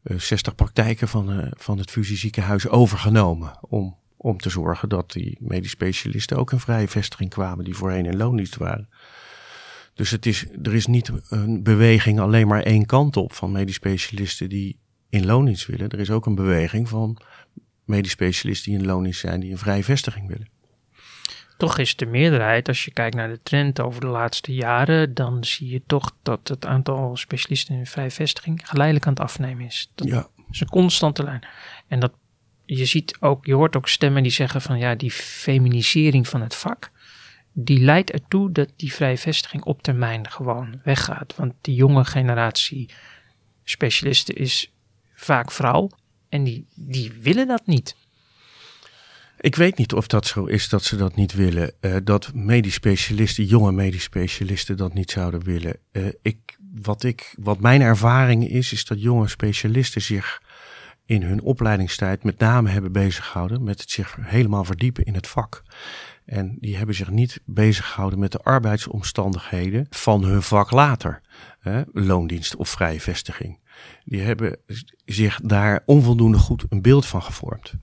60 0.02 0.54
praktijken 0.54 1.08
van, 1.08 1.52
van 1.58 1.78
het 1.78 1.90
fusieziekenhuis 1.90 2.68
overgenomen 2.68 3.58
om 3.60 4.00
om 4.22 4.38
te 4.38 4.50
zorgen 4.50 4.88
dat 4.88 5.12
die 5.12 5.36
medisch 5.40 5.70
specialisten 5.70 6.36
ook 6.36 6.52
in 6.52 6.60
vrije 6.60 6.88
vestiging 6.88 7.30
kwamen 7.30 7.64
die 7.64 7.76
voorheen 7.76 8.06
in 8.06 8.16
loondienst 8.16 8.56
waren. 8.56 8.88
Dus 9.94 10.10
het 10.10 10.26
is, 10.26 10.46
er 10.62 10.74
is 10.74 10.86
niet 10.86 11.12
een 11.28 11.62
beweging 11.62 12.20
alleen 12.20 12.46
maar 12.46 12.62
één 12.62 12.86
kant 12.86 13.16
op 13.16 13.32
van 13.32 13.52
medisch 13.52 13.74
specialisten 13.74 14.48
die 14.48 14.78
in 15.08 15.26
loondienst 15.26 15.66
willen. 15.66 15.88
Er 15.88 16.00
is 16.00 16.10
ook 16.10 16.26
een 16.26 16.34
beweging 16.34 16.88
van 16.88 17.18
medisch 17.84 18.12
specialisten 18.12 18.70
die 18.70 18.80
in 18.80 18.86
loondienst 18.86 19.20
zijn 19.20 19.40
die 19.40 19.50
een 19.50 19.58
vrije 19.58 19.84
vestiging 19.84 20.28
willen. 20.28 20.48
Toch 21.56 21.78
is 21.78 21.96
de 21.96 22.06
meerderheid, 22.06 22.68
als 22.68 22.84
je 22.84 22.90
kijkt 22.90 23.16
naar 23.16 23.28
de 23.28 23.40
trend 23.42 23.80
over 23.80 24.00
de 24.00 24.06
laatste 24.06 24.54
jaren, 24.54 25.14
dan 25.14 25.44
zie 25.44 25.70
je 25.70 25.82
toch 25.86 26.16
dat 26.22 26.48
het 26.48 26.66
aantal 26.66 27.16
specialisten 27.16 27.74
in 27.74 27.86
vrije 27.86 28.10
vestiging 28.10 28.68
geleidelijk 28.68 29.06
aan 29.06 29.12
het 29.12 29.22
afnemen 29.22 29.64
is. 29.64 29.90
Dat 29.94 30.08
ja. 30.08 30.26
is 30.50 30.60
een 30.60 30.68
constante 30.68 31.22
lijn. 31.22 31.46
En 31.88 32.00
dat 32.00 32.12
je 32.76 32.84
ziet 32.84 33.16
ook, 33.20 33.46
je 33.46 33.54
hoort 33.54 33.76
ook 33.76 33.88
stemmen 33.88 34.22
die 34.22 34.32
zeggen 34.32 34.60
van 34.60 34.78
ja, 34.78 34.94
die 34.94 35.10
feminisering 35.10 36.28
van 36.28 36.40
het 36.40 36.54
vak, 36.54 36.90
die 37.52 37.80
leidt 37.80 38.10
ertoe 38.10 38.52
dat 38.52 38.68
die 38.76 38.92
vrije 38.92 39.18
vestiging 39.18 39.62
op 39.64 39.82
termijn 39.82 40.30
gewoon 40.30 40.80
weggaat. 40.84 41.36
Want 41.36 41.54
die 41.60 41.74
jonge 41.74 42.04
generatie 42.04 42.90
specialisten 43.64 44.34
is 44.34 44.72
vaak 45.14 45.50
vrouw 45.50 45.90
en 46.28 46.44
die, 46.44 46.66
die 46.74 47.12
willen 47.20 47.46
dat 47.46 47.66
niet. 47.66 47.96
Ik 49.40 49.56
weet 49.56 49.78
niet 49.78 49.92
of 49.92 50.06
dat 50.06 50.26
zo 50.26 50.44
is 50.44 50.68
dat 50.68 50.84
ze 50.84 50.96
dat 50.96 51.16
niet 51.16 51.32
willen. 51.32 51.72
Uh, 51.80 51.96
dat 52.04 52.34
medisch 52.34 52.74
specialisten, 52.74 53.44
jonge 53.44 53.72
medisch 53.72 54.02
specialisten 54.02 54.76
dat 54.76 54.94
niet 54.94 55.10
zouden 55.10 55.44
willen. 55.44 55.76
Uh, 55.92 56.06
ik, 56.22 56.56
wat, 56.74 57.02
ik, 57.02 57.34
wat 57.38 57.60
mijn 57.60 57.80
ervaring 57.80 58.48
is, 58.48 58.72
is 58.72 58.84
dat 58.84 59.02
jonge 59.02 59.28
specialisten 59.28 60.02
zich 60.02 60.42
in 61.06 61.22
hun 61.22 61.42
opleidingstijd 61.42 62.24
met 62.24 62.38
name 62.38 62.70
hebben 62.70 62.92
bezig 62.92 63.26
gehouden 63.26 63.62
met 63.62 63.80
het 63.80 63.90
zich 63.90 64.16
helemaal 64.20 64.64
verdiepen 64.64 65.04
in 65.04 65.14
het 65.14 65.26
vak. 65.26 65.62
En 66.24 66.56
die 66.60 66.76
hebben 66.76 66.94
zich 66.94 67.10
niet 67.10 67.40
bezig 67.44 67.88
gehouden 67.88 68.18
met 68.18 68.32
de 68.32 68.38
arbeidsomstandigheden 68.38 69.86
van 69.90 70.24
hun 70.24 70.42
vak 70.42 70.70
later. 70.70 71.20
Hè, 71.60 71.82
loondienst 71.92 72.56
of 72.56 72.68
vrije 72.68 73.00
vestiging. 73.00 73.58
Die 74.04 74.20
hebben 74.20 74.58
zich 75.04 75.40
daar 75.40 75.82
onvoldoende 75.84 76.38
goed 76.38 76.64
een 76.68 76.82
beeld 76.82 77.06
van 77.06 77.22
gevormd. 77.22 77.74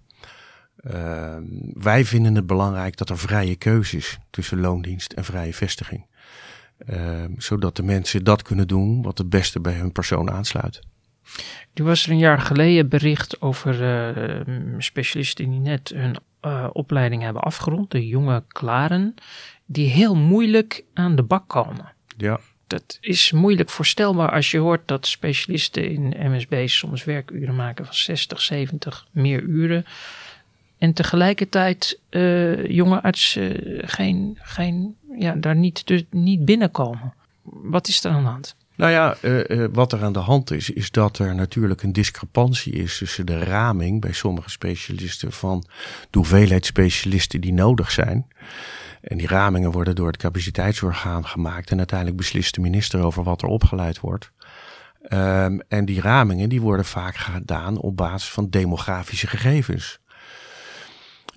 Uh, 0.81 1.37
wij 1.73 2.05
vinden 2.05 2.35
het 2.35 2.45
belangrijk 2.45 2.97
dat 2.97 3.09
er 3.09 3.17
vrije 3.17 3.55
keuze 3.55 3.97
is 3.97 4.19
tussen 4.29 4.59
loondienst 4.59 5.13
en 5.13 5.23
vrije 5.23 5.53
vestiging. 5.53 6.07
Uh, 6.89 7.25
zodat 7.37 7.75
de 7.75 7.83
mensen 7.83 8.23
dat 8.23 8.41
kunnen 8.41 8.67
doen 8.67 9.01
wat 9.01 9.17
het 9.17 9.29
beste 9.29 9.59
bij 9.59 9.73
hun 9.73 9.91
persoon 9.91 10.31
aansluit. 10.31 10.79
Nu 11.73 11.83
was 11.83 12.05
er 12.05 12.11
een 12.11 12.17
jaar 12.17 12.39
geleden 12.39 12.89
bericht 12.89 13.41
over 13.41 13.81
uh, 13.81 14.77
specialisten 14.77 15.49
die 15.49 15.59
net 15.59 15.91
hun 15.95 16.15
uh, 16.45 16.67
opleiding 16.73 17.21
hebben 17.21 17.41
afgerond, 17.41 17.91
de 17.91 18.07
jonge 18.07 18.43
klaren, 18.47 19.15
die 19.65 19.89
heel 19.89 20.15
moeilijk 20.15 20.83
aan 20.93 21.15
de 21.15 21.23
bak 21.23 21.47
komen. 21.47 21.93
Ja. 22.17 22.39
Dat 22.67 22.97
is 23.01 23.31
moeilijk 23.31 23.69
voorstelbaar 23.69 24.31
als 24.31 24.51
je 24.51 24.57
hoort 24.57 24.87
dat 24.87 25.07
specialisten 25.07 25.91
in 25.91 26.31
MSB 26.31 26.67
soms 26.67 27.03
werkuren 27.03 27.55
maken 27.55 27.85
van 27.85 27.93
60, 27.93 28.41
70, 28.41 29.07
meer 29.11 29.41
uren. 29.41 29.85
En 30.77 30.93
tegelijkertijd 30.93 31.99
uh, 32.09 32.67
jonge 32.67 33.01
artsen 33.01 33.81
geen, 33.81 34.37
geen, 34.41 34.95
ja, 35.17 35.33
daar 35.33 35.55
niet, 35.55 35.87
dus 35.87 36.03
niet 36.09 36.45
binnenkomen. 36.45 37.13
Wat 37.43 37.87
is 37.87 38.03
er 38.03 38.11
aan 38.11 38.23
de 38.23 38.29
hand? 38.29 38.55
Nou 38.79 38.91
ja, 38.91 39.15
uh, 39.21 39.43
uh, 39.47 39.67
wat 39.71 39.93
er 39.93 40.03
aan 40.03 40.13
de 40.13 40.19
hand 40.19 40.51
is, 40.51 40.69
is 40.69 40.91
dat 40.91 41.17
er 41.19 41.35
natuurlijk 41.35 41.83
een 41.83 41.93
discrepantie 41.93 42.73
is 42.73 42.97
tussen 42.97 43.25
de 43.25 43.43
raming 43.43 44.01
bij 44.01 44.11
sommige 44.11 44.49
specialisten 44.49 45.31
van 45.31 45.65
de 46.09 46.17
hoeveelheid 46.17 46.65
specialisten 46.65 47.41
die 47.41 47.53
nodig 47.53 47.91
zijn. 47.91 48.27
En 49.01 49.17
die 49.17 49.27
ramingen 49.27 49.71
worden 49.71 49.95
door 49.95 50.07
het 50.07 50.17
capaciteitsorgaan 50.17 51.25
gemaakt 51.25 51.71
en 51.71 51.77
uiteindelijk 51.77 52.17
beslist 52.17 52.55
de 52.55 52.61
minister 52.61 53.03
over 53.03 53.23
wat 53.23 53.41
er 53.41 53.47
opgeleid 53.47 53.99
wordt. 53.99 54.31
Um, 55.09 55.61
en 55.67 55.85
die 55.85 56.01
ramingen 56.01 56.49
die 56.49 56.61
worden 56.61 56.85
vaak 56.85 57.15
gedaan 57.15 57.77
op 57.77 57.97
basis 57.97 58.29
van 58.29 58.49
demografische 58.49 59.27
gegevens. 59.27 59.99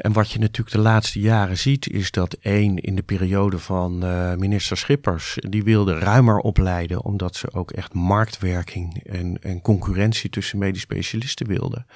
En 0.02 0.12
wat 0.12 0.30
je 0.30 0.38
natuurlijk 0.38 0.76
de 0.76 0.82
laatste 0.82 1.20
jaren 1.20 1.58
ziet, 1.58 1.90
is 1.90 2.10
dat 2.10 2.32
één 2.40 2.78
in 2.78 2.96
de 2.96 3.02
periode 3.02 3.58
van 3.58 4.04
uh, 4.04 4.34
minister 4.34 4.76
Schippers, 4.76 5.36
die 5.48 5.64
wilde 5.64 5.98
ruimer 5.98 6.38
opleiden, 6.38 7.04
omdat 7.04 7.36
ze 7.36 7.52
ook 7.52 7.70
echt 7.70 7.94
marktwerking 7.94 9.04
en, 9.04 9.38
en 9.42 9.60
concurrentie 9.60 10.30
tussen 10.30 10.58
medisch 10.58 10.82
specialisten 10.82 11.46
wilden. 11.46 11.86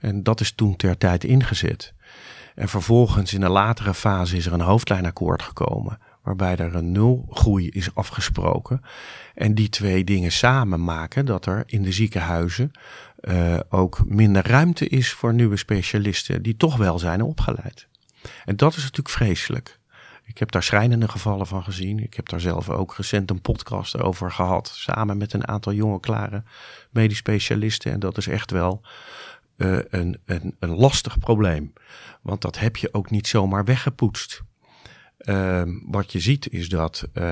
En 0.00 0.22
dat 0.22 0.40
is 0.40 0.52
toen 0.52 0.76
ter 0.76 0.98
tijd 0.98 1.24
ingezet. 1.24 1.94
En 2.54 2.68
vervolgens 2.68 3.34
in 3.34 3.42
een 3.42 3.50
latere 3.50 3.94
fase 3.94 4.36
is 4.36 4.46
er 4.46 4.52
een 4.52 4.60
hoofdlijnakkoord 4.60 5.42
gekomen, 5.42 5.98
waarbij 6.22 6.56
er 6.56 6.74
een 6.74 6.92
nulgroei 6.92 7.68
is 7.68 7.94
afgesproken. 7.94 8.80
En 9.34 9.54
die 9.54 9.68
twee 9.68 10.04
dingen 10.04 10.32
samen 10.32 10.84
maken 10.84 11.26
dat 11.26 11.46
er 11.46 11.62
in 11.66 11.82
de 11.82 11.92
ziekenhuizen 11.92 12.70
uh, 13.28 13.58
ook 13.68 14.08
minder 14.08 14.46
ruimte 14.46 14.88
is 14.88 15.12
voor 15.12 15.34
nieuwe 15.34 15.56
specialisten 15.56 16.42
die 16.42 16.56
toch 16.56 16.76
wel 16.76 16.98
zijn 16.98 17.22
opgeleid. 17.22 17.88
En 18.44 18.56
dat 18.56 18.72
is 18.76 18.82
natuurlijk 18.82 19.08
vreselijk. 19.08 19.78
Ik 20.24 20.38
heb 20.38 20.50
daar 20.50 20.62
schrijnende 20.62 21.08
gevallen 21.08 21.46
van 21.46 21.64
gezien. 21.64 21.98
Ik 21.98 22.14
heb 22.14 22.28
daar 22.28 22.40
zelf 22.40 22.70
ook 22.70 22.96
recent 22.96 23.30
een 23.30 23.40
podcast 23.40 23.98
over 23.98 24.32
gehad. 24.32 24.68
Samen 24.74 25.16
met 25.16 25.32
een 25.32 25.48
aantal 25.48 25.72
jonge, 25.72 26.00
klare 26.00 26.42
medisch 26.90 27.16
specialisten. 27.16 27.92
En 27.92 28.00
dat 28.00 28.16
is 28.16 28.26
echt 28.26 28.50
wel 28.50 28.82
uh, 29.56 29.78
een, 29.88 30.20
een, 30.24 30.56
een 30.58 30.74
lastig 30.74 31.18
probleem. 31.18 31.72
Want 32.22 32.42
dat 32.42 32.58
heb 32.58 32.76
je 32.76 32.94
ook 32.94 33.10
niet 33.10 33.26
zomaar 33.26 33.64
weggepoetst. 33.64 34.42
Uh, 35.26 35.62
wat 35.86 36.12
je 36.12 36.20
ziet 36.20 36.52
is 36.52 36.68
dat 36.68 37.08
uh, 37.14 37.24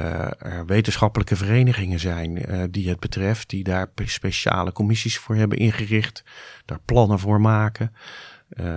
er 0.43 0.67
wetenschappelijke 0.67 1.37
verenigingen 1.37 2.01
zijn 2.01 2.51
uh, 2.51 2.63
die 2.71 2.89
het 2.89 3.01
betreft, 3.01 3.51
die 3.51 3.65
daar 3.65 3.91
speciale 4.05 4.73
commissies 4.73 5.19
voor 5.19 5.35
hebben 5.35 5.59
ingericht, 5.59 6.25
daar 6.65 6.81
plannen 6.85 7.19
voor 7.19 7.41
maken. 7.41 7.93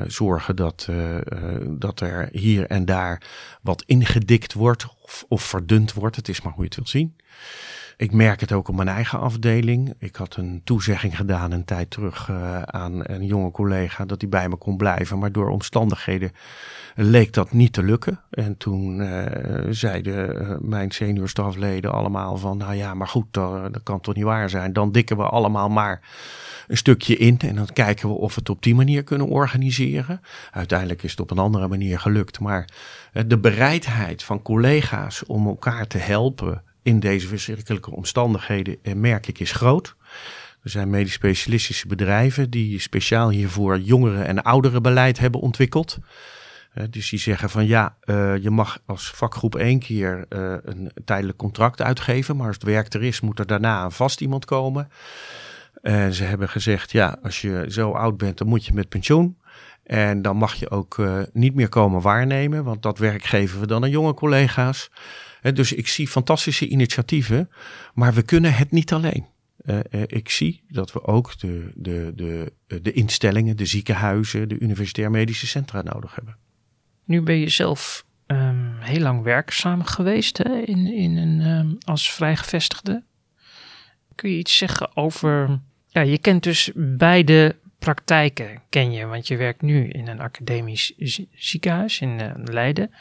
zorgen 0.07 0.55
dat, 0.55 0.89
dat 1.67 1.99
er 1.99 2.29
hier 2.31 2.65
en 2.67 2.85
daar 2.85 3.21
wat 3.61 3.83
ingedikt 3.85 4.53
wordt 4.53 4.87
of, 5.03 5.25
of 5.27 5.43
verdund 5.43 5.93
wordt. 5.93 6.15
Het 6.15 6.27
is 6.27 6.41
maar 6.41 6.53
hoe 6.53 6.61
je 6.61 6.67
het 6.67 6.75
wilt 6.75 6.89
zien. 6.89 7.15
Ik 7.99 8.11
merk 8.13 8.39
het 8.39 8.51
ook 8.51 8.67
op 8.67 8.75
mijn 8.75 8.87
eigen 8.87 9.19
afdeling. 9.19 9.93
Ik 9.99 10.15
had 10.15 10.35
een 10.35 10.61
toezegging 10.63 11.17
gedaan 11.17 11.51
een 11.51 11.65
tijd 11.65 11.89
terug 11.89 12.27
uh, 12.27 12.61
aan 12.61 13.01
een 13.03 13.25
jonge 13.25 13.51
collega 13.51 14.05
dat 14.05 14.21
hij 14.21 14.29
bij 14.29 14.49
me 14.49 14.55
kon 14.55 14.77
blijven. 14.77 15.19
Maar 15.19 15.31
door 15.31 15.49
omstandigheden 15.49 16.31
leek 16.95 17.33
dat 17.33 17.51
niet 17.51 17.73
te 17.73 17.83
lukken. 17.83 18.19
En 18.29 18.57
toen 18.57 18.99
uh, 18.99 19.25
zeiden 19.69 20.41
uh, 20.41 20.55
mijn 20.59 20.91
seniorstafleden 20.91 21.91
allemaal 21.91 22.37
van, 22.37 22.57
nou 22.57 22.73
ja, 22.73 22.93
maar 22.93 23.07
goed, 23.07 23.25
dat, 23.31 23.73
dat 23.73 23.83
kan 23.83 24.01
toch 24.01 24.15
niet 24.15 24.23
waar 24.23 24.49
zijn. 24.49 24.73
Dan 24.73 24.91
dikken 24.91 25.17
we 25.17 25.23
allemaal 25.23 25.69
maar 25.69 26.01
een 26.67 26.77
stukje 26.77 27.17
in 27.17 27.39
en 27.39 27.55
dan 27.55 27.67
kijken 27.73 28.09
we 28.09 28.15
of 28.15 28.33
we 28.33 28.39
het 28.39 28.49
op 28.49 28.63
die 28.63 28.75
manier 28.75 29.03
kunnen 29.03 29.27
organiseren. 29.27 30.21
Uiteindelijk 30.51 31.03
is 31.03 31.11
het 31.11 31.19
op 31.19 31.31
een 31.31 31.37
andere 31.37 31.67
manier 31.67 31.99
gelukt, 31.99 32.39
maar 32.39 32.69
de 33.27 33.37
bereidheid 33.37 34.23
van 34.23 34.41
collega's 34.41 35.25
om 35.25 35.47
elkaar 35.47 35.87
te 35.87 35.97
helpen 35.97 36.65
in 36.87 36.99
deze 36.99 37.27
verschrikkelijke 37.27 37.91
omstandigheden 37.91 38.77
eh, 38.81 38.93
merk 38.93 39.27
ik 39.27 39.39
is 39.39 39.51
groot. 39.51 39.95
Er 40.63 40.69
zijn 40.69 40.89
medisch 40.89 41.13
specialistische 41.13 41.87
bedrijven 41.87 42.49
die 42.49 42.79
speciaal 42.79 43.29
hiervoor 43.29 43.79
jongeren- 43.79 44.25
en 44.25 44.43
ouderenbeleid 44.43 45.19
hebben 45.19 45.41
ontwikkeld. 45.41 45.97
Uh, 46.75 46.83
dus 46.89 47.09
die 47.09 47.19
zeggen 47.19 47.49
van 47.49 47.65
ja, 47.65 47.97
uh, 48.05 48.37
je 48.37 48.49
mag 48.49 48.79
als 48.85 49.11
vakgroep 49.11 49.55
één 49.55 49.79
keer 49.79 50.25
een 50.29 50.91
tijdelijk 51.05 51.37
contract 51.37 51.81
uitgeven, 51.81 52.35
maar 52.35 52.47
als 52.47 52.55
het 52.55 52.65
werk 52.65 52.93
er 52.93 53.03
is, 53.03 53.21
moet 53.21 53.39
er 53.39 53.47
daarna 53.47 53.83
een 53.83 53.91
vast 53.91 54.21
iemand 54.21 54.45
komen. 54.45 54.89
En 55.81 56.13
ze 56.13 56.23
hebben 56.23 56.49
gezegd 56.49 56.91
ja, 56.91 57.17
als 57.23 57.41
je 57.41 57.65
zo 57.69 57.91
oud 57.91 58.17
bent, 58.17 58.37
dan 58.37 58.47
moet 58.47 58.65
je 58.65 58.73
met 58.73 58.89
pensioen. 58.89 59.37
En 59.83 60.21
dan 60.21 60.37
mag 60.37 60.53
je 60.53 60.69
ook 60.69 61.01
niet 61.33 61.55
meer 61.55 61.69
komen 61.69 62.01
waarnemen, 62.01 62.63
want 62.63 62.81
dat 62.81 62.97
werk 62.97 63.23
geven 63.23 63.59
we 63.59 63.67
dan 63.67 63.83
aan 63.83 63.89
jonge 63.89 64.13
collega's 64.13 64.89
dus 65.53 65.73
ik 65.73 65.87
zie 65.87 66.07
fantastische 66.07 66.67
initiatieven, 66.67 67.49
maar 67.93 68.13
we 68.13 68.21
kunnen 68.21 68.53
het 68.53 68.71
niet 68.71 68.93
alleen. 68.93 69.25
Uh, 69.65 69.79
uh, 69.91 70.01
ik 70.07 70.29
zie 70.29 70.63
dat 70.69 70.93
we 70.93 71.03
ook 71.03 71.39
de, 71.39 71.71
de, 71.75 72.11
de, 72.15 72.53
de 72.81 72.91
instellingen, 72.91 73.57
de 73.57 73.65
ziekenhuizen, 73.65 74.49
de 74.49 74.59
universitair 74.59 75.11
medische 75.11 75.47
centra 75.47 75.81
nodig 75.81 76.15
hebben. 76.15 76.37
Nu 77.05 77.21
ben 77.21 77.39
je 77.39 77.49
zelf 77.49 78.05
um, 78.27 78.75
heel 78.79 78.99
lang 78.99 79.23
werkzaam 79.23 79.83
geweest 79.83 80.37
hè, 80.37 80.57
in, 80.57 80.93
in 80.93 81.17
een, 81.17 81.41
um, 81.41 81.77
als 81.85 82.11
vrijgevestigde. 82.11 83.03
Kun 84.15 84.31
je 84.31 84.37
iets 84.37 84.57
zeggen 84.57 84.95
over. 84.95 85.59
Ja, 85.87 86.01
je 86.01 86.17
kent 86.17 86.43
dus 86.43 86.71
beide 86.75 87.55
praktijken, 87.79 88.61
ken 88.69 88.91
je, 88.91 89.05
want 89.05 89.27
je 89.27 89.37
werkt 89.37 89.61
nu 89.61 89.87
in 89.87 90.07
een 90.07 90.19
academisch 90.19 90.93
ziekenhuis 91.33 92.01
in 92.01 92.33
Leiden 92.43 92.91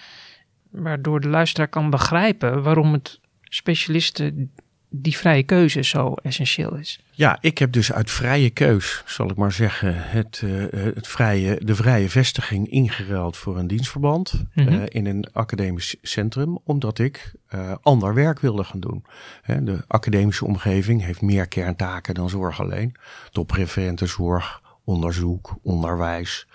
waardoor 0.76 1.20
de 1.20 1.28
luisteraar 1.28 1.68
kan 1.68 1.90
begrijpen 1.90 2.62
waarom 2.62 2.92
het 2.92 3.20
specialisten 3.42 4.50
die 4.90 5.16
vrije 5.16 5.42
keuze 5.42 5.82
zo 5.82 6.12
essentieel 6.12 6.74
is. 6.74 7.00
Ja, 7.10 7.38
ik 7.40 7.58
heb 7.58 7.72
dus 7.72 7.92
uit 7.92 8.10
vrije 8.10 8.50
keus, 8.50 9.02
zal 9.06 9.30
ik 9.30 9.36
maar 9.36 9.52
zeggen, 9.52 9.94
het, 9.96 10.42
uh, 10.44 10.64
het 10.72 11.06
vrije, 11.06 11.60
de 11.64 11.74
vrije 11.74 12.08
vestiging 12.08 12.68
ingeruild 12.70 13.36
voor 13.36 13.58
een 13.58 13.66
dienstverband 13.66 14.32
mm 14.32 14.66
-hmm. 14.66 14.74
uh, 14.74 14.82
in 14.88 15.06
een 15.06 15.28
academisch 15.32 15.96
centrum, 16.02 16.58
omdat 16.64 16.98
ik 16.98 17.32
uh, 17.54 17.74
ander 17.82 18.14
werk 18.14 18.40
wilde 18.40 18.64
gaan 18.64 18.80
doen. 18.80 19.04
Hè, 19.42 19.64
de 19.64 19.84
academische 19.86 20.44
omgeving 20.44 21.02
heeft 21.02 21.20
meer 21.20 21.48
kerntaken 21.48 22.14
dan 22.14 22.28
zorg 22.28 22.60
alleen. 22.60 22.94
Toppreferente 23.30 24.06
zorg, 24.06 24.62
onderzoek, 24.84 25.56
onderwijs. 25.62 26.46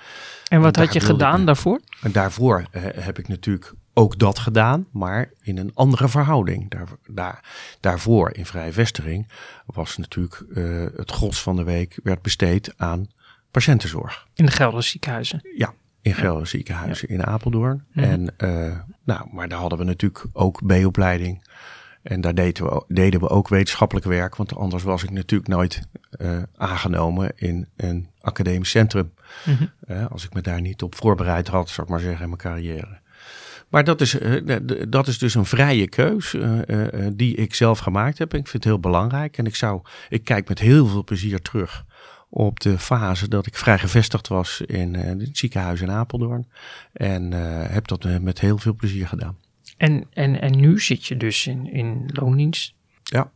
En 0.48 0.62
wat 0.62 0.78
en 0.78 0.84
had 0.84 0.94
je 0.94 1.00
gedaan 1.00 1.40
ik, 1.40 1.46
daarvoor? 1.46 1.80
En 2.02 2.12
daarvoor 2.12 2.66
heb 2.96 3.20
ik 3.20 3.28
natuurlijk 3.28 3.74
ook 3.94 4.18
dat 4.20 4.40
gedaan, 4.40 4.88
maar 4.92 5.32
in 5.42 5.58
een 5.58 5.72
andere 5.74 6.10
verhouding. 6.10 6.70
Daar, 6.70 6.88
daar, 7.08 7.44
daarvoor 7.80 8.34
in 8.34 8.46
Vrije 8.46 8.72
Vestiging 8.72 9.28
was 9.66 9.98
natuurlijk 9.98 10.44
uh, 10.50 10.86
het 10.96 11.12
gros 11.12 11.42
van 11.42 11.56
de 11.56 11.64
week 11.64 12.00
werd 12.04 12.22
besteed 12.22 12.74
aan 12.78 13.10
patiëntenzorg. 13.52 14.28
In 14.34 14.46
de 14.46 14.52
Gelderse 14.52 14.90
ziekenhuizen? 14.90 15.42
Ja, 15.56 15.74
in 16.02 16.14
Gelderse 16.14 16.56
ziekenhuizen 16.58 17.08
in 17.08 17.26
Apeldoorn. 17.26 17.84
Mm 17.92 18.04
-hmm. 18.04 18.12
En 18.12 18.34
uh, 18.38 18.80
nou, 19.04 19.28
maar 19.32 19.48
daar 19.48 19.60
hadden 19.60 19.78
we 19.78 19.84
natuurlijk 19.84 20.26
ook 20.34 20.66
B-opleiding. 20.66 21.50
En 22.02 22.22
daar 22.22 22.36
deden 22.36 22.64
we, 22.66 22.84
deden 22.88 23.20
we 23.20 23.30
ook 23.30 23.48
wetenschappelijk 23.48 24.06
werk, 24.06 24.36
want 24.36 24.56
anders 24.56 24.84
was 24.84 25.04
ik 25.04 25.10
natuurlijk 25.10 25.50
nooit 25.50 25.82
uh, 26.22 26.38
aangenomen 26.56 27.32
in 27.36 27.68
een 27.76 28.08
academisch 28.22 28.70
centrum. 28.70 29.14
Mm 29.46 29.58
-hmm. 29.58 30.06
als 30.06 30.26
ik 30.26 30.34
me 30.34 30.42
daar 30.42 30.62
niet 30.62 30.82
op 30.82 30.96
voorbereid 30.96 31.48
had, 31.48 31.70
zou 31.70 31.88
ik 31.88 31.94
maar 31.94 32.02
zeggen, 32.02 32.22
in 32.22 32.28
mijn 32.28 32.42
carrière. 32.42 33.01
Maar 33.72 33.84
dat 33.84 34.02
is, 34.02 34.20
uh, 34.20 34.58
dat 34.90 35.08
is 35.08 35.18
dus 35.18 35.36
een 35.36 35.46
vrije 35.46 35.88
keus 35.88 36.34
uh, 36.34 36.60
uh, 36.68 37.08
die 37.14 37.36
ik 37.36 37.54
zelf 37.54 37.80
gemaakt 37.80 38.18
heb. 38.18 38.34
Ik 38.34 38.48
vind 38.48 38.64
het 38.64 38.74
heel 38.74 38.80
belangrijk. 38.80 39.38
En 39.38 39.46
ik, 39.46 39.56
zou, 39.56 39.82
ik 40.10 40.24
kijk 40.24 40.48
met 40.48 40.60
heel 40.60 40.88
veel 40.88 41.04
plezier 41.04 41.42
terug 41.42 41.86
op 42.30 42.60
de 42.60 42.80
fase 42.80 43.28
dat 43.28 43.46
ik 43.46 43.56
vrij 43.56 43.80
gevestigd 43.80 44.28
was 44.28 44.62
in 44.62 44.94
het 44.96 45.38
ziekenhuis 45.38 45.82
in 45.82 45.92
Apeldoorn. 45.92 46.48
En 46.94 47.32
heb 47.72 47.88
dat 47.88 48.04
met 48.22 48.40
heel 48.40 48.58
veel 48.58 48.76
plezier 48.76 49.08
gedaan. 49.08 49.38
En, 49.78 50.06
en, 50.14 50.42
en 50.42 50.60
nu 50.60 50.80
zit 50.80 51.06
je 51.06 51.18
dus 51.18 51.48
in, 51.48 51.74
in 51.74 52.10
loondienst. 52.14 52.74
Ja. 53.04 53.32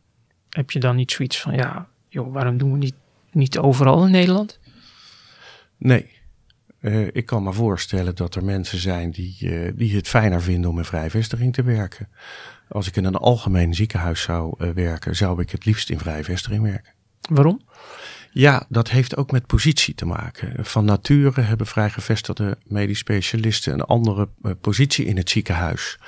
Heb 0.48 0.70
je 0.70 0.80
dan 0.80 0.96
niet 0.96 1.12
zoiets 1.12 1.40
van, 1.40 1.54
ja, 1.54 1.88
joh, 2.08 2.32
waarom 2.32 2.58
doen 2.58 2.72
we 2.72 2.78
niet, 2.78 2.94
niet 3.32 3.58
overal 3.58 4.04
in 4.04 4.10
Nederland? 4.10 4.58
Nee, 5.76 6.15
uh, 6.86 7.06
ik 7.12 7.26
kan 7.26 7.42
me 7.42 7.52
voorstellen 7.52 8.14
dat 8.14 8.34
er 8.34 8.44
mensen 8.44 8.78
zijn 8.78 9.10
die, 9.10 9.36
uh, 9.40 9.70
die 9.74 9.96
het 9.96 10.08
fijner 10.08 10.42
vinden 10.42 10.70
om 10.70 10.78
in 10.78 10.84
vrijvestiging 10.84 11.52
te 11.52 11.62
werken. 11.62 12.08
Als 12.68 12.86
ik 12.86 12.96
in 12.96 13.04
een 13.04 13.16
algemeen 13.16 13.74
ziekenhuis 13.74 14.22
zou 14.22 14.54
uh, 14.58 14.70
werken, 14.70 15.16
zou 15.16 15.40
ik 15.40 15.50
het 15.50 15.64
liefst 15.64 15.90
in 15.90 15.98
vrijvestiging 15.98 16.62
werken. 16.62 16.92
Waarom? 17.20 17.60
Ja, 18.30 18.66
dat 18.68 18.90
heeft 18.90 19.16
ook 19.16 19.30
met 19.30 19.46
positie 19.46 19.94
te 19.94 20.06
maken. 20.06 20.64
Van 20.64 20.84
nature 20.84 21.40
hebben 21.40 21.66
vrijgevestigde 21.66 22.58
medisch 22.66 22.98
specialisten 22.98 23.72
een 23.72 23.80
andere 23.80 24.28
positie 24.60 25.04
in 25.04 25.16
het 25.16 25.30
ziekenhuis. 25.30 25.98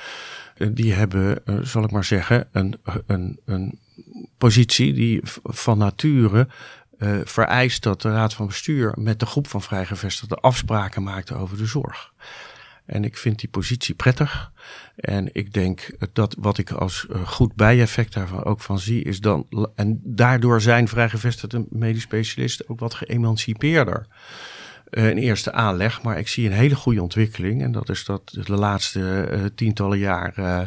Die 0.72 0.92
hebben, 0.92 1.42
zal 1.62 1.84
ik 1.84 1.90
maar 1.90 2.04
zeggen, 2.04 2.48
een, 2.52 2.80
een, 3.06 3.40
een 3.44 3.78
positie 4.38 4.92
die 4.92 5.20
van 5.42 5.78
nature 5.78 6.48
vereist 7.24 7.82
dat 7.82 8.02
de 8.02 8.10
raad 8.10 8.34
van 8.34 8.46
bestuur 8.46 8.92
met 8.96 9.20
de 9.20 9.26
groep 9.26 9.46
van 9.46 9.62
vrijgevestigden 9.62 10.40
afspraken 10.40 11.02
maakt 11.02 11.32
over 11.32 11.56
de 11.56 11.66
zorg. 11.66 12.12
En 12.86 13.04
ik 13.04 13.16
vind 13.16 13.38
die 13.38 13.48
positie 13.48 13.94
prettig. 13.94 14.52
En 14.96 15.28
ik 15.32 15.52
denk 15.52 15.90
dat 16.12 16.36
wat 16.38 16.58
ik 16.58 16.70
als 16.70 17.06
goed 17.24 17.54
bijeffect 17.54 18.12
daarvan 18.12 18.44
ook 18.44 18.60
van 18.60 18.78
zie, 18.78 19.02
is 19.02 19.20
dan. 19.20 19.46
En 19.74 20.00
daardoor 20.04 20.60
zijn 20.60 20.88
vrijgevestigde 20.88 21.66
medisch 21.70 22.02
specialisten 22.02 22.68
ook 22.68 22.80
wat 22.80 22.94
geëmancipeerder 22.94 24.06
een 24.90 25.18
eerste 25.18 25.52
aanleg. 25.52 26.02
Maar 26.02 26.18
ik 26.18 26.28
zie 26.28 26.46
een 26.46 26.52
hele 26.52 26.74
goede 26.74 27.02
ontwikkeling. 27.02 27.62
En 27.62 27.72
dat 27.72 27.88
is 27.88 28.04
dat 28.04 28.22
de 28.46 28.52
laatste 28.52 29.28
uh, 29.30 29.44
tientallen 29.54 29.98
jaar 29.98 30.34
uh, 30.38 30.60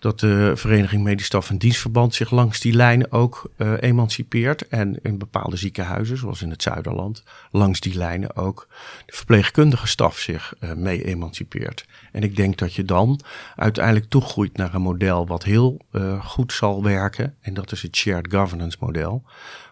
dat 0.00 0.20
de 0.20 0.52
Vereniging 0.54 1.02
Medisch 1.02 1.26
Staf 1.26 1.50
en 1.50 1.58
Dienstverband 1.58 2.14
zich 2.14 2.30
langs 2.30 2.60
die 2.60 2.72
lijn 2.72 3.12
ook 3.12 3.50
emancipeert. 3.80 4.68
En 4.68 4.98
in 5.02 5.18
bepaalde 5.18 5.56
ziekenhuizen, 5.56 6.16
zoals 6.16 6.42
in 6.42 6.50
het 6.50 6.62
Zuiderland, 6.62 7.22
langs 7.50 7.80
die 7.80 7.94
lijnen 7.94 8.36
ook 8.36 8.66
de 9.06 9.16
verpleegkundige 9.16 9.86
staf 9.86 10.18
zich 10.18 10.54
mee 10.76 11.04
emancipeert. 11.04 11.86
En 12.12 12.22
ik 12.22 12.36
denk 12.36 12.58
dat 12.58 12.74
je 12.74 12.84
dan 12.84 13.20
uiteindelijk 13.56 14.08
toegroeit 14.08 14.56
naar 14.56 14.74
een 14.74 14.82
model 14.82 15.26
wat 15.26 15.44
heel 15.44 15.80
goed 16.20 16.52
zal 16.52 16.82
werken. 16.82 17.34
En 17.40 17.54
dat 17.54 17.72
is 17.72 17.82
het 17.82 17.96
shared 17.96 18.32
governance 18.32 18.76
model. 18.80 19.24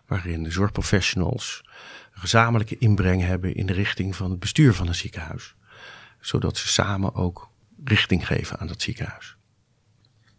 Waarin 0.06 0.42
de 0.42 0.50
zorgprofessionals 0.50 1.64
gezamenlijke 2.18 2.78
inbreng 2.78 3.22
hebben 3.22 3.54
in 3.54 3.66
de 3.66 3.72
richting 3.72 4.16
van 4.16 4.30
het 4.30 4.38
bestuur 4.38 4.74
van 4.74 4.88
een 4.88 4.94
ziekenhuis. 4.94 5.54
Zodat 6.20 6.56
ze 6.56 6.68
samen 6.68 7.14
ook 7.14 7.50
richting 7.84 8.26
geven 8.26 8.58
aan 8.58 8.66
dat 8.66 8.82
ziekenhuis. 8.82 9.36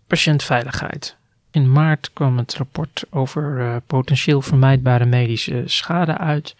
Patiëntveiligheid. 0.07 1.17
In 1.51 1.71
maart 1.71 2.13
kwam 2.13 2.38
het 2.38 2.55
rapport 2.55 3.03
over 3.09 3.59
uh, 3.59 3.75
potentieel 3.88 4.41
vermijdbare 4.41 5.05
medische 5.05 5.63
schade 5.65 6.17
uit 6.17 6.55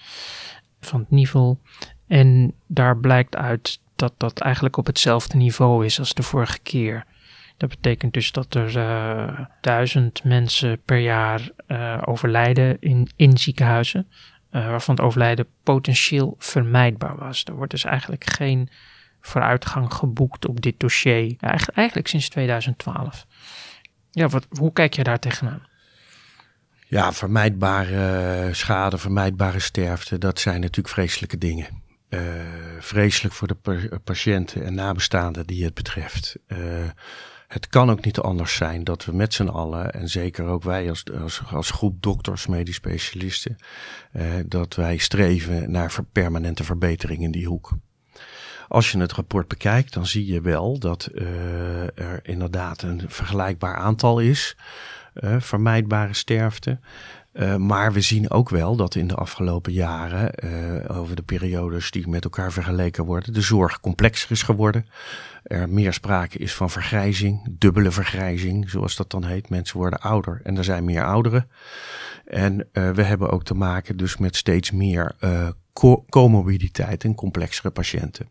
van 0.80 1.00
het 1.00 1.10
niveau. 1.10 1.56
En 2.08 2.54
daar 2.68 2.98
blijkt 2.98 3.36
uit 3.36 3.80
dat 3.96 4.14
dat 4.18 4.40
eigenlijk 4.40 4.78
op 4.78 4.86
hetzelfde 4.86 5.38
niveau 5.38 5.86
is 5.86 6.00
als 6.00 6.14
de 6.14 6.24
vorige 6.24 6.60
keer. 6.60 7.06
Dat 7.58 7.70
betekent 7.70 8.14
dus 8.14 8.32
dat 8.32 8.54
er 8.56 8.78
uh, 8.78 9.40
duizend 9.62 10.24
mensen 10.24 10.82
per 10.86 10.98
jaar 10.98 11.50
uh, 11.68 12.02
overlijden 12.06 12.78
in 13.16 13.38
ziekenhuizen. 13.38 14.08
Uh, 14.58 14.70
waarvan 14.70 14.96
het 14.96 15.04
overlijden 15.04 15.48
potentieel 15.64 16.36
vermijdbaar 16.38 17.16
was. 17.16 17.44
Er 17.44 17.54
wordt 17.54 17.72
dus 17.72 17.84
eigenlijk 17.84 18.30
geen 18.34 18.70
vooruitgang 19.22 19.94
geboekt 19.94 20.48
op 20.48 20.62
dit 20.62 20.80
dossier. 20.80 21.36
Eigenlijk, 21.40 21.78
eigenlijk, 21.78 22.08
sinds 22.08 22.30
2012. 22.30 23.26
Ja, 24.12 24.28
wat, 24.28 24.48
hoe 24.50 24.74
kijk 24.74 24.94
je 24.94 25.04
daar 25.04 25.20
tegenaan? 25.20 25.68
Ja, 26.88 27.14
vermijdbare 27.14 28.54
schade, 28.54 28.98
vermijdbare 28.98 29.60
sterfte, 29.60 30.18
dat 30.18 30.40
zijn 30.40 30.62
natuurlijk 30.62 30.96
vreselijke 30.96 31.38
dingen. 31.38 31.68
Uh, 32.10 32.22
vreselijk 32.80 33.34
voor 33.34 33.48
de 33.48 34.00
patiënten 34.04 34.66
en 34.66 34.74
nabestaanden 34.74 35.48
die 35.48 35.64
het 35.64 35.74
betreft. 35.74 36.38
Uh, 36.48 36.58
het 37.48 37.68
kan 37.68 37.90
ook 37.90 38.06
niet 38.06 38.20
anders 38.20 38.56
zijn 38.56 38.84
dat 38.84 39.06
we 39.06 39.12
met 39.12 39.34
z'n 39.34 39.48
allen, 39.48 39.94
en 39.94 40.10
zeker 40.10 40.46
ook 40.46 40.64
wij 40.64 40.90
als, 40.90 41.04
als, 41.22 41.42
als 41.52 41.72
groep 41.72 42.02
dokters, 42.02 42.48
medisch 42.48 42.76
specialisten, 42.76 43.58
eh, 44.12 44.26
dat 44.46 44.76
wij 44.76 44.98
streven 44.98 45.72
naar 45.72 45.96
permanente 46.12 46.64
verbetering 46.64 47.22
in 47.22 47.32
die 47.32 47.48
hoek. 47.48 47.72
Als 48.68 48.92
je 48.92 49.00
het 49.00 49.12
rapport 49.12 49.48
bekijkt, 49.48 49.94
dan 49.94 50.06
zie 50.06 50.26
je 50.34 50.42
wel 50.42 50.80
dat 50.80 51.10
uh, 51.14 52.00
er 52.00 52.20
inderdaad 52.24 52.82
een 52.82 53.02
vergelijkbaar 53.08 53.76
aantal 53.76 54.20
is. 54.20 54.56
Uh, 55.14 55.36
vermijdbare 55.40 56.14
sterfte. 56.14 56.80
Uh, 57.34 57.56
maar 57.56 57.94
we 57.94 58.02
zien 58.02 58.30
ook 58.30 58.50
wel 58.50 58.76
dat 58.76 58.96
in 58.96 59.08
de 59.08 59.16
afgelopen 59.16 59.74
jaren, 59.74 60.32
over 60.90 61.16
de 61.16 61.22
periodes 61.22 61.92
die 61.92 62.10
met 62.10 62.24
elkaar 62.24 62.52
vergeleken 62.52 63.06
worden, 63.06 63.34
de 63.34 63.42
zorg 63.42 63.80
complexer 63.80 64.32
is 64.32 64.44
geworden. 64.44 64.86
Er 65.48 65.70
meer 65.70 65.94
sprake 65.94 66.38
is 66.38 66.54
van 66.54 66.70
vergrijzing, 66.70 67.48
dubbele 67.52 67.92
vergrijzing, 67.92 68.70
zoals 68.70 68.96
dat 68.96 69.12
dan 69.12 69.24
heet. 69.24 69.50
Mensen 69.50 69.78
worden 69.78 70.00
ouder 70.00 70.40
en 70.44 70.58
er 70.58 70.64
zijn 70.64 70.86
meer 70.86 71.06
ouderen. 71.06 71.50
En 72.26 72.68
uh, 72.74 72.90
we 72.90 73.04
hebben 73.04 73.30
ook 73.30 73.44
te 73.44 73.54
maken 73.54 73.98
dus 73.98 74.18
met 74.18 74.36
steeds 74.36 74.72
meer 74.72 75.16
co 75.74 76.06
comorbiditeit 76.10 77.04
en 77.04 77.16
complexere 77.16 77.70
patiënten. 77.70 78.30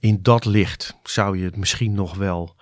In 0.00 0.18
dat 0.22 0.44
licht 0.44 0.96
zou 1.02 1.38
je 1.38 1.44
het 1.44 1.56
misschien 1.56 1.94
nog 1.94 2.14
wel 2.14 2.56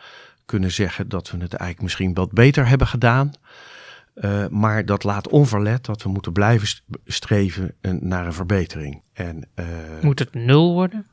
kunnen 0.44 0.72
zeggen 0.72 1.08
dat 1.08 1.30
we 1.30 1.36
het 1.38 1.54
eigenlijk 1.54 1.82
misschien 1.82 2.14
wat 2.14 2.32
beter 2.32 2.66
hebben 2.68 2.86
gedaan. 2.86 3.32
Uh, 4.14 4.46
maar 4.46 4.86
dat 4.86 5.04
laat 5.04 5.28
onverlet 5.28 5.84
dat 5.84 6.02
we 6.02 6.08
moeten 6.08 6.32
blijven 6.32 6.82
streven 7.04 7.74
naar 8.00 8.26
een 8.26 8.32
verbetering. 8.32 9.02
En, 9.12 9.48
moet 10.00 10.18
het 10.18 10.34
nul 10.34 10.72
worden? 10.72 11.06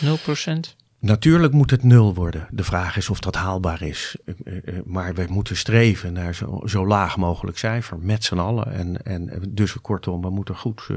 0 0.00 0.16
procent? 0.16 0.76
Natuurlijk 1.04 1.52
moet 1.52 1.70
het 1.70 1.82
nul 1.82 2.14
worden. 2.14 2.46
De 2.50 2.64
vraag 2.64 2.96
is 2.96 3.10
of 3.10 3.20
dat 3.20 3.34
haalbaar 3.34 3.82
is. 3.82 4.16
Uh, 4.44 4.80
maar 4.84 5.14
we 5.14 5.26
moeten 5.28 5.56
streven 5.56 6.12
naar 6.12 6.34
zo, 6.34 6.60
zo 6.64 6.86
laag 6.86 7.16
mogelijk 7.16 7.58
cijfer 7.58 7.98
met 7.98 8.24
z'n 8.24 8.38
allen. 8.38 8.72
En, 8.72 9.04
en 9.04 9.42
dus 9.48 9.80
kortom, 9.80 10.20
we 10.20 10.30
moeten 10.30 10.56
goed 10.56 10.88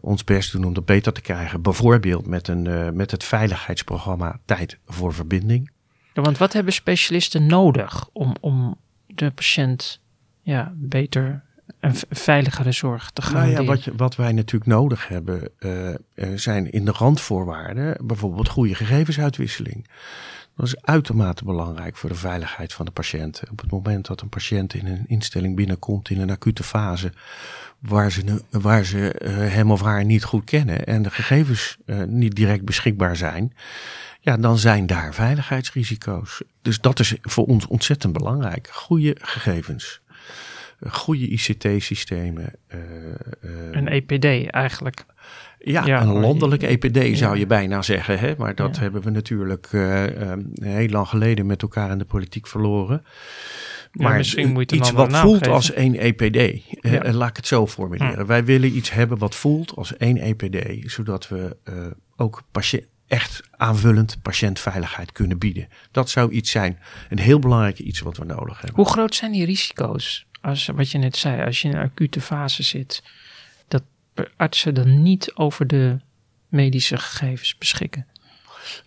ons 0.00 0.24
best 0.24 0.52
doen 0.52 0.64
om 0.64 0.74
dat 0.74 0.84
beter 0.84 1.12
te 1.12 1.20
krijgen. 1.20 1.62
Bijvoorbeeld 1.62 2.26
met, 2.26 2.48
een, 2.48 2.96
met 2.96 3.10
het 3.10 3.24
veiligheidsprogramma 3.24 4.38
Tijd 4.44 4.78
voor 4.86 5.14
Verbinding. 5.14 5.70
Want 6.14 6.38
wat 6.38 6.52
hebben 6.52 6.72
specialisten 6.72 7.46
nodig 7.46 8.08
om, 8.12 8.34
om 8.40 8.76
de 9.06 9.30
patiënt 9.30 10.00
ja, 10.42 10.72
beter 10.76 11.42
en 11.86 11.94
veiligere 12.10 12.72
zorg 12.72 13.10
te 13.10 13.22
gaan. 13.22 13.34
Nou 13.34 13.50
ja, 13.50 13.64
wat, 13.64 13.84
wat 13.96 14.16
wij 14.16 14.32
natuurlijk 14.32 14.70
nodig 14.70 15.08
hebben, 15.08 15.50
uh, 15.58 15.94
zijn 16.34 16.70
in 16.70 16.84
de 16.84 16.92
randvoorwaarden 16.92 18.06
bijvoorbeeld 18.06 18.48
goede 18.48 18.74
gegevensuitwisseling. 18.74 19.88
Dat 20.56 20.66
is 20.66 20.82
uitermate 20.82 21.44
belangrijk 21.44 21.96
voor 21.96 22.08
de 22.08 22.14
veiligheid 22.14 22.72
van 22.72 22.84
de 22.84 22.90
patiënten. 22.90 23.50
Op 23.50 23.60
het 23.60 23.70
moment 23.70 24.06
dat 24.06 24.20
een 24.20 24.28
patiënt 24.28 24.74
in 24.74 24.86
een 24.86 25.04
instelling 25.06 25.56
binnenkomt 25.56 26.10
in 26.10 26.20
een 26.20 26.30
acute 26.30 26.62
fase, 26.62 27.12
waar 27.78 28.12
ze, 28.12 28.42
waar 28.50 28.84
ze 28.84 29.20
uh, 29.22 29.30
hem 29.52 29.70
of 29.70 29.82
haar 29.82 30.04
niet 30.04 30.24
goed 30.24 30.44
kennen 30.44 30.86
en 30.86 31.02
de 31.02 31.10
gegevens 31.10 31.76
uh, 31.86 32.02
niet 32.02 32.34
direct 32.34 32.64
beschikbaar 32.64 33.16
zijn, 33.16 33.52
ja, 34.20 34.36
dan 34.36 34.58
zijn 34.58 34.86
daar 34.86 35.14
veiligheidsrisico's. 35.14 36.42
Dus 36.62 36.80
dat 36.80 37.00
is 37.00 37.16
voor 37.22 37.46
ons 37.46 37.66
ontzettend 37.66 38.12
belangrijk. 38.12 38.68
Goede 38.72 39.16
gegevens, 39.20 40.00
goede 40.80 41.28
ICT-systemen. 41.28 42.52
Uh, 42.74 42.80
uh, 43.44 43.50
een 43.70 43.88
EPD 43.88 44.50
eigenlijk. 44.50 45.04
Ja, 45.58 45.86
ja, 45.86 46.02
een 46.02 46.20
landelijk 46.20 46.62
EPD 46.62 47.18
zou 47.18 47.38
je 47.38 47.46
bijna 47.46 47.82
zeggen. 47.82 48.18
Hè? 48.18 48.34
Maar 48.38 48.54
dat 48.54 48.76
ja. 48.76 48.82
hebben 48.82 49.02
we 49.02 49.10
natuurlijk 49.10 49.72
uh, 49.72 50.04
heel 50.54 50.88
lang 50.88 51.08
geleden 51.08 51.46
met 51.46 51.62
elkaar 51.62 51.90
in 51.90 51.98
de 51.98 52.04
politiek 52.04 52.46
verloren. 52.46 53.04
Maar 53.92 54.16
misschien 54.16 54.52
moet 54.52 54.70
je 54.70 54.76
iets 54.76 54.90
wat 54.90 55.16
voelt 55.16 55.38
geven. 55.38 55.52
als 55.52 55.72
één 55.72 55.94
EPD. 55.94 56.62
Laat 57.14 57.28
ik 57.28 57.36
het 57.36 57.46
zo 57.46 57.66
formuleren. 57.66 58.18
Hm. 58.18 58.26
Wij 58.26 58.44
willen 58.44 58.76
iets 58.76 58.90
hebben 58.90 59.18
wat 59.18 59.34
voelt 59.34 59.76
als 59.76 59.96
één 59.96 60.16
EPD. 60.16 60.90
Zodat 60.92 61.28
we 61.28 61.56
ook 62.16 62.42
echt 63.06 63.42
aanvullend 63.50 64.22
patiëntveiligheid 64.22 65.12
kunnen 65.12 65.38
bieden. 65.38 65.68
Dat 65.90 66.10
zou 66.10 66.30
iets 66.30 66.50
zijn, 66.50 66.78
een 67.08 67.18
heel 67.18 67.38
belangrijk 67.38 67.78
iets 67.78 68.00
wat 68.00 68.16
we 68.16 68.24
nodig 68.24 68.60
hebben. 68.60 68.76
Hoe 68.76 68.92
groot 68.92 69.14
zijn 69.14 69.32
die 69.32 69.44
risico's? 69.44 70.25
Als, 70.40 70.66
wat 70.66 70.90
je 70.90 70.98
net 70.98 71.16
zei, 71.16 71.44
als 71.44 71.62
je 71.62 71.68
in 71.68 71.74
een 71.74 71.82
acute 71.82 72.20
fase 72.20 72.62
zit, 72.62 73.02
dat 73.68 73.82
artsen 74.36 74.74
dan 74.74 75.02
niet 75.02 75.32
over 75.34 75.66
de 75.66 76.00
medische 76.48 76.96
gegevens 76.96 77.58
beschikken? 77.58 78.06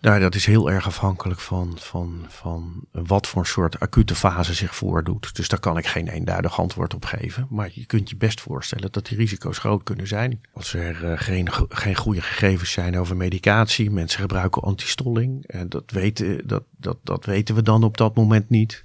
Nou, 0.01 0.19
dat 0.19 0.35
is 0.35 0.45
heel 0.45 0.71
erg 0.71 0.85
afhankelijk 0.85 1.39
van, 1.39 1.75
van, 1.77 2.25
van 2.27 2.85
wat 2.91 3.27
voor 3.27 3.47
soort 3.47 3.79
acute 3.79 4.15
fase 4.15 4.53
zich 4.53 4.75
voordoet. 4.75 5.35
Dus 5.35 5.47
daar 5.47 5.59
kan 5.59 5.77
ik 5.77 5.87
geen 5.87 6.07
eenduidig 6.07 6.59
antwoord 6.59 6.93
op 6.93 7.05
geven. 7.05 7.47
Maar 7.49 7.69
je 7.73 7.85
kunt 7.85 8.09
je 8.09 8.15
best 8.15 8.41
voorstellen 8.41 8.91
dat 8.91 9.05
die 9.05 9.17
risico's 9.17 9.57
groot 9.57 9.83
kunnen 9.83 10.07
zijn. 10.07 10.41
Als 10.53 10.73
er 10.73 11.03
uh, 11.03 11.13
geen, 11.15 11.47
geen 11.69 11.95
goede 11.95 12.21
gegevens 12.21 12.71
zijn 12.71 12.97
over 12.97 13.17
medicatie, 13.17 13.91
mensen 13.91 14.19
gebruiken 14.19 14.61
antistolling. 14.61 15.45
En 15.45 15.69
dat 15.69 15.91
weten, 15.91 16.47
dat, 16.47 16.63
dat, 16.77 16.97
dat 17.03 17.25
weten 17.25 17.55
we 17.55 17.61
dan 17.61 17.83
op 17.83 17.97
dat 17.97 18.15
moment 18.15 18.49
niet. 18.49 18.83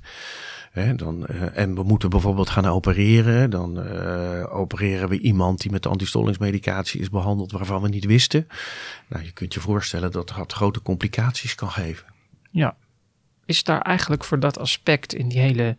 Dan, 0.74 1.26
uh, 1.30 1.58
en 1.58 1.74
we 1.74 1.82
moeten 1.82 2.10
bijvoorbeeld 2.10 2.50
gaan 2.50 2.66
opereren. 2.66 3.50
Dan 3.50 3.86
uh, 3.86 4.56
opereren 4.56 5.08
we 5.08 5.18
iemand 5.18 5.60
die 5.60 5.70
met 5.70 5.86
antistollingsmedicatie 5.86 7.00
is 7.00 7.10
behandeld 7.10 7.52
waarvan 7.52 7.82
we 7.82 7.88
niet 7.88 8.04
wisten. 8.04 8.48
Nou, 9.08 9.24
je 9.24 9.32
kunt 9.32 9.54
je 9.54 9.60
voorstellen 9.60 10.10
dat 10.10 10.32
dat 10.36 10.52
grote 10.52 10.82
complicaties 10.82 11.54
kan 11.54 11.70
geven. 11.70 12.06
Ja. 12.50 12.76
Is 13.46 13.64
daar 13.64 13.80
eigenlijk 13.80 14.24
voor 14.24 14.40
dat 14.40 14.58
aspect 14.58 15.14
in 15.14 15.28
die 15.28 15.40
hele 15.40 15.76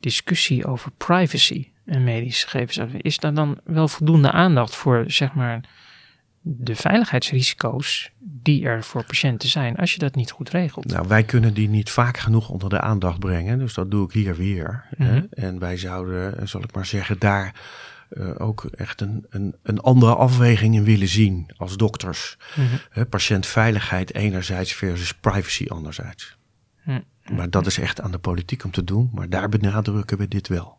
discussie 0.00 0.66
over 0.66 0.90
privacy 0.90 1.68
en 1.84 2.04
medische 2.04 2.48
gegevens. 2.48 2.92
Is 2.98 3.18
daar 3.18 3.34
dan 3.34 3.60
wel 3.64 3.88
voldoende 3.88 4.30
aandacht 4.30 4.74
voor, 4.74 5.04
zeg 5.06 5.34
maar, 5.34 5.60
de 6.46 6.76
veiligheidsrisico's 6.76 8.10
die 8.18 8.64
er 8.64 8.84
voor 8.84 9.04
patiënten 9.04 9.48
zijn 9.48 9.76
als 9.76 9.92
je 9.92 9.98
dat 9.98 10.14
niet 10.14 10.30
goed 10.30 10.50
regelt? 10.50 10.86
Nou, 10.86 11.08
wij 11.08 11.22
kunnen 11.24 11.54
die 11.54 11.68
niet 11.68 11.90
vaak 11.90 12.18
genoeg 12.18 12.48
onder 12.48 12.68
de 12.68 12.80
aandacht 12.80 13.18
brengen. 13.18 13.58
Dus 13.58 13.74
dat 13.74 13.90
doe 13.90 14.04
ik 14.04 14.12
hier 14.12 14.36
weer. 14.36 14.84
hè. 14.96 15.16
Mhm. 15.16 15.26
En 15.30 15.58
wij 15.58 15.76
zouden, 15.76 16.48
zal 16.48 16.62
ik 16.62 16.74
maar 16.74 16.86
zeggen, 16.86 17.18
daar 17.18 17.54
eh, 18.08 18.30
ook 18.38 18.64
echt 18.64 19.00
een, 19.00 19.26
een, 19.28 19.54
een 19.62 19.80
andere 19.80 20.14
afweging 20.14 20.74
in 20.74 20.84
willen 20.84 21.08
zien 21.08 21.50
als 21.56 21.76
dokters. 21.76 22.36
Mhm. 22.56 22.66
Hè, 22.90 23.06
patiëntveiligheid 23.06 24.14
enerzijds 24.14 24.72
versus 24.72 25.14
privacy 25.14 25.66
anderzijds. 25.68 26.36
Hm. 26.82 27.00
Maar 27.32 27.50
dat 27.50 27.66
is 27.66 27.78
echt 27.78 28.00
aan 28.00 28.10
de 28.10 28.18
politiek 28.18 28.64
om 28.64 28.70
te 28.70 28.84
doen. 28.84 29.10
Maar 29.12 29.28
daar 29.28 29.48
benadrukken 29.48 30.18
we 30.18 30.28
dit 30.28 30.48
wel. 30.48 30.78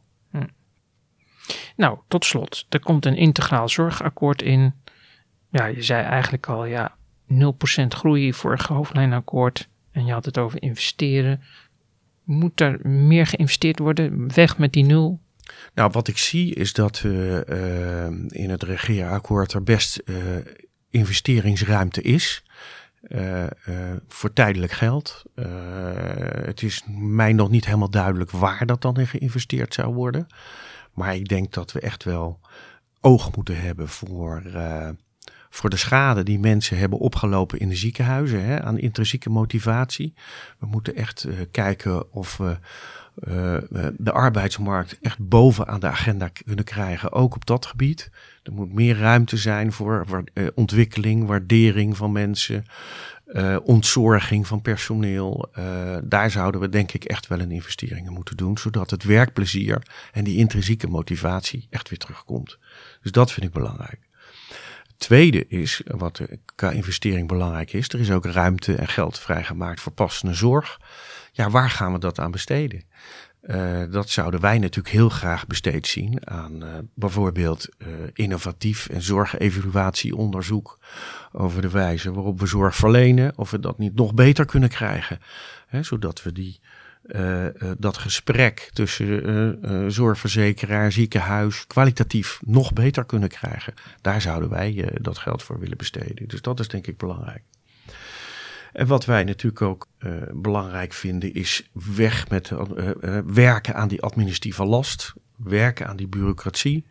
Nou, 1.76 2.00
tot 2.08 2.26
slot, 2.26 2.66
er 2.70 2.80
komt 2.80 3.06
een 3.06 3.16
integraal 3.16 3.70
zorgakkoord 3.70 4.42
in. 4.42 4.74
Ja, 5.56 5.66
je 5.66 5.82
zei 5.82 6.04
eigenlijk 6.04 6.48
al, 6.48 6.66
ja, 6.66 6.96
0% 7.34 7.36
groei 7.88 8.34
vorige 8.34 8.74
hoofdlijnakkoord. 8.74 9.70
En 9.92 10.06
je 10.06 10.12
had 10.14 10.26
het 10.26 10.38
over 10.38 10.62
investeren. 10.62 11.42
Moet 12.24 12.62
er 12.62 12.88
meer 12.88 13.28
geïnvesteerd 13.28 13.80
worden? 13.80 14.34
Weg 14.34 14.58
met 14.58 14.74
die 14.74 14.84
nul? 14.84 15.20
Nou, 15.74 15.90
wat 15.92 16.08
ik 16.08 16.18
zie 16.18 16.56
is 16.56 16.74
dat 16.74 17.02
eh, 17.06 18.06
eh, 18.06 18.14
in 18.28 18.50
het 18.50 18.64
regeerakkoord 18.64 19.54
er 19.54 19.64
best 19.64 19.98
eh, 19.98 20.16
investeringsruimte 20.90 22.02
is. 22.02 22.44
eh, 23.02 23.46
voor 24.08 24.34
tijdelijk 24.34 24.72
geld. 24.72 25.24
Het 26.46 26.62
is 26.62 26.84
mij 26.98 27.34
nog 27.34 27.50
niet 27.50 27.66
helemaal 27.66 27.90
duidelijk 27.90 28.32
waar 28.32 28.66
dat 28.66 28.82
dan 28.82 28.98
in 29.00 29.08
geïnvesteerd 29.08 29.74
zou 29.74 29.94
worden. 29.94 30.28
Maar 30.94 31.16
ik 31.16 31.28
denk 31.28 31.54
dat 31.54 31.72
we 31.72 31.80
echt 31.80 32.04
wel 32.04 32.40
oog 33.02 33.36
moeten 33.36 33.62
hebben 33.62 33.88
voor, 33.88 34.42
voor 35.56 35.70
de 35.70 35.78
schade 35.78 36.24
die 36.24 36.40
mensen 36.40 36.78
hebben 36.78 37.00
opgelopen 37.00 37.60
in 37.60 37.70
de 37.70 37.76
ziekenhuizen 37.76 38.46
hè, 38.46 38.62
aan 38.62 38.80
intrinsieke 38.80 39.30
motivatie. 39.30 40.14
We 40.60 40.66
moeten 40.66 40.96
echt 40.96 41.24
eh, 41.24 41.36
kijken 41.52 42.14
of 42.14 42.38
we 42.38 42.58
eh, 43.16 43.56
eh, 43.56 43.94
de 43.98 44.12
arbeidsmarkt 44.12 44.98
echt 45.02 45.18
bovenaan 45.20 45.80
de 45.80 45.88
agenda 45.88 46.28
kunnen 46.28 46.66
krijgen, 46.66 47.12
ook 47.12 47.36
op 47.36 47.46
dat 47.46 47.66
gebied. 47.66 48.10
Er 48.44 48.54
moet 48.54 48.74
meer 48.74 48.98
ruimte 48.98 49.38
zijn 49.38 49.72
voor 49.72 50.24
ontwikkeling, 50.56 51.28
waardering 51.28 51.98
van 51.98 52.12
mensen, 52.12 52.66
ontzorging 53.64 54.48
van 54.48 54.62
personeel. 54.62 55.50
Daar 56.04 56.32
zouden 56.32 56.62
we 56.62 56.70
denk 56.70 56.92
ik 56.92 57.04
echt 57.04 57.28
wel 57.28 57.40
een 57.40 57.52
investering 57.52 58.08
in 58.08 58.14
moeten 58.14 58.38
doen, 58.38 58.58
zodat 58.58 58.90
het 58.90 59.04
werkplezier 59.04 59.82
en 60.12 60.24
die 60.24 60.38
intrinsieke 60.38 60.88
motivatie 60.88 61.68
echt 61.70 61.90
weer 61.90 62.00
terugkomt. 62.00 62.58
Dus 63.02 63.12
dat 63.12 63.32
vind 63.32 63.46
ik 63.46 63.54
belangrijk. 63.54 64.05
Tweede 64.98 65.48
is, 65.48 65.82
wat 65.86 66.22
qua 66.56 66.72
investering 66.72 67.28
belangrijk 67.28 67.74
is, 67.74 67.90
er 67.90 68.00
is 68.00 68.12
ook 68.12 68.26
ruimte 68.26 68.76
en 68.76 68.88
geld 68.88 69.20
vrijgemaakt 69.20 69.82
voor 69.82 69.92
passende 69.92 70.34
zorg. 70.34 70.80
Ja, 71.32 71.50
waar 71.50 71.70
gaan 71.70 71.92
we 71.94 72.00
dat 72.00 72.20
aan 72.20 72.32
besteden? 72.32 72.84
Eh, 73.46 73.82
dat 73.90 74.10
zouden 74.10 74.40
wij 74.40 74.60
natuurlijk 74.60 74.96
heel 74.96 75.10
graag 75.10 75.48
besteed 75.48 75.88
zien 75.88 76.30
aan 76.30 76.64
eh, 76.64 76.74
bijvoorbeeld 76.94 77.68
eh, 77.78 77.88
innovatief 78.14 78.90
en 78.90 79.02
zorgevaluatieonderzoek 79.02 80.80
over 81.32 81.62
de 81.62 81.70
wijze 81.70 82.14
waarop 82.14 82.40
we 82.40 82.46
zorg 82.46 82.76
verlenen, 82.76 83.38
of 83.38 83.52
we 83.52 83.60
dat 83.60 83.78
niet 83.78 83.96
nog 83.96 84.14
beter 84.14 84.46
kunnen 84.46 84.70
krijgen. 84.70 85.20
Hè, 85.68 85.84
zodat 85.84 86.24
we 86.24 86.32
die, 86.32 86.60
eh, 87.08 87.46
dat 87.78 87.98
gesprek 87.98 88.70
tussen 88.74 89.64
eh, 89.64 89.86
zorgverzekeraar, 89.88 90.92
ziekenhuis 90.92 91.68
kwalitatief 91.68 92.40
nog 92.46 92.74
beter 92.74 93.06
kunnen 93.06 93.30
krijgen. 93.30 93.74
Daar 94.02 94.22
zouden 94.22 94.50
wij 94.50 94.90
dat 95.02 95.18
geld 95.18 95.44
voor 95.44 95.60
willen 95.60 95.78
besteden. 95.78 96.28
Dus 96.28 96.42
dat 96.42 96.60
is 96.60 96.68
denk 96.68 96.88
ik 96.88 96.98
belangrijk. 96.98 97.44
En 98.76 98.88
wat 98.88 99.06
wij 99.06 99.24
natuurlijk 99.24 99.62
ook 99.62 99.88
eh, 99.98 100.12
belangrijk 100.34 100.94
vinden 100.94 101.34
is 101.34 101.70
weg 101.96 102.30
met 102.30 102.52
eh, 102.52 103.20
werken 103.26 103.76
aan 103.76 103.88
die 103.88 104.02
administratieve 104.02 104.66
last, 104.66 105.14
werken 105.36 105.88
aan 105.88 105.96
die 105.96 106.08
bureaucratie. 106.08 106.86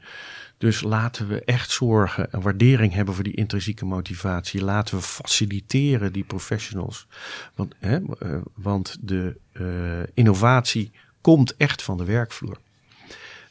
Dus 0.59 0.83
laten 0.83 1.29
we 1.29 1.45
echt 1.45 1.71
zorgen 1.71 2.33
en 2.33 2.41
waardering 2.41 2.93
hebben 2.93 3.15
voor 3.15 3.25
die 3.25 3.35
intrinsieke 3.35 3.85
motivatie. 3.85 4.65
Laten 4.65 4.97
we 4.97 5.03
faciliteren 5.03 6.13
die 6.13 6.25
professionals. 6.25 7.07
Want, 7.55 7.75
hè, 7.79 7.99
want 8.55 8.97
de 9.01 9.37
innovatie 10.15 10.93
komt 11.21 11.57
echt 11.57 11.83
van 11.83 11.97
de 11.97 12.05
werkvloer. 12.05 12.59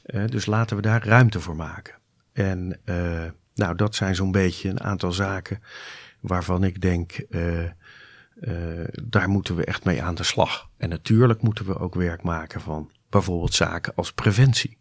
Eh, 0.03 0.25
dus 0.27 0.45
laten 0.45 0.75
we 0.75 0.81
daar 0.81 1.07
ruimte 1.07 1.39
voor 1.39 1.55
maken. 1.55 1.95
En 2.33 2.79
eh, 2.83 3.25
nou, 3.55 3.75
dat 3.75 3.95
zijn 3.95 4.15
zo'n 4.15 4.31
beetje 4.31 4.69
een 4.69 4.81
aantal 4.81 5.11
zaken 5.11 5.61
waarvan 6.19 6.63
ik 6.63 6.81
denk, 6.81 7.11
eh, 7.11 7.63
eh, 7.63 7.71
daar 9.03 9.29
moeten 9.29 9.55
we 9.55 9.65
echt 9.65 9.83
mee 9.83 10.03
aan 10.03 10.15
de 10.15 10.23
slag. 10.23 10.69
En 10.77 10.89
natuurlijk 10.89 11.41
moeten 11.41 11.65
we 11.65 11.79
ook 11.79 11.95
werk 11.95 12.23
maken 12.23 12.61
van 12.61 12.91
bijvoorbeeld 13.09 13.53
zaken 13.53 13.95
als 13.95 14.13
preventie. 14.13 14.77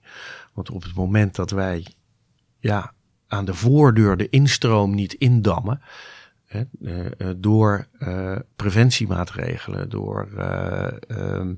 Want 0.52 0.70
op 0.70 0.82
het 0.82 0.94
moment 0.94 1.34
dat 1.34 1.50
wij 1.50 1.86
ja, 2.58 2.92
aan 3.26 3.44
de 3.44 3.54
voordeur 3.54 4.16
de 4.16 4.28
instroom 4.28 4.94
niet 4.94 5.12
indammen, 5.12 5.82
eh, 6.52 7.06
eh, 7.06 7.06
door 7.36 7.86
eh, 7.98 8.36
preventiemaatregelen, 8.56 9.88
door 9.88 10.28
eh, 10.36 10.86
ehm, 11.08 11.54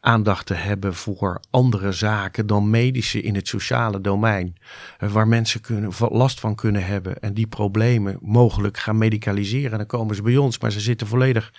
aandacht 0.00 0.46
te 0.46 0.54
hebben 0.54 0.94
voor 0.94 1.40
andere 1.50 1.92
zaken 1.92 2.46
dan 2.46 2.70
medische 2.70 3.20
in 3.20 3.34
het 3.34 3.48
sociale 3.48 4.00
domein, 4.00 4.56
waar 4.98 5.28
mensen 5.28 5.60
kunnen, 5.60 5.92
last 5.98 6.40
van 6.40 6.54
kunnen 6.54 6.84
hebben 6.84 7.20
en 7.20 7.34
die 7.34 7.46
problemen 7.46 8.18
mogelijk 8.20 8.78
gaan 8.78 8.98
medicaliseren. 8.98 9.78
Dan 9.78 9.86
komen 9.86 10.14
ze 10.14 10.22
bij 10.22 10.36
ons, 10.36 10.58
maar 10.58 10.72
ze 10.72 10.80
zitten 10.80 11.06
volledig 11.06 11.52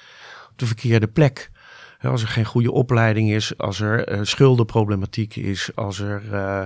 op 0.51 0.57
de 0.57 0.65
verkeerde 0.65 1.07
plek. 1.07 1.51
Als 2.03 2.21
er 2.21 2.27
geen 2.27 2.45
goede 2.45 2.71
opleiding 2.71 3.31
is, 3.31 3.57
als 3.57 3.79
er 3.79 4.07
eh, 4.07 4.19
schuldenproblematiek 4.21 5.35
is, 5.35 5.69
als 5.75 5.99
er 5.99 6.21
eh, 6.31 6.61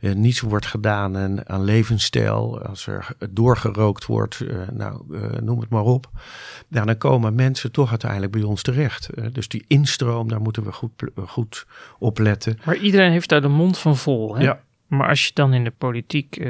eh, 0.00 0.14
niets 0.14 0.40
wordt 0.40 0.66
gedaan 0.66 1.16
en, 1.16 1.48
aan 1.48 1.64
levensstijl, 1.64 2.62
als 2.62 2.86
er 2.86 3.08
doorgerookt 3.30 4.06
wordt, 4.06 4.44
nou, 4.72 5.02
noem 5.42 5.60
het 5.60 5.68
maar 5.68 5.82
op. 5.82 6.10
Nou, 6.68 6.86
dan 6.86 6.98
komen 6.98 7.34
mensen 7.34 7.72
toch 7.72 7.90
uiteindelijk 7.90 8.32
bij 8.32 8.42
ons 8.42 8.62
terecht. 8.62 9.10
Dus 9.32 9.48
die 9.48 9.64
instroom, 9.66 10.28
daar 10.28 10.40
moeten 10.40 10.64
we 10.64 10.72
goed, 10.72 10.92
goed 11.26 11.66
op 11.98 12.18
letten. 12.18 12.58
Maar 12.64 12.76
iedereen 12.76 13.10
heeft 13.10 13.28
daar 13.28 13.40
de 13.40 13.48
mond 13.48 13.78
van 13.78 13.96
vol. 13.96 14.36
Hè? 14.36 14.42
Ja. 14.42 14.60
Maar 14.86 15.08
als 15.08 15.26
je 15.26 15.30
dan 15.34 15.54
in 15.54 15.64
de 15.64 15.72
politiek, 15.78 16.44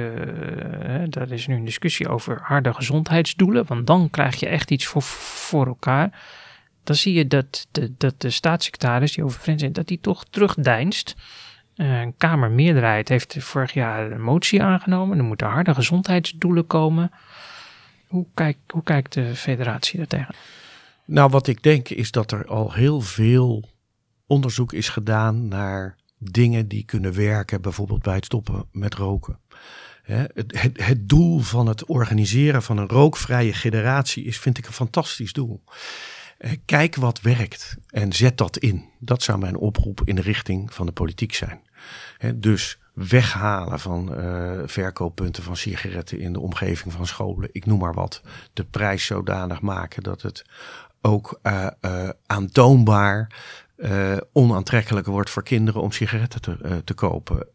daar 1.09 1.31
is 1.31 1.47
nu 1.47 1.55
een 1.55 1.65
discussie 1.65 2.09
over 2.09 2.39
harde 2.43 2.75
gezondheidsdoelen, 2.75 3.65
want 3.67 3.87
dan 3.87 4.11
krijg 4.11 4.41
je 4.41 4.47
echt 4.47 4.71
iets 4.71 4.87
voor, 4.87 5.03
voor 5.03 5.67
elkaar. 5.67 6.11
Dan 6.87 6.97
zie 6.97 7.15
je 7.15 7.27
dat 7.27 7.67
de, 7.71 7.93
dat 7.97 8.21
de 8.21 8.31
staatssecretaris 8.31 9.15
die 9.15 9.25
over 9.25 9.41
Friends 9.41 9.65
dat 9.73 9.87
die 9.87 10.01
toch 10.01 10.25
terugdeinst. 10.25 11.15
Een 11.75 12.15
Kamermeerderheid 12.17 13.09
heeft 13.09 13.37
vorig 13.39 13.73
jaar 13.73 14.11
een 14.11 14.23
motie 14.23 14.63
aangenomen. 14.63 15.19
Er 15.19 15.25
moeten 15.25 15.47
harde 15.47 15.75
gezondheidsdoelen 15.75 16.67
komen. 16.67 17.11
Hoe, 18.07 18.27
kijkt 18.35 18.59
hoe 18.73 18.83
kijkt 18.83 19.13
de 19.13 19.35
federatie 19.35 19.97
daar 19.97 20.07
tegen? 20.07 20.35
Nou, 21.05 21.31
wat 21.31 21.47
ik 21.47 21.63
denk 21.63 21.89
is 21.89 22.11
dat 22.11 22.33
er 22.33 22.47
al 22.47 22.73
heel 22.73 23.01
veel 23.01 23.69
onderzoek 24.27 24.73
is 24.73 24.89
gedaan 24.89 25.49
naar 25.49 25.97
dingen 26.19 26.69
die 26.69 26.85
kunnen 26.85 27.15
werken, 27.15 27.63
bijvoorbeeld 27.63 28.03
bij 28.03 28.15
het 28.15 28.25
stoppen 28.25 28.69
met 28.73 28.95
roken. 28.95 29.39
Het, 30.03 30.33
het, 30.35 30.85
het 30.87 31.09
doel 31.09 31.39
van 31.39 31.67
het 31.67 31.85
organiseren 31.85 32.63
van 32.63 32.79
een 32.79 32.89
rookvrije 32.89 33.53
generatie 33.53 34.25
is, 34.25 34.39
vind 34.39 34.59
ik, 34.59 34.67
een 34.67 34.73
fantastisch 34.73 35.33
doel. 35.33 35.63
Eh, 36.39 36.53
Kijk 36.65 36.95
wat 36.95 37.21
werkt 37.21 37.77
en 37.89 38.13
zet 38.13 38.39
dat 38.39 38.57
in. 38.57 38.85
Dat 38.99 39.23
zou 39.23 39.39
mijn 39.39 39.57
oproep 39.57 40.01
in 40.05 40.15
de 40.15 40.23
richting 40.23 40.75
van 40.75 40.87
de 40.87 40.93
politiek 40.93 41.35
zijn. 41.35 41.61
Dus 42.35 42.79
weghalen 42.97 43.81
van 43.81 44.15
eh, 44.15 44.61
verkooppunten 44.65 45.43
van 45.43 45.57
sigaretten 45.57 46.19
in 46.19 46.33
de 46.33 46.41
omgeving 46.41 46.93
van 46.93 47.07
scholen. 47.07 47.49
Ik 47.53 47.67
noem 47.67 47.79
maar 47.79 47.95
wat. 47.95 48.23
De 48.53 48.65
prijs 48.65 49.05
zodanig 49.05 49.61
maken 49.61 50.03
dat 50.03 50.23
het 50.23 50.45
ook 51.01 51.39
eh, 51.43 51.69
aantoonbaar 52.27 53.31
eh, 53.77 54.17
onaantrekkelijker 54.33 55.13
wordt 55.13 55.31
voor 55.31 55.43
kinderen 55.43 55.83
om 55.83 55.93
sigaretten 55.93 56.41
te, 56.41 56.83
te 56.85 56.95
kopen. 56.95 57.47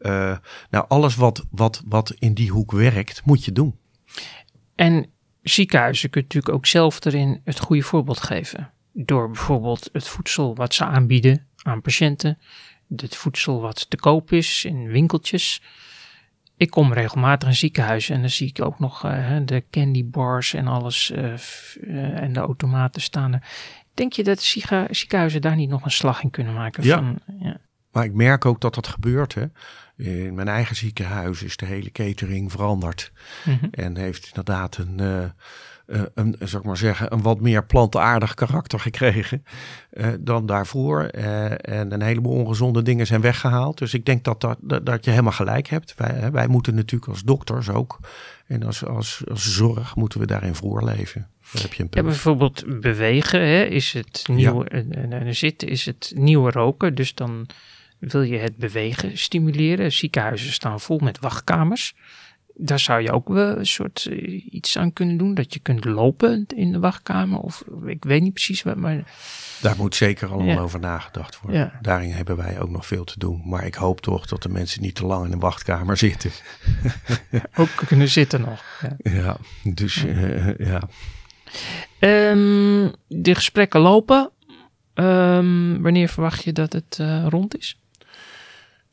Nou, 0.70 0.86
alles 0.88 1.16
wat, 1.16 1.46
wat, 1.50 1.82
wat 1.86 2.14
in 2.20 2.34
die 2.34 2.52
hoek 2.52 2.72
werkt, 2.72 3.26
moet 3.26 3.46
je 3.46 3.52
doen. 3.52 3.80
En 4.76 5.06
ziekenhuizen 5.42 6.10
kunnen 6.10 6.30
natuurlijk 6.30 6.56
ook 6.56 6.66
zelf 6.66 7.06
erin 7.06 7.42
het 7.44 7.60
goede 7.60 7.82
voorbeeld 7.82 8.20
geven. 8.20 8.72
Door 8.94 9.28
bijvoorbeeld 9.28 9.90
het 9.94 10.08
voedsel 10.08 10.56
wat 10.56 10.74
ze 10.74 10.86
aanbieden 10.86 11.48
aan 11.64 11.82
patiënten. 11.82 12.38
Het 12.96 13.16
voedsel 13.16 13.62
wat 13.62 13.90
te 13.90 13.98
koop 13.98 14.32
is 14.32 14.66
in 14.66 14.88
winkeltjes. 14.88 15.62
Ik 16.58 16.70
kom 16.70 16.94
regelmatig 16.94 17.50
in 17.50 17.56
ziekenhuizen 17.56 18.16
en 18.16 18.22
dan 18.22 18.30
zie 18.30 18.48
ik 18.48 18.62
ook 18.62 18.80
nog 18.80 19.04
eh, 19.06 19.38
de 19.46 19.64
candy 19.70 20.06
bars 20.06 20.54
en 20.54 20.68
alles 20.68 21.12
eh, 21.12 21.34
eh, 21.34 22.22
en 22.22 22.34
de 22.34 22.40
automaten 22.40 23.02
staan 23.02 23.34
er. 23.34 23.44
Denk 23.94 24.14
je 24.14 24.24
dat 24.24 24.42
ziekenhu- 24.42 24.94
ziekenhuizen 24.94 25.42
daar 25.42 25.56
niet 25.56 25.70
nog 25.70 25.86
een 25.86 25.92
slag 25.92 26.24
in 26.24 26.30
kunnen 26.30 26.54
maken? 26.54 26.84
Ja. 26.84 26.96
Van, 26.96 27.20
ja. 27.40 27.58
Maar 27.92 28.06
ik 28.06 28.14
merk 28.14 28.46
ook 28.46 28.62
dat 28.62 28.76
dat 28.76 28.88
gebeurt. 28.88 29.34
Hè. 29.34 29.46
In 30.02 30.34
mijn 30.34 30.48
eigen 30.48 30.76
ziekenhuis 30.76 31.44
is 31.44 31.58
de 31.58 31.66
hele 31.66 31.92
catering 31.92 32.52
veranderd. 32.52 33.12
Mhm. 33.46 33.66
En 33.72 33.98
heeft 33.98 34.26
inderdaad 34.26 34.78
een, 34.78 35.00
eh, 35.00 35.24
eh, 35.92 36.02
een, 36.14 36.36
zou 36.40 36.62
ik 36.62 36.68
maar 36.68 36.78
zeggen, 36.78 37.14
een 37.14 37.22
wat 37.22 37.40
meer 37.40 37.66
plantaardig 37.66 38.34
karakter 38.34 38.80
gekregen 38.80 39.44
eh, 39.90 40.08
dan 40.20 40.46
daarvoor. 40.46 41.04
Eh, 41.04 41.52
en 41.52 41.92
een 41.92 42.02
heleboel 42.02 42.34
ongezonde 42.34 42.82
dingen 42.82 43.08
zijn 43.08 43.22
weggehaald. 43.22 43.78
Dus 43.78 43.94
ik 43.94 44.06
denk 44.06 44.24
dat, 44.24 44.42
dat, 44.42 44.58
dat, 44.86 45.06
je 45.06 45.12
helemaal 45.12 45.32
gelijk 45.32 45.68
hebt. 45.68 45.94
Wij, 45.98 46.32
wij 46.32 46.48
moeten 46.48 46.76
natuurlijk 46.76 47.12
als 47.12 47.24
dokters 47.24 47.70
ook. 47.70 48.00
En 48.48 48.64
als, 48.64 48.86
als, 48.86 49.22
als 49.32 49.56
zorg 49.56 49.96
moeten 49.96 50.20
we 50.20 50.26
daarin 50.26 50.56
voorleven. 50.56 51.28
Daar 51.52 51.62
heb 51.62 51.74
je 51.74 51.84
een 51.84 51.90
Ja, 51.92 52.02
punt. 52.02 52.06
bijvoorbeeld 52.06 52.82
bewegen 52.82 53.40
hè, 53.40 53.64
is 53.64 53.94
het 53.94 54.24
nieuwe, 54.28 54.70
en, 54.70 54.94
en, 54.94 55.14
en 55.14 55.36
zitten 55.36 55.68
is 55.68 55.86
het 55.86 56.12
nieuwe 56.16 56.52
roken. 56.52 56.96
Dus 56.96 57.14
dan 57.14 57.48
wil 58.10 58.22
je 58.22 58.38
het 58.38 58.58
bewegen 58.58 59.18
stimuleren. 59.18 59.92
Ziekenhuizen 59.92 60.52
staan 60.54 60.80
vol 60.80 60.98
met 61.00 61.20
wachtkamers. 61.20 61.94
Daar 62.56 62.80
zou 62.80 63.02
je 63.02 63.12
ook 63.12 63.28
wel 63.30 63.58
een 63.58 63.66
soort 63.66 64.06
eh, 64.10 64.54
iets 64.54 64.78
aan 64.78 64.94
kunnen 64.94 65.18
doen. 65.18 65.34
Dat 65.34 65.54
je 65.54 65.60
kunt 65.60 65.86
lopen 65.86 66.46
in 66.56 66.72
de 66.72 66.80
wachtkamer. 66.80 67.40
Of 67.40 67.64
ik 67.86 68.04
weet 68.04 68.22
niet 68.22 68.34
precies 68.34 68.64
wat, 68.64 68.76
maar 68.76 69.04
Daar 69.62 69.76
moet 69.78 69.96
zeker 69.96 70.28
allemaal 70.32 70.56
Ja. 70.56 70.60
over 70.62 70.80
nagedacht 70.80 71.40
worden. 71.42 71.60
Ja. 71.60 71.80
Daarin 71.82 72.12
hebben 72.12 72.38
wij 72.38 72.60
ook 72.60 72.70
nog 72.70 72.86
veel 72.86 73.04
te 73.04 73.20
doen. 73.20 73.42
Maar 73.46 73.66
ik 73.66 73.76
hoop 73.76 74.02
toch 74.02 74.26
dat 74.26 74.44
de 74.44 74.50
mensen 74.50 74.82
niet 74.82 74.96
te 74.96 75.06
lang 75.06 75.26
in 75.26 75.32
een 75.32 75.40
wachtkamer 75.40 75.98
zitten. 75.98 76.32
ook 77.56 77.70
kunnen 77.88 78.10
zitten 78.10 78.42
nog. 78.42 78.64
Ja. 78.82 79.12
Ja, 79.12 79.38
dus 79.64 80.06
eh, 80.06 80.58
ja. 80.58 80.82
Ehm, 82.00 82.90
de 83.08 83.36
gesprekken 83.36 83.80
lopen. 83.80 84.32
Ehm, 84.94 85.82
wanneer 85.82 86.10
verwacht 86.10 86.44
je 86.44 86.52
dat 86.54 86.74
het 86.74 86.98
eh, 87.00 87.26
rond 87.30 87.58
is? 87.58 87.81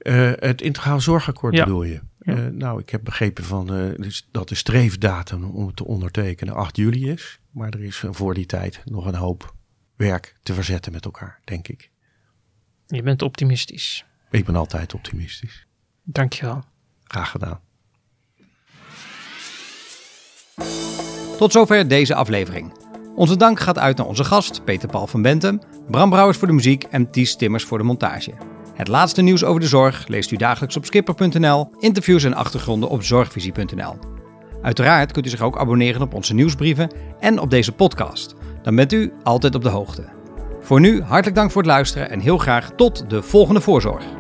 Eh, 0.09 0.31
het 0.35 0.63
integraal 0.63 1.01
zorgakkoord 1.01 1.55
Ja. 1.55 1.65
bedoel 1.65 1.83
je? 1.83 2.01
Ja. 2.19 2.37
Eh, 2.37 2.47
nou, 2.47 2.81
ik 2.81 2.91
heb 2.91 3.05
begrepen 3.05 3.45
van, 3.45 3.75
eh, 3.75 3.95
dus 3.97 4.29
dat 4.31 4.49
de 4.49 4.55
streefdatum 4.55 5.45
om 5.45 5.67
het 5.67 5.77
te 5.77 5.85
ondertekenen 5.85 6.55
8 6.55 6.77
juli 6.77 7.11
is. 7.11 7.41
Maar 7.51 7.69
er 7.69 7.83
is 7.83 8.05
voor 8.11 8.35
die 8.35 8.47
tijd 8.47 8.83
nog 8.85 9.07
een 9.07 9.15
hoop 9.15 9.55
werk 9.97 10.37
te 10.43 10.55
verzetten 10.55 10.93
met 10.93 11.05
elkaar, 11.05 11.41
denk 11.45 11.69
ik. 11.69 11.91
Je 12.87 13.03
bent 13.03 13.23
optimistisch. 13.23 14.05
Ik 14.31 14.45
ben 14.45 14.57
altijd 14.57 14.95
optimistisch. 14.95 15.67
Dankjewel. 16.03 16.63
Graag 17.05 17.31
gedaan. 17.31 17.61
Tot 21.39 21.53
zover 21.53 21.89
deze 21.89 22.15
aflevering. 22.15 22.73
Onze 23.15 23.37
dank 23.37 23.61
gaat 23.61 23.79
uit 23.79 23.97
naar 23.97 24.07
onze 24.07 24.25
gast 24.25 24.65
Peter 24.65 24.89
Paul 24.89 25.07
van 25.07 25.23
Bentem, 25.23 25.61
Bram 25.91 26.11
Brouwers 26.11 26.39
voor 26.39 26.49
de 26.49 26.55
muziek 26.55 26.83
en 26.85 27.11
Ties 27.11 27.37
Timmers 27.37 27.65
voor 27.65 27.79
de 27.79 27.85
montage. 27.85 28.58
Het 28.79 28.89
laatste 28.89 29.22
nieuws 29.22 29.45
over 29.45 29.61
de 29.61 29.66
zorg 29.66 30.07
leest 30.07 30.31
u 30.31 30.37
dagelijks 30.37 30.76
op 30.76 30.85
skipper.nl, 30.85 31.70
interviews 31.79 32.24
en 32.24 32.35
achtergronden 32.35 32.89
op 32.89 33.03
zorgvisie.nl. 33.03 33.99
Uiteraard 34.62 35.12
kunt 35.12 35.26
u 35.26 35.29
zich 35.29 35.41
ook 35.41 35.59
abonneren 35.59 36.03
op 36.03 36.14
onze 36.14 36.35
nieuwsbrieven 36.35 36.91
en 37.20 37.39
op 37.41 37.51
deze 37.51 37.72
podcast. 37.72 38.35
Dan 38.62 38.76
bent 38.76 38.93
u 38.93 39.12
altijd 39.22 39.55
op 39.55 39.62
de 39.62 39.68
hoogte. 39.68 40.05
Voor 40.61 40.81
nu 40.81 41.03
hartelijk 41.03 41.37
dank 41.37 41.51
voor 41.51 41.62
het 41.62 41.70
luisteren 41.70 42.11
en 42.11 42.20
heel 42.20 42.39
graag 42.39 42.70
tot 42.76 43.11
de 43.11 43.22
volgende 43.22 43.61
voorzorg. 43.61 44.18